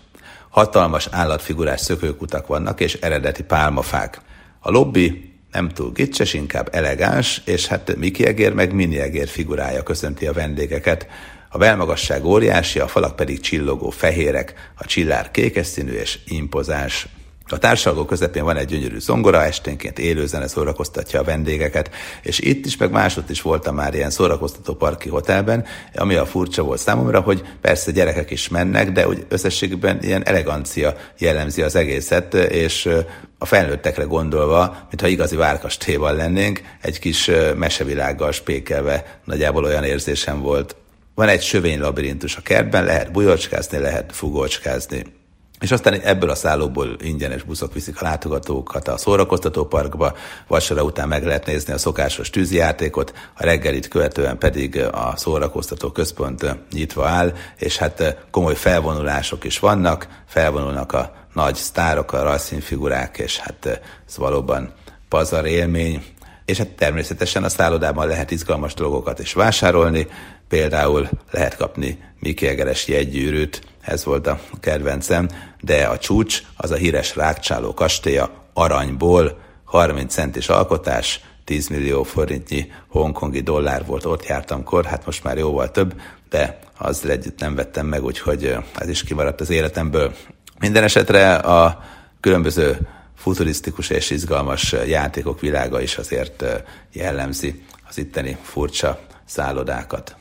Hatalmas 0.57 1.07
állatfigurás 1.11 1.81
szökőkutak 1.81 2.47
vannak, 2.47 2.79
és 2.79 2.93
eredeti 2.93 3.43
pálmafák. 3.43 4.21
A 4.59 4.71
lobby 4.71 5.33
nem 5.51 5.69
túl 5.69 5.91
gicses, 5.91 6.33
inkább 6.33 6.69
elegáns, 6.71 7.41
és 7.45 7.67
hát 7.67 7.95
Miki 7.95 8.25
Egér 8.25 8.53
meg 8.53 8.73
Mini 8.73 8.99
Egér 8.99 9.27
figurája 9.27 9.83
köszönti 9.83 10.27
a 10.27 10.33
vendégeket. 10.33 11.07
A 11.49 11.57
belmagasság 11.57 12.25
óriási, 12.25 12.79
a 12.79 12.87
falak 12.87 13.15
pedig 13.15 13.39
csillogó 13.39 13.89
fehérek, 13.89 14.53
a 14.75 14.85
csillár 14.85 15.31
kékes 15.31 15.67
színű 15.67 15.91
és 15.91 16.19
impozáns. 16.25 17.07
A 17.49 17.57
társalgó 17.57 18.05
közepén 18.05 18.43
van 18.43 18.57
egy 18.57 18.67
gyönyörű 18.67 18.99
zongora, 18.99 19.43
esténként 19.43 19.99
élőzene 19.99 20.47
szórakoztatja 20.47 21.19
a 21.19 21.23
vendégeket, 21.23 21.89
és 22.21 22.39
itt 22.39 22.65
is, 22.65 22.77
meg 22.77 22.91
másott 22.91 23.29
is 23.29 23.41
voltam 23.41 23.75
már 23.75 23.93
ilyen 23.93 24.09
szórakoztató 24.09 24.73
parki 24.73 25.09
hotelben, 25.09 25.65
ami 25.95 26.15
a 26.15 26.25
furcsa 26.25 26.63
volt 26.63 26.79
számomra, 26.79 27.19
hogy 27.19 27.43
persze 27.61 27.91
gyerekek 27.91 28.31
is 28.31 28.47
mennek, 28.47 28.91
de 28.91 29.07
úgy 29.07 29.25
összességben 29.29 29.99
ilyen 30.01 30.25
elegancia 30.25 30.95
jellemzi 31.17 31.61
az 31.61 31.75
egészet, 31.75 32.33
és 32.33 32.89
a 33.37 33.45
felnőttekre 33.45 34.03
gondolva, 34.03 34.77
mintha 34.89 35.07
igazi 35.07 35.35
várkastéval 35.35 36.15
lennénk, 36.15 36.61
egy 36.81 36.99
kis 36.99 37.31
mesevilággal 37.57 38.31
spékelve 38.31 39.19
nagyjából 39.23 39.63
olyan 39.63 39.83
érzésem 39.83 40.41
volt. 40.41 40.75
Van 41.15 41.27
egy 41.27 41.41
sövény 41.41 41.79
labirintus 41.79 42.35
a 42.35 42.41
kertben, 42.41 42.83
lehet 42.83 43.11
bujocskázni, 43.11 43.77
lehet 43.77 44.11
fugócskázni. 44.15 45.16
És 45.59 45.71
aztán 45.71 45.93
ebből 45.93 46.29
a 46.29 46.35
szállóból 46.35 46.95
ingyenes 47.01 47.43
buszok 47.43 47.73
viszik 47.73 48.01
a 48.01 48.03
látogatókat 48.03 48.87
a 48.87 48.97
szórakoztató 48.97 49.65
parkba, 49.65 50.13
vacsora 50.47 50.83
után 50.83 51.07
meg 51.07 51.25
lehet 51.25 51.45
nézni 51.45 51.73
a 51.73 51.77
szokásos 51.77 52.29
tűzijátékot, 52.29 53.13
a 53.33 53.43
reggelit 53.43 53.87
követően 53.87 54.37
pedig 54.37 54.77
a 54.91 55.13
szórakoztató 55.15 55.91
központ 55.91 56.57
nyitva 56.71 57.07
áll, 57.07 57.33
és 57.57 57.77
hát 57.77 58.25
komoly 58.31 58.55
felvonulások 58.55 59.43
is 59.43 59.59
vannak, 59.59 60.07
felvonulnak 60.27 60.91
a 60.91 61.13
nagy 61.33 61.55
sztárok, 61.55 62.13
a 62.13 62.23
rajzszínfigurák, 62.23 63.17
és 63.17 63.37
hát 63.37 63.81
ez 64.07 64.17
valóban 64.17 64.73
pazar 65.09 65.45
élmény, 65.45 66.03
és 66.45 66.57
hát 66.57 66.67
természetesen 66.67 67.43
a 67.43 67.49
szállodában 67.49 68.07
lehet 68.07 68.31
izgalmas 68.31 68.73
dolgokat 68.73 69.19
is 69.19 69.33
vásárolni, 69.33 70.07
például 70.47 71.09
lehet 71.31 71.57
kapni 71.57 71.99
Miki 72.19 72.47
Egeres 72.47 72.87
jegygyűrűt, 72.87 73.61
ez 73.87 74.05
volt 74.05 74.27
a 74.27 74.39
kedvencem, 74.59 75.29
de 75.61 75.85
a 75.85 75.97
csúcs 75.97 76.41
az 76.55 76.71
a 76.71 76.75
híres 76.75 77.15
rákcsáló 77.15 77.73
kastélya 77.73 78.29
aranyból, 78.53 79.39
30 79.63 80.13
centis 80.13 80.49
alkotás, 80.49 81.21
10 81.43 81.67
millió 81.67 82.03
forintnyi 82.03 82.71
hongkongi 82.87 83.41
dollár 83.41 83.85
volt, 83.85 84.05
ott 84.05 84.25
jártam 84.25 84.63
kor, 84.63 84.85
hát 84.85 85.05
most 85.05 85.23
már 85.23 85.37
jóval 85.37 85.71
több, 85.71 86.01
de 86.29 86.59
az 86.77 87.09
együtt 87.09 87.39
nem 87.39 87.55
vettem 87.55 87.85
meg, 87.85 88.03
úgyhogy 88.03 88.55
ez 88.77 88.89
is 88.89 89.03
kimaradt 89.03 89.41
az 89.41 89.49
életemből. 89.49 90.15
Minden 90.59 90.83
esetre 90.83 91.35
a 91.35 91.83
különböző 92.19 92.87
futurisztikus 93.15 93.89
és 93.89 94.09
izgalmas 94.09 94.75
játékok 94.87 95.39
világa 95.39 95.81
is 95.81 95.97
azért 95.97 96.43
jellemzi 96.91 97.63
az 97.89 97.97
itteni 97.97 98.37
furcsa 98.41 98.99
szállodákat. 99.25 100.15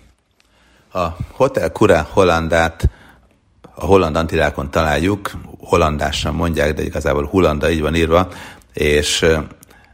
A 0.92 1.06
Hotel 1.32 1.72
Kura 1.72 2.08
Hollandát 2.10 2.88
a 3.78 3.84
holland 3.84 4.16
antilákon 4.16 4.70
találjuk, 4.70 5.30
hollandásan 5.58 6.34
mondják, 6.34 6.74
de 6.74 6.82
igazából 6.82 7.26
Hullanda 7.26 7.70
így 7.70 7.80
van 7.80 7.94
írva, 7.94 8.28
és 8.72 9.26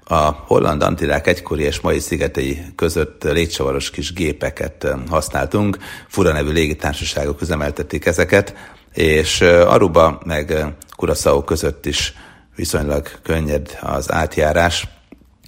a 0.04 0.30
holland 0.30 0.82
antilák 0.82 1.26
egykori 1.26 1.62
és 1.62 1.80
mai 1.80 1.98
szigetei 1.98 2.64
között 2.76 3.22
légcsavaros 3.22 3.90
kis 3.90 4.12
gépeket 4.12 4.86
használtunk, 5.08 5.78
fura 6.08 6.32
nevű 6.32 6.50
légitársaságok 6.50 7.40
üzemeltették 7.40 8.06
ezeket, 8.06 8.54
és 8.92 9.40
Aruba 9.40 10.20
meg 10.24 10.74
Curaçao 10.96 11.44
között 11.44 11.86
is 11.86 12.14
viszonylag 12.56 13.08
könnyed 13.22 13.78
az 13.80 14.12
átjárás. 14.12 14.88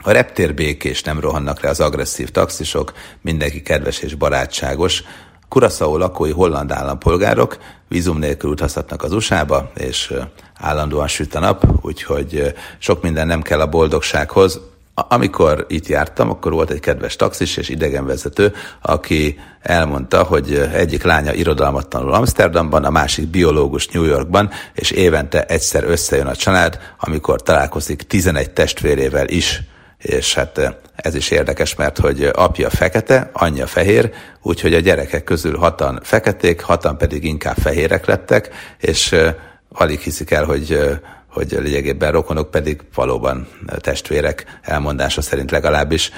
A 0.03 0.11
reptér 0.11 0.55
békés, 0.55 1.03
nem 1.03 1.21
rohannak 1.21 1.61
le 1.61 1.69
az 1.69 1.81
agresszív 1.81 2.31
taxisok, 2.31 2.93
mindenki 3.21 3.63
kedves 3.63 3.99
és 3.99 4.15
barátságos, 4.15 5.03
Curaçao 5.49 5.99
lakói 5.99 6.31
holland 6.31 6.73
állampolgárok 6.73 7.59
vízum 7.89 8.19
nélkül 8.19 8.51
utazhatnak 8.51 9.03
az 9.03 9.13
USA-ba, 9.13 9.71
és 9.75 10.15
állandóan 10.55 11.09
süt 11.09 11.35
a 11.35 11.39
nap, 11.39 11.65
úgyhogy 11.83 12.55
sok 12.79 13.03
minden 13.03 13.27
nem 13.27 13.43
kell 13.43 13.61
a 13.61 13.67
boldogsághoz. 13.67 14.61
Amikor 14.95 15.67
itt 15.69 15.87
jártam, 15.87 16.31
akkor 16.31 16.53
volt 16.53 16.71
egy 16.71 16.81
kedves 16.81 17.17
taxis 17.17 17.57
és 17.57 17.69
idegenvezető, 17.69 18.53
aki 18.81 19.39
elmondta, 19.61 20.23
hogy 20.23 20.55
egyik 20.73 21.03
lánya 21.03 21.33
irodalmat 21.33 21.89
tanul 21.89 22.13
Amsterdamban, 22.13 22.85
a 22.85 22.91
másik 22.91 23.29
biológus 23.29 23.89
New 23.89 24.05
Yorkban, 24.05 24.51
és 24.73 24.91
évente 24.91 25.45
egyszer 25.45 25.85
összejön 25.85 26.27
a 26.27 26.37
család, 26.37 26.79
amikor 26.99 27.43
találkozik 27.43 28.03
11 28.03 28.51
testvérével 28.51 29.29
is 29.29 29.63
és 30.05 30.35
hát 30.35 30.77
ez 30.97 31.15
is 31.15 31.31
érdekes, 31.31 31.75
mert 31.75 31.99
hogy 31.99 32.31
apja 32.33 32.71
fekete, 32.71 33.31
anyja 33.33 33.67
fehér, 33.67 34.11
úgyhogy 34.43 34.75
a 34.75 34.81
gyerekek 34.81 35.25
közül 35.25 35.57
hatan 35.57 36.01
feketék, 36.03 36.61
hatan 36.61 36.99
pedig 36.99 37.25
inkább 37.25 37.57
fehérek 37.57 38.07
lettek, 38.07 38.51
és 38.79 39.17
alig 39.69 40.01
hiszik 40.01 40.31
el, 40.31 40.45
hogy 40.45 40.79
hogy 41.35 41.59
lényegében 41.63 42.13
rokonok 42.13 42.51
pedig 42.51 42.81
valóban 42.95 43.49
testvérek 43.79 44.59
elmondása 44.63 45.23
szerint 45.23 45.51
legalábbis. 45.51 46.11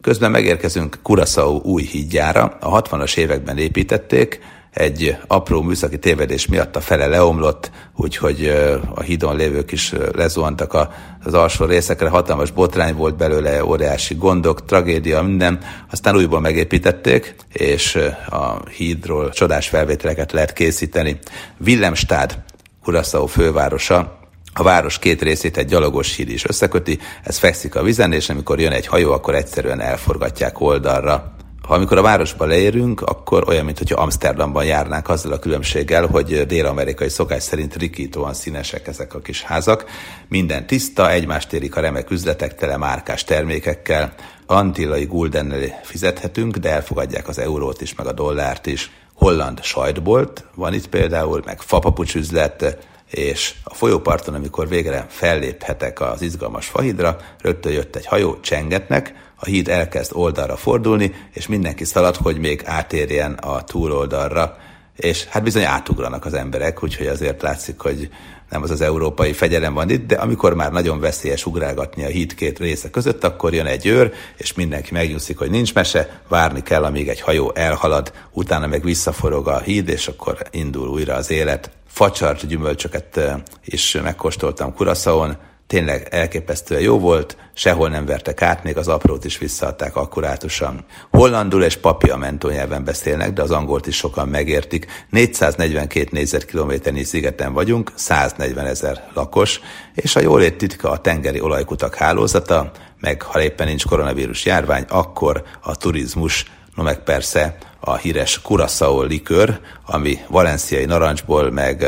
Közben 0.00 0.30
megérkezünk 0.30 0.98
Curaçao 1.02 1.60
új 1.62 1.82
hídjára, 1.82 2.56
a 2.60 2.82
60-as 2.82 3.16
években 3.16 3.58
építették, 3.58 4.40
egy 4.72 5.16
apró 5.26 5.62
műszaki 5.62 5.98
tévedés 5.98 6.46
miatt 6.46 6.76
a 6.76 6.80
fele 6.80 7.06
leomlott, 7.06 7.70
úgyhogy 7.96 8.46
a 8.94 9.00
hídon 9.00 9.36
lévők 9.36 9.72
is 9.72 9.92
lezuhantak 10.14 10.76
az 11.24 11.34
alsó 11.34 11.64
részekre, 11.64 12.08
hatalmas 12.08 12.50
botrány 12.50 12.94
volt 12.94 13.16
belőle, 13.16 13.64
óriási 13.64 14.14
gondok, 14.14 14.64
tragédia, 14.64 15.22
minden. 15.22 15.58
Aztán 15.90 16.16
újból 16.16 16.40
megépítették, 16.40 17.34
és 17.52 17.98
a 18.28 18.68
hídról 18.68 19.30
csodás 19.30 19.68
felvételeket 19.68 20.32
lehet 20.32 20.52
készíteni. 20.52 21.18
Willemstad, 21.66 22.38
Curaçao 22.82 23.26
fővárosa, 23.26 24.20
a 24.54 24.62
város 24.62 24.98
két 24.98 25.22
részét 25.22 25.56
egy 25.56 25.66
gyalogos 25.66 26.16
híd 26.16 26.28
is 26.28 26.44
összeköti, 26.44 26.98
ez 27.22 27.38
fekszik 27.38 27.74
a 27.74 27.82
vizen, 27.82 28.12
és 28.12 28.28
amikor 28.28 28.60
jön 28.60 28.72
egy 28.72 28.86
hajó, 28.86 29.12
akkor 29.12 29.34
egyszerűen 29.34 29.80
elforgatják 29.80 30.60
oldalra. 30.60 31.34
Ha 31.62 31.74
amikor 31.74 31.98
a 31.98 32.02
városba 32.02 32.44
leérünk, 32.44 33.00
akkor 33.00 33.48
olyan, 33.48 33.64
mintha 33.64 34.00
Amsterdamban 34.00 34.64
járnánk 34.64 35.08
azzal 35.08 35.32
a 35.32 35.38
különbséggel, 35.38 36.06
hogy 36.06 36.46
dél-amerikai 36.46 37.08
szokás 37.08 37.42
szerint 37.42 37.76
rikítóan 37.76 38.34
színesek 38.34 38.86
ezek 38.86 39.14
a 39.14 39.20
kis 39.20 39.42
házak. 39.42 39.84
Minden 40.28 40.66
tiszta, 40.66 41.10
egymást 41.10 41.52
érik 41.52 41.76
a 41.76 41.80
remek 41.80 42.10
üzletek 42.10 42.54
tele 42.54 42.76
márkás 42.76 43.24
termékekkel. 43.24 44.14
Antillai 44.46 45.04
guldennel 45.04 45.80
fizethetünk, 45.82 46.56
de 46.56 46.70
elfogadják 46.70 47.28
az 47.28 47.38
eurót 47.38 47.80
is, 47.80 47.94
meg 47.94 48.06
a 48.06 48.12
dollárt 48.12 48.66
is. 48.66 48.90
Holland 49.14 49.62
sajtbolt 49.62 50.44
van 50.54 50.74
itt 50.74 50.88
például, 50.88 51.42
meg 51.44 51.60
fapapucs 51.60 52.14
üzlet, 52.14 52.78
és 53.10 53.54
a 53.64 53.74
folyóparton, 53.74 54.34
amikor 54.34 54.68
végre 54.68 55.06
felléphetek 55.08 56.00
az 56.00 56.22
izgalmas 56.22 56.66
fahidra, 56.66 57.16
rögtön 57.40 57.72
jött 57.72 57.96
egy 57.96 58.06
hajó, 58.06 58.40
csengetnek, 58.40 59.14
a 59.44 59.46
híd 59.46 59.68
elkezd 59.68 60.10
oldalra 60.14 60.56
fordulni, 60.56 61.12
és 61.32 61.46
mindenki 61.46 61.84
szalad, 61.84 62.16
hogy 62.16 62.38
még 62.38 62.62
átérjen 62.64 63.32
a 63.32 63.62
túloldalra, 63.62 64.56
és 64.96 65.24
hát 65.24 65.42
bizony 65.42 65.64
átugranak 65.64 66.24
az 66.24 66.34
emberek, 66.34 66.82
úgyhogy 66.82 67.06
azért 67.06 67.42
látszik, 67.42 67.80
hogy 67.80 68.08
nem 68.50 68.62
az 68.62 68.70
az 68.70 68.80
európai 68.80 69.32
fegyelem 69.32 69.74
van 69.74 69.90
itt, 69.90 70.06
de 70.06 70.14
amikor 70.14 70.54
már 70.54 70.72
nagyon 70.72 71.00
veszélyes 71.00 71.46
ugrálgatni 71.46 72.04
a 72.04 72.08
híd 72.08 72.34
két 72.34 72.58
része 72.58 72.90
között, 72.90 73.24
akkor 73.24 73.54
jön 73.54 73.66
egy 73.66 73.86
őr, 73.86 74.12
és 74.36 74.54
mindenki 74.54 74.92
megnyugszik, 74.92 75.38
hogy 75.38 75.50
nincs 75.50 75.74
mese, 75.74 76.20
várni 76.28 76.62
kell, 76.62 76.84
amíg 76.84 77.08
egy 77.08 77.20
hajó 77.20 77.52
elhalad, 77.54 78.12
utána 78.30 78.66
meg 78.66 78.84
visszaforog 78.84 79.48
a 79.48 79.60
híd, 79.60 79.88
és 79.88 80.08
akkor 80.08 80.38
indul 80.50 80.88
újra 80.88 81.14
az 81.14 81.30
élet. 81.30 81.70
Facsart 81.86 82.46
gyümölcsöket 82.46 83.20
is 83.64 83.98
megkóstoltam 84.02 84.74
Kuraszaon, 84.74 85.36
tényleg 85.72 86.08
elképesztően 86.10 86.80
jó 86.80 86.98
volt, 86.98 87.36
sehol 87.54 87.88
nem 87.88 88.06
vertek 88.06 88.42
át, 88.42 88.64
még 88.64 88.76
az 88.76 88.88
aprót 88.88 89.24
is 89.24 89.38
visszaadták 89.38 89.96
akkurátusan. 89.96 90.84
Hollandul 91.10 91.62
és 91.62 91.76
papiamentó 91.76 92.48
nyelven 92.48 92.84
beszélnek, 92.84 93.32
de 93.32 93.42
az 93.42 93.50
angolt 93.50 93.86
is 93.86 93.96
sokan 93.96 94.28
megértik. 94.28 94.86
442 95.10 96.08
négyzetkilométernyi 96.10 97.02
szigeten 97.02 97.52
vagyunk, 97.52 97.92
140 97.94 98.66
ezer 98.66 99.08
lakos, 99.14 99.60
és 99.94 100.16
a 100.16 100.20
jólét 100.20 100.56
titka 100.56 100.90
a 100.90 101.00
tengeri 101.00 101.40
olajkutak 101.40 101.94
hálózata, 101.94 102.70
meg 103.00 103.22
ha 103.22 103.42
éppen 103.42 103.66
nincs 103.66 103.86
koronavírus 103.86 104.44
járvány, 104.44 104.84
akkor 104.88 105.42
a 105.60 105.76
turizmus, 105.76 106.46
no 106.74 106.82
meg 106.82 107.02
persze 107.02 107.56
a 107.80 107.96
híres 107.96 108.40
Curaçao 108.42 109.02
likör, 109.02 109.60
ami 109.86 110.18
valenciai 110.28 110.84
narancsból, 110.84 111.50
meg 111.50 111.86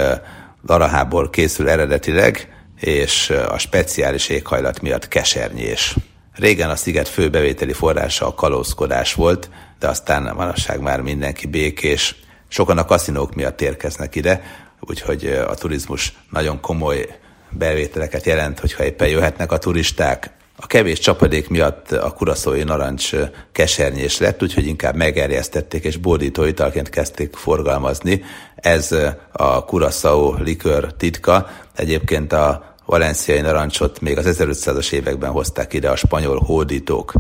larahából 0.67 1.31
készül 1.31 1.69
eredetileg, 1.69 2.54
és 2.85 3.31
a 3.49 3.59
speciális 3.59 4.29
éghajlat 4.29 4.81
miatt 4.81 5.09
kesernyés. 5.09 5.95
Régen 6.35 6.71
a 6.71 6.77
sziget 6.77 7.09
fő 7.09 7.31
bevételi 7.31 7.73
forrása 7.73 8.27
a 8.27 8.35
kalózkodás 8.35 9.15
volt, 9.15 9.51
de 9.79 9.89
aztán 9.89 10.35
manapság 10.37 10.81
már 10.81 11.01
mindenki 11.01 11.47
békés. 11.47 12.17
Sokan 12.49 12.79
a 12.79 12.85
kaszinók 12.85 13.35
miatt 13.35 13.61
érkeznek 13.61 14.15
ide, 14.15 14.43
úgyhogy 14.81 15.27
a 15.27 15.55
turizmus 15.55 16.13
nagyon 16.31 16.61
komoly 16.61 17.19
bevételeket 17.51 18.25
jelent, 18.25 18.61
hogyha 18.61 18.85
éppen 18.85 19.09
jöhetnek 19.09 19.53
a 19.53 19.59
turisták. 19.59 20.31
A 20.57 20.67
kevés 20.67 20.99
csapadék 20.99 21.49
miatt 21.49 21.93
a 21.93 22.13
kuraszói 22.13 22.63
narancs 22.63 23.11
kesernyés 23.53 24.19
lett, 24.19 24.43
úgyhogy 24.43 24.67
inkább 24.67 24.95
megerjesztették 24.95 25.85
és 25.85 25.97
bódító 25.97 26.45
italként 26.45 26.89
kezdték 26.91 27.37
forgalmazni. 27.37 28.25
Ez 28.55 28.97
a 29.33 29.65
kuraszó 29.65 30.35
likör 30.39 30.93
titka. 30.93 31.49
Egyébként 31.77 32.33
a 32.33 32.74
valenciai 32.87 33.41
narancsot 33.41 34.01
még 34.01 34.19
az 34.19 34.37
1500-as 34.39 34.93
években 34.93 35.31
hozták 35.31 35.73
ide 35.73 35.91
a 35.91 35.97
spanyol 35.97 36.43
hódítók. 36.47 37.13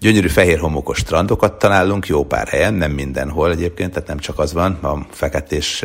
Gyönyörű 0.00 0.28
fehér 0.28 0.58
homokos 0.58 0.98
strandokat 0.98 1.58
találunk, 1.58 2.06
jó 2.06 2.24
pár 2.24 2.48
helyen, 2.48 2.74
nem 2.74 2.90
mindenhol 2.90 3.50
egyébként, 3.50 3.92
tehát 3.92 4.08
nem 4.08 4.18
csak 4.18 4.38
az 4.38 4.52
van, 4.52 4.72
a 4.72 5.06
feketés 5.10 5.84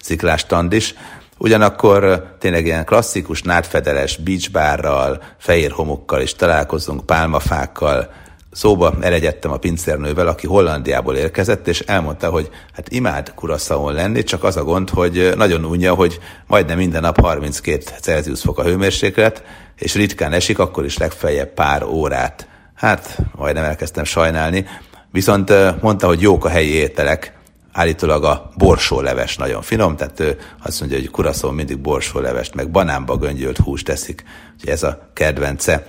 sziklás 0.00 0.40
strand 0.40 0.72
is, 0.72 0.94
Ugyanakkor 1.40 2.24
tényleg 2.38 2.66
ilyen 2.66 2.84
klasszikus, 2.84 3.42
nádfedeles 3.42 4.16
beachbárral, 4.16 5.22
fehér 5.38 5.70
homokkal 5.70 6.20
is 6.20 6.34
találkozunk, 6.34 7.06
pálmafákkal. 7.06 8.12
Szóba 8.50 8.94
elegyedtem 9.00 9.50
a 9.52 9.56
pincernővel, 9.56 10.26
aki 10.26 10.46
Hollandiából 10.46 11.16
érkezett, 11.16 11.68
és 11.68 11.80
elmondta, 11.80 12.30
hogy 12.30 12.50
hát 12.72 12.88
imád 12.92 13.34
kuraszaon 13.34 13.92
lenni, 13.92 14.22
csak 14.22 14.44
az 14.44 14.56
a 14.56 14.64
gond, 14.64 14.90
hogy 14.90 15.32
nagyon 15.36 15.64
unja, 15.64 15.94
hogy 15.94 16.18
majdnem 16.46 16.76
minden 16.76 17.00
nap 17.00 17.20
32 17.20 17.84
Celsius 18.00 18.40
fok 18.40 18.58
a 18.58 18.62
hőmérséklet, 18.62 19.42
és 19.76 19.94
ritkán 19.94 20.32
esik, 20.32 20.58
akkor 20.58 20.84
is 20.84 20.98
legfeljebb 20.98 21.54
pár 21.54 21.82
órát. 21.82 22.48
Hát, 22.74 23.18
majdnem 23.36 23.64
elkezdtem 23.64 24.04
sajnálni. 24.04 24.66
Viszont 25.12 25.52
mondta, 25.80 26.06
hogy 26.06 26.20
jók 26.20 26.44
a 26.44 26.48
helyi 26.48 26.72
ételek, 26.72 27.38
állítólag 27.72 28.24
a 28.24 28.50
borsóleves 28.56 29.36
nagyon 29.36 29.62
finom, 29.62 29.96
tehát 29.96 30.20
ő 30.20 30.38
azt 30.62 30.80
mondja, 30.80 30.98
hogy 30.98 31.10
kuraszon 31.10 31.54
mindig 31.54 31.78
borsólevest, 31.78 32.54
meg 32.54 32.70
banánba 32.70 33.16
göngyölt 33.16 33.56
húst 33.56 33.84
teszik, 33.84 34.24
úgyhogy 34.54 34.70
ez 34.70 34.82
a 34.82 35.10
kedvence. 35.12 35.86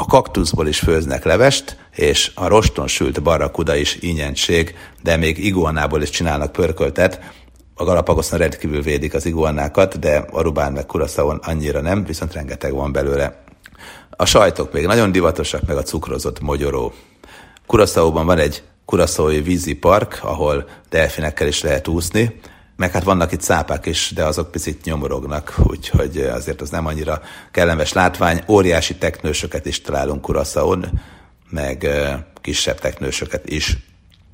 A 0.00 0.04
kaktuszból 0.04 0.66
is 0.66 0.78
főznek 0.78 1.24
levest, 1.24 1.76
és 1.94 2.30
a 2.34 2.46
roston 2.46 2.86
sült 2.86 3.22
barrakuda 3.22 3.74
is 3.74 3.96
ingyentség, 3.96 4.74
de 5.02 5.16
még 5.16 5.44
iguanából 5.44 6.02
is 6.02 6.10
csinálnak 6.10 6.52
pörköltet. 6.52 7.20
A 7.74 7.84
Galapagoszon 7.84 8.38
rendkívül 8.38 8.82
védik 8.82 9.14
az 9.14 9.26
iguanákat, 9.26 9.98
de 9.98 10.24
Arubán 10.30 10.72
meg 10.72 10.86
Kuraszavon 10.86 11.36
annyira 11.36 11.80
nem, 11.80 12.04
viszont 12.04 12.32
rengeteg 12.32 12.72
van 12.72 12.92
belőle. 12.92 13.42
A 14.10 14.24
sajtok 14.24 14.72
még 14.72 14.86
nagyon 14.86 15.12
divatosak, 15.12 15.66
meg 15.66 15.76
a 15.76 15.82
cukrozott 15.82 16.40
mogyoró. 16.40 16.92
Kuraszauban 17.66 18.26
van 18.26 18.38
egy 18.38 18.62
kuraszói 18.84 19.40
vízi 19.40 19.74
park, 19.74 20.18
ahol 20.22 20.68
delfinekkel 20.88 21.46
is 21.46 21.62
lehet 21.62 21.88
úszni, 21.88 22.40
meg 22.80 22.92
hát 22.92 23.04
vannak 23.04 23.32
itt 23.32 23.40
szápák 23.40 23.86
is, 23.86 24.12
de 24.14 24.24
azok 24.24 24.50
picit 24.50 24.84
nyomorognak, 24.84 25.54
úgyhogy 25.66 26.16
azért 26.16 26.60
az 26.60 26.70
nem 26.70 26.86
annyira 26.86 27.20
kellemes 27.50 27.92
látvány. 27.92 28.42
Óriási 28.48 28.96
teknősöket 28.96 29.66
is 29.66 29.80
találunk 29.80 30.20
Kuraszaon, 30.20 31.00
meg 31.50 31.88
kisebb 32.40 32.78
teknősöket 32.78 33.48
is. 33.48 33.76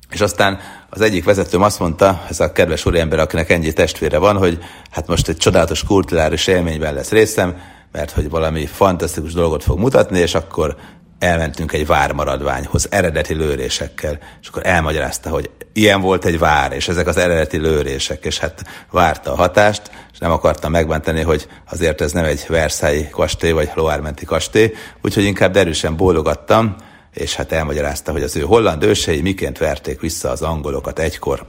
És 0.09 0.21
aztán 0.21 0.59
az 0.89 1.01
egyik 1.01 1.23
vezetőm 1.23 1.61
azt 1.61 1.79
mondta, 1.79 2.25
ez 2.29 2.39
a 2.39 2.51
kedves 2.51 2.85
úriember, 2.85 3.19
akinek 3.19 3.49
ennyi 3.49 3.73
testvére 3.73 4.17
van, 4.17 4.37
hogy 4.37 4.59
hát 4.91 5.07
most 5.07 5.27
egy 5.27 5.37
csodálatos 5.37 5.83
kulturális 5.83 6.47
élményben 6.47 6.93
lesz 6.93 7.11
részem, 7.11 7.57
mert 7.91 8.11
hogy 8.11 8.29
valami 8.29 8.65
fantasztikus 8.65 9.33
dolgot 9.33 9.63
fog 9.63 9.79
mutatni, 9.79 10.19
és 10.19 10.35
akkor 10.35 10.75
elmentünk 11.19 11.71
egy 11.73 11.87
vármaradványhoz 11.87 12.87
eredeti 12.91 13.33
lőrésekkel, 13.33 14.19
és 14.41 14.47
akkor 14.47 14.65
elmagyarázta, 14.65 15.29
hogy 15.29 15.49
ilyen 15.73 16.01
volt 16.01 16.25
egy 16.25 16.39
vár, 16.39 16.71
és 16.71 16.87
ezek 16.87 17.07
az 17.07 17.17
eredeti 17.17 17.57
lőrések, 17.57 18.25
és 18.25 18.39
hát 18.39 18.63
várta 18.91 19.31
a 19.31 19.35
hatást, 19.35 19.81
és 20.13 20.17
nem 20.17 20.31
akarta 20.31 20.69
megbántani, 20.69 21.21
hogy 21.21 21.47
azért 21.69 22.01
ez 22.01 22.11
nem 22.11 22.23
egy 22.23 22.45
Versailles 22.47 23.09
kastély, 23.09 23.51
vagy 23.51 23.69
Loármenti 23.73 24.25
kastély, 24.25 24.73
úgyhogy 25.01 25.23
inkább 25.23 25.57
erősen 25.57 25.95
bólogattam, 25.95 26.75
és 27.13 27.35
hát 27.35 27.51
elmagyarázta, 27.51 28.11
hogy 28.11 28.23
az 28.23 28.35
ő 28.35 28.41
holland 28.41 28.83
ősei 28.83 29.21
miként 29.21 29.57
verték 29.57 30.01
vissza 30.01 30.29
az 30.29 30.41
angolokat 30.41 30.99
egykor. 30.99 31.45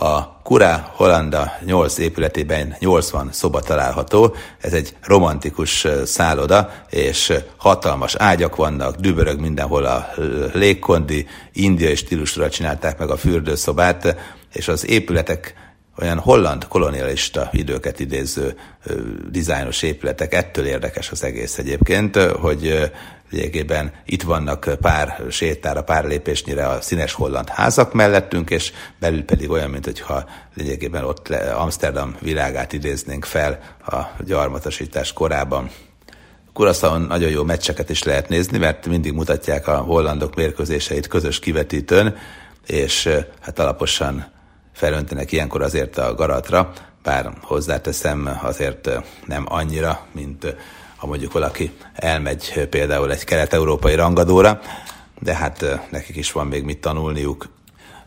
A 0.00 0.40
Kura 0.42 0.90
Hollanda 0.94 1.52
8 1.64 1.98
épületében 1.98 2.76
80 2.78 3.28
szoba 3.32 3.60
található, 3.60 4.34
ez 4.60 4.72
egy 4.72 4.96
romantikus 5.02 5.86
szálloda, 6.04 6.72
és 6.90 7.32
hatalmas 7.56 8.14
ágyak 8.14 8.56
vannak, 8.56 8.96
dübörög 8.96 9.40
mindenhol 9.40 9.84
a 9.84 10.08
légkondi, 10.52 11.26
indiai 11.52 11.94
stílusra 11.94 12.50
csinálták 12.50 12.98
meg 12.98 13.10
a 13.10 13.16
fürdőszobát, 13.16 14.16
és 14.52 14.68
az 14.68 14.88
épületek 14.88 15.54
olyan 16.00 16.18
holland 16.18 16.68
kolonialista 16.68 17.48
időket 17.52 18.00
idéző 18.00 18.56
dizájnos 19.30 19.82
épületek, 19.82 20.34
ettől 20.34 20.66
érdekes 20.66 21.10
az 21.10 21.24
egész 21.24 21.58
egyébként, 21.58 22.16
hogy 22.16 22.90
lényegében 23.30 23.92
itt 24.04 24.22
vannak 24.22 24.70
pár 24.80 25.24
sétára, 25.30 25.82
pár 25.82 26.04
lépésnyire 26.04 26.68
a 26.68 26.80
színes 26.80 27.12
holland 27.12 27.48
házak 27.48 27.92
mellettünk, 27.92 28.50
és 28.50 28.72
belül 29.00 29.24
pedig 29.24 29.50
olyan, 29.50 29.70
mint 29.70 29.84
hogyha 29.84 30.28
lényegében 30.54 31.04
ott 31.04 31.28
Amsterdam 31.54 32.16
világát 32.20 32.72
idéznénk 32.72 33.24
fel 33.24 33.60
a 33.86 33.98
gyarmatosítás 34.24 35.12
korában. 35.12 35.70
Kurasztaon 36.52 37.00
nagyon 37.00 37.30
jó 37.30 37.44
meccseket 37.44 37.90
is 37.90 38.02
lehet 38.02 38.28
nézni, 38.28 38.58
mert 38.58 38.86
mindig 38.86 39.12
mutatják 39.12 39.66
a 39.66 39.76
hollandok 39.76 40.34
mérkőzéseit 40.34 41.06
közös 41.06 41.38
kivetítőn, 41.38 42.16
és 42.66 43.08
hát 43.40 43.58
alaposan 43.58 44.26
felöntenek 44.72 45.32
ilyenkor 45.32 45.62
azért 45.62 45.98
a 45.98 46.14
garatra, 46.14 46.72
bár 47.02 47.32
hozzáteszem 47.42 48.38
azért 48.42 48.90
nem 49.26 49.44
annyira, 49.48 50.06
mint 50.12 50.56
ha 50.98 51.06
mondjuk 51.06 51.32
valaki 51.32 51.72
elmegy 51.94 52.66
például 52.70 53.12
egy 53.12 53.24
kelet-európai 53.24 53.94
rangadóra, 53.94 54.60
de 55.18 55.34
hát 55.34 55.80
nekik 55.90 56.16
is 56.16 56.32
van 56.32 56.46
még 56.46 56.64
mit 56.64 56.80
tanulniuk. 56.80 57.48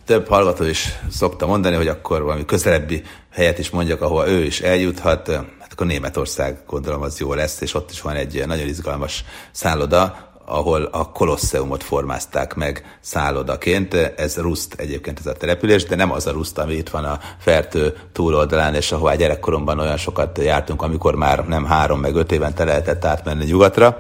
Több 0.06 0.28
hallgató 0.28 0.64
is 0.64 0.90
szokta 1.12 1.46
mondani, 1.46 1.76
hogy 1.76 1.88
akkor 1.88 2.22
valami 2.22 2.46
közelebbi 2.46 3.04
helyet 3.32 3.60
is 3.60 3.70
mondjak, 3.70 4.02
ahol 4.02 4.28
ő 4.28 4.44
is 4.44 4.62
eljuthat, 4.62 5.28
hát 5.60 5.72
akkor 5.72 5.88
Németország 5.88 6.58
gondolom 6.68 7.02
az 7.02 7.20
jó 7.20 7.34
lesz, 7.34 7.62
és 7.62 7.74
ott 7.74 7.92
is 7.92 8.02
van 8.02 8.16
egy 8.16 8.44
nagyon 8.46 8.68
izgalmas 8.68 9.24
szálloda, 9.52 10.31
ahol 10.52 10.84
a 10.92 11.12
Kolosseumot 11.12 11.84
formázták 11.84 12.54
meg 12.54 12.98
szállodaként. 13.00 13.94
Ez 13.94 14.38
Ruszt 14.38 14.74
egyébként 14.74 15.20
ez 15.20 15.26
a 15.26 15.34
település, 15.34 15.86
de 15.86 15.96
nem 15.96 16.12
az 16.12 16.28
a 16.28 16.32
Ruszt, 16.32 16.58
ami 16.58 16.74
itt 16.74 16.90
van 16.90 17.04
a 17.04 17.20
Fertő 17.40 17.98
túloldalán, 18.12 18.76
és 18.76 18.92
ahová 18.92 19.16
gyerekkoromban 19.16 19.80
olyan 19.80 19.98
sokat 19.98 20.38
jártunk, 20.38 20.82
amikor 20.82 21.16
már 21.16 21.48
nem 21.48 21.66
három 21.66 22.00
meg 22.00 22.16
öt 22.16 22.32
évente 22.32 22.64
lehetett 22.64 23.06
átmenni 23.06 23.46
nyugatra, 23.46 23.98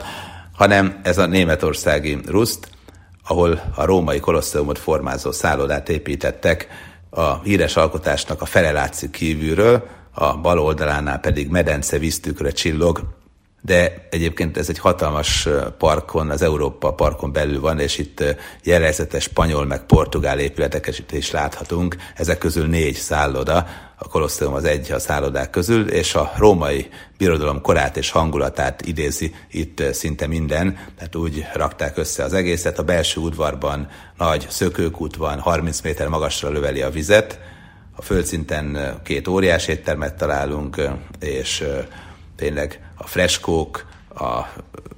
hanem 0.54 1.00
ez 1.04 1.18
a 1.18 1.26
németországi 1.26 2.18
Ruszt, 2.26 2.70
ahol 3.28 3.62
a 3.76 3.86
római 3.86 4.20
Kolosseumot 4.20 4.80
formázó 4.80 5.32
szállodát 5.32 5.90
építettek, 5.90 6.68
a 7.10 7.40
híres 7.40 7.76
alkotásnak 7.76 8.42
a 8.42 8.46
fele 8.46 8.72
látszik 8.72 9.12
kívülről, 9.12 9.84
a 10.14 10.38
bal 10.38 10.60
oldalánál 10.60 11.20
pedig 11.20 11.50
medence 11.50 11.98
víztükre 11.98 12.52
csillog, 12.52 13.20
de 13.62 14.08
egyébként 14.10 14.58
ez 14.58 14.70
egy 14.70 14.80
hatalmas 14.80 15.48
parkon, 15.78 16.30
az 16.30 16.42
Európa 16.42 16.94
parkon 16.94 17.32
belül 17.32 17.60
van, 17.60 17.80
és 17.80 17.98
itt 17.98 18.24
jellegzetes 18.64 19.24
spanyol 19.24 19.66
meg 19.66 19.86
portugál 19.86 20.40
épületeket 20.40 21.12
is 21.12 21.32
láthatunk. 21.32 21.96
Ezek 22.16 22.38
közül 22.38 22.68
négy 22.68 22.96
szálloda, 22.96 23.68
a 24.04 24.08
Kolosseum 24.08 24.54
az 24.54 24.64
egy 24.64 24.92
a 24.92 25.00
szállodák 25.00 25.50
közül, 25.50 25.90
és 25.90 26.16
a 26.16 26.32
római 26.38 26.90
birodalom 27.18 27.62
korát 27.62 27.98
és 27.98 28.10
hangulatát 28.10 28.86
idézi 28.86 29.34
itt 29.52 29.84
szinte 29.94 30.28
minden, 30.28 30.78
tehát 30.98 31.16
úgy 31.16 31.46
rakták 31.54 31.98
össze 31.98 32.24
az 32.24 32.34
egészet. 32.34 32.80
A 32.80 32.84
belső 32.84 33.20
udvarban 33.20 33.88
nagy 34.18 34.46
szökőkút 34.50 35.16
van, 35.16 35.40
30 35.40 35.82
méter 35.82 36.08
magasra 36.08 36.50
löveli 36.50 36.82
a 36.82 36.90
vizet, 36.90 37.40
a 37.96 38.02
földszinten 38.02 39.00
két 39.04 39.28
óriás 39.28 39.68
éttermet 39.68 40.18
találunk, 40.18 40.82
és 41.20 41.64
tényleg 42.42 42.80
a 42.96 43.08
freskók, 43.08 43.86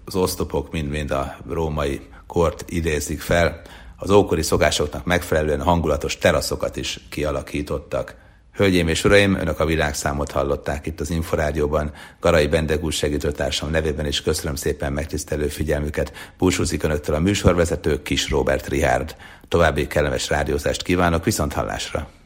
az 0.05 0.15
osztopok 0.15 0.71
mind-mind 0.71 1.11
a 1.11 1.35
római 1.49 2.01
kort 2.27 2.63
idézik 2.67 3.21
fel. 3.21 3.61
Az 3.97 4.09
ókori 4.09 4.41
szokásoknak 4.41 5.05
megfelelően 5.05 5.61
hangulatos 5.61 6.17
teraszokat 6.17 6.75
is 6.75 6.99
kialakítottak. 7.09 8.15
Hölgyeim 8.53 8.87
és 8.87 9.03
uraim, 9.03 9.35
önök 9.35 9.59
a 9.59 9.65
világszámot 9.65 10.31
hallották 10.31 10.85
itt 10.85 10.99
az 10.99 11.09
Inforádióban. 11.09 11.91
Garai 12.19 12.47
Bendegúr 12.47 12.91
segítőtársam 12.91 13.69
nevében 13.69 14.05
is 14.05 14.21
köszönöm 14.21 14.55
szépen 14.55 14.93
megtisztelő 14.93 15.47
figyelmüket. 15.47 16.13
Búcsúzik 16.37 16.83
önöktől 16.83 17.15
a 17.15 17.19
műsorvezető 17.19 18.01
Kis 18.01 18.29
Robert 18.29 18.67
Rihárd. 18.67 19.15
További 19.47 19.87
kellemes 19.87 20.29
rádiózást 20.29 20.83
kívánok, 20.83 21.23
viszont 21.23 21.53
hallásra! 21.53 22.22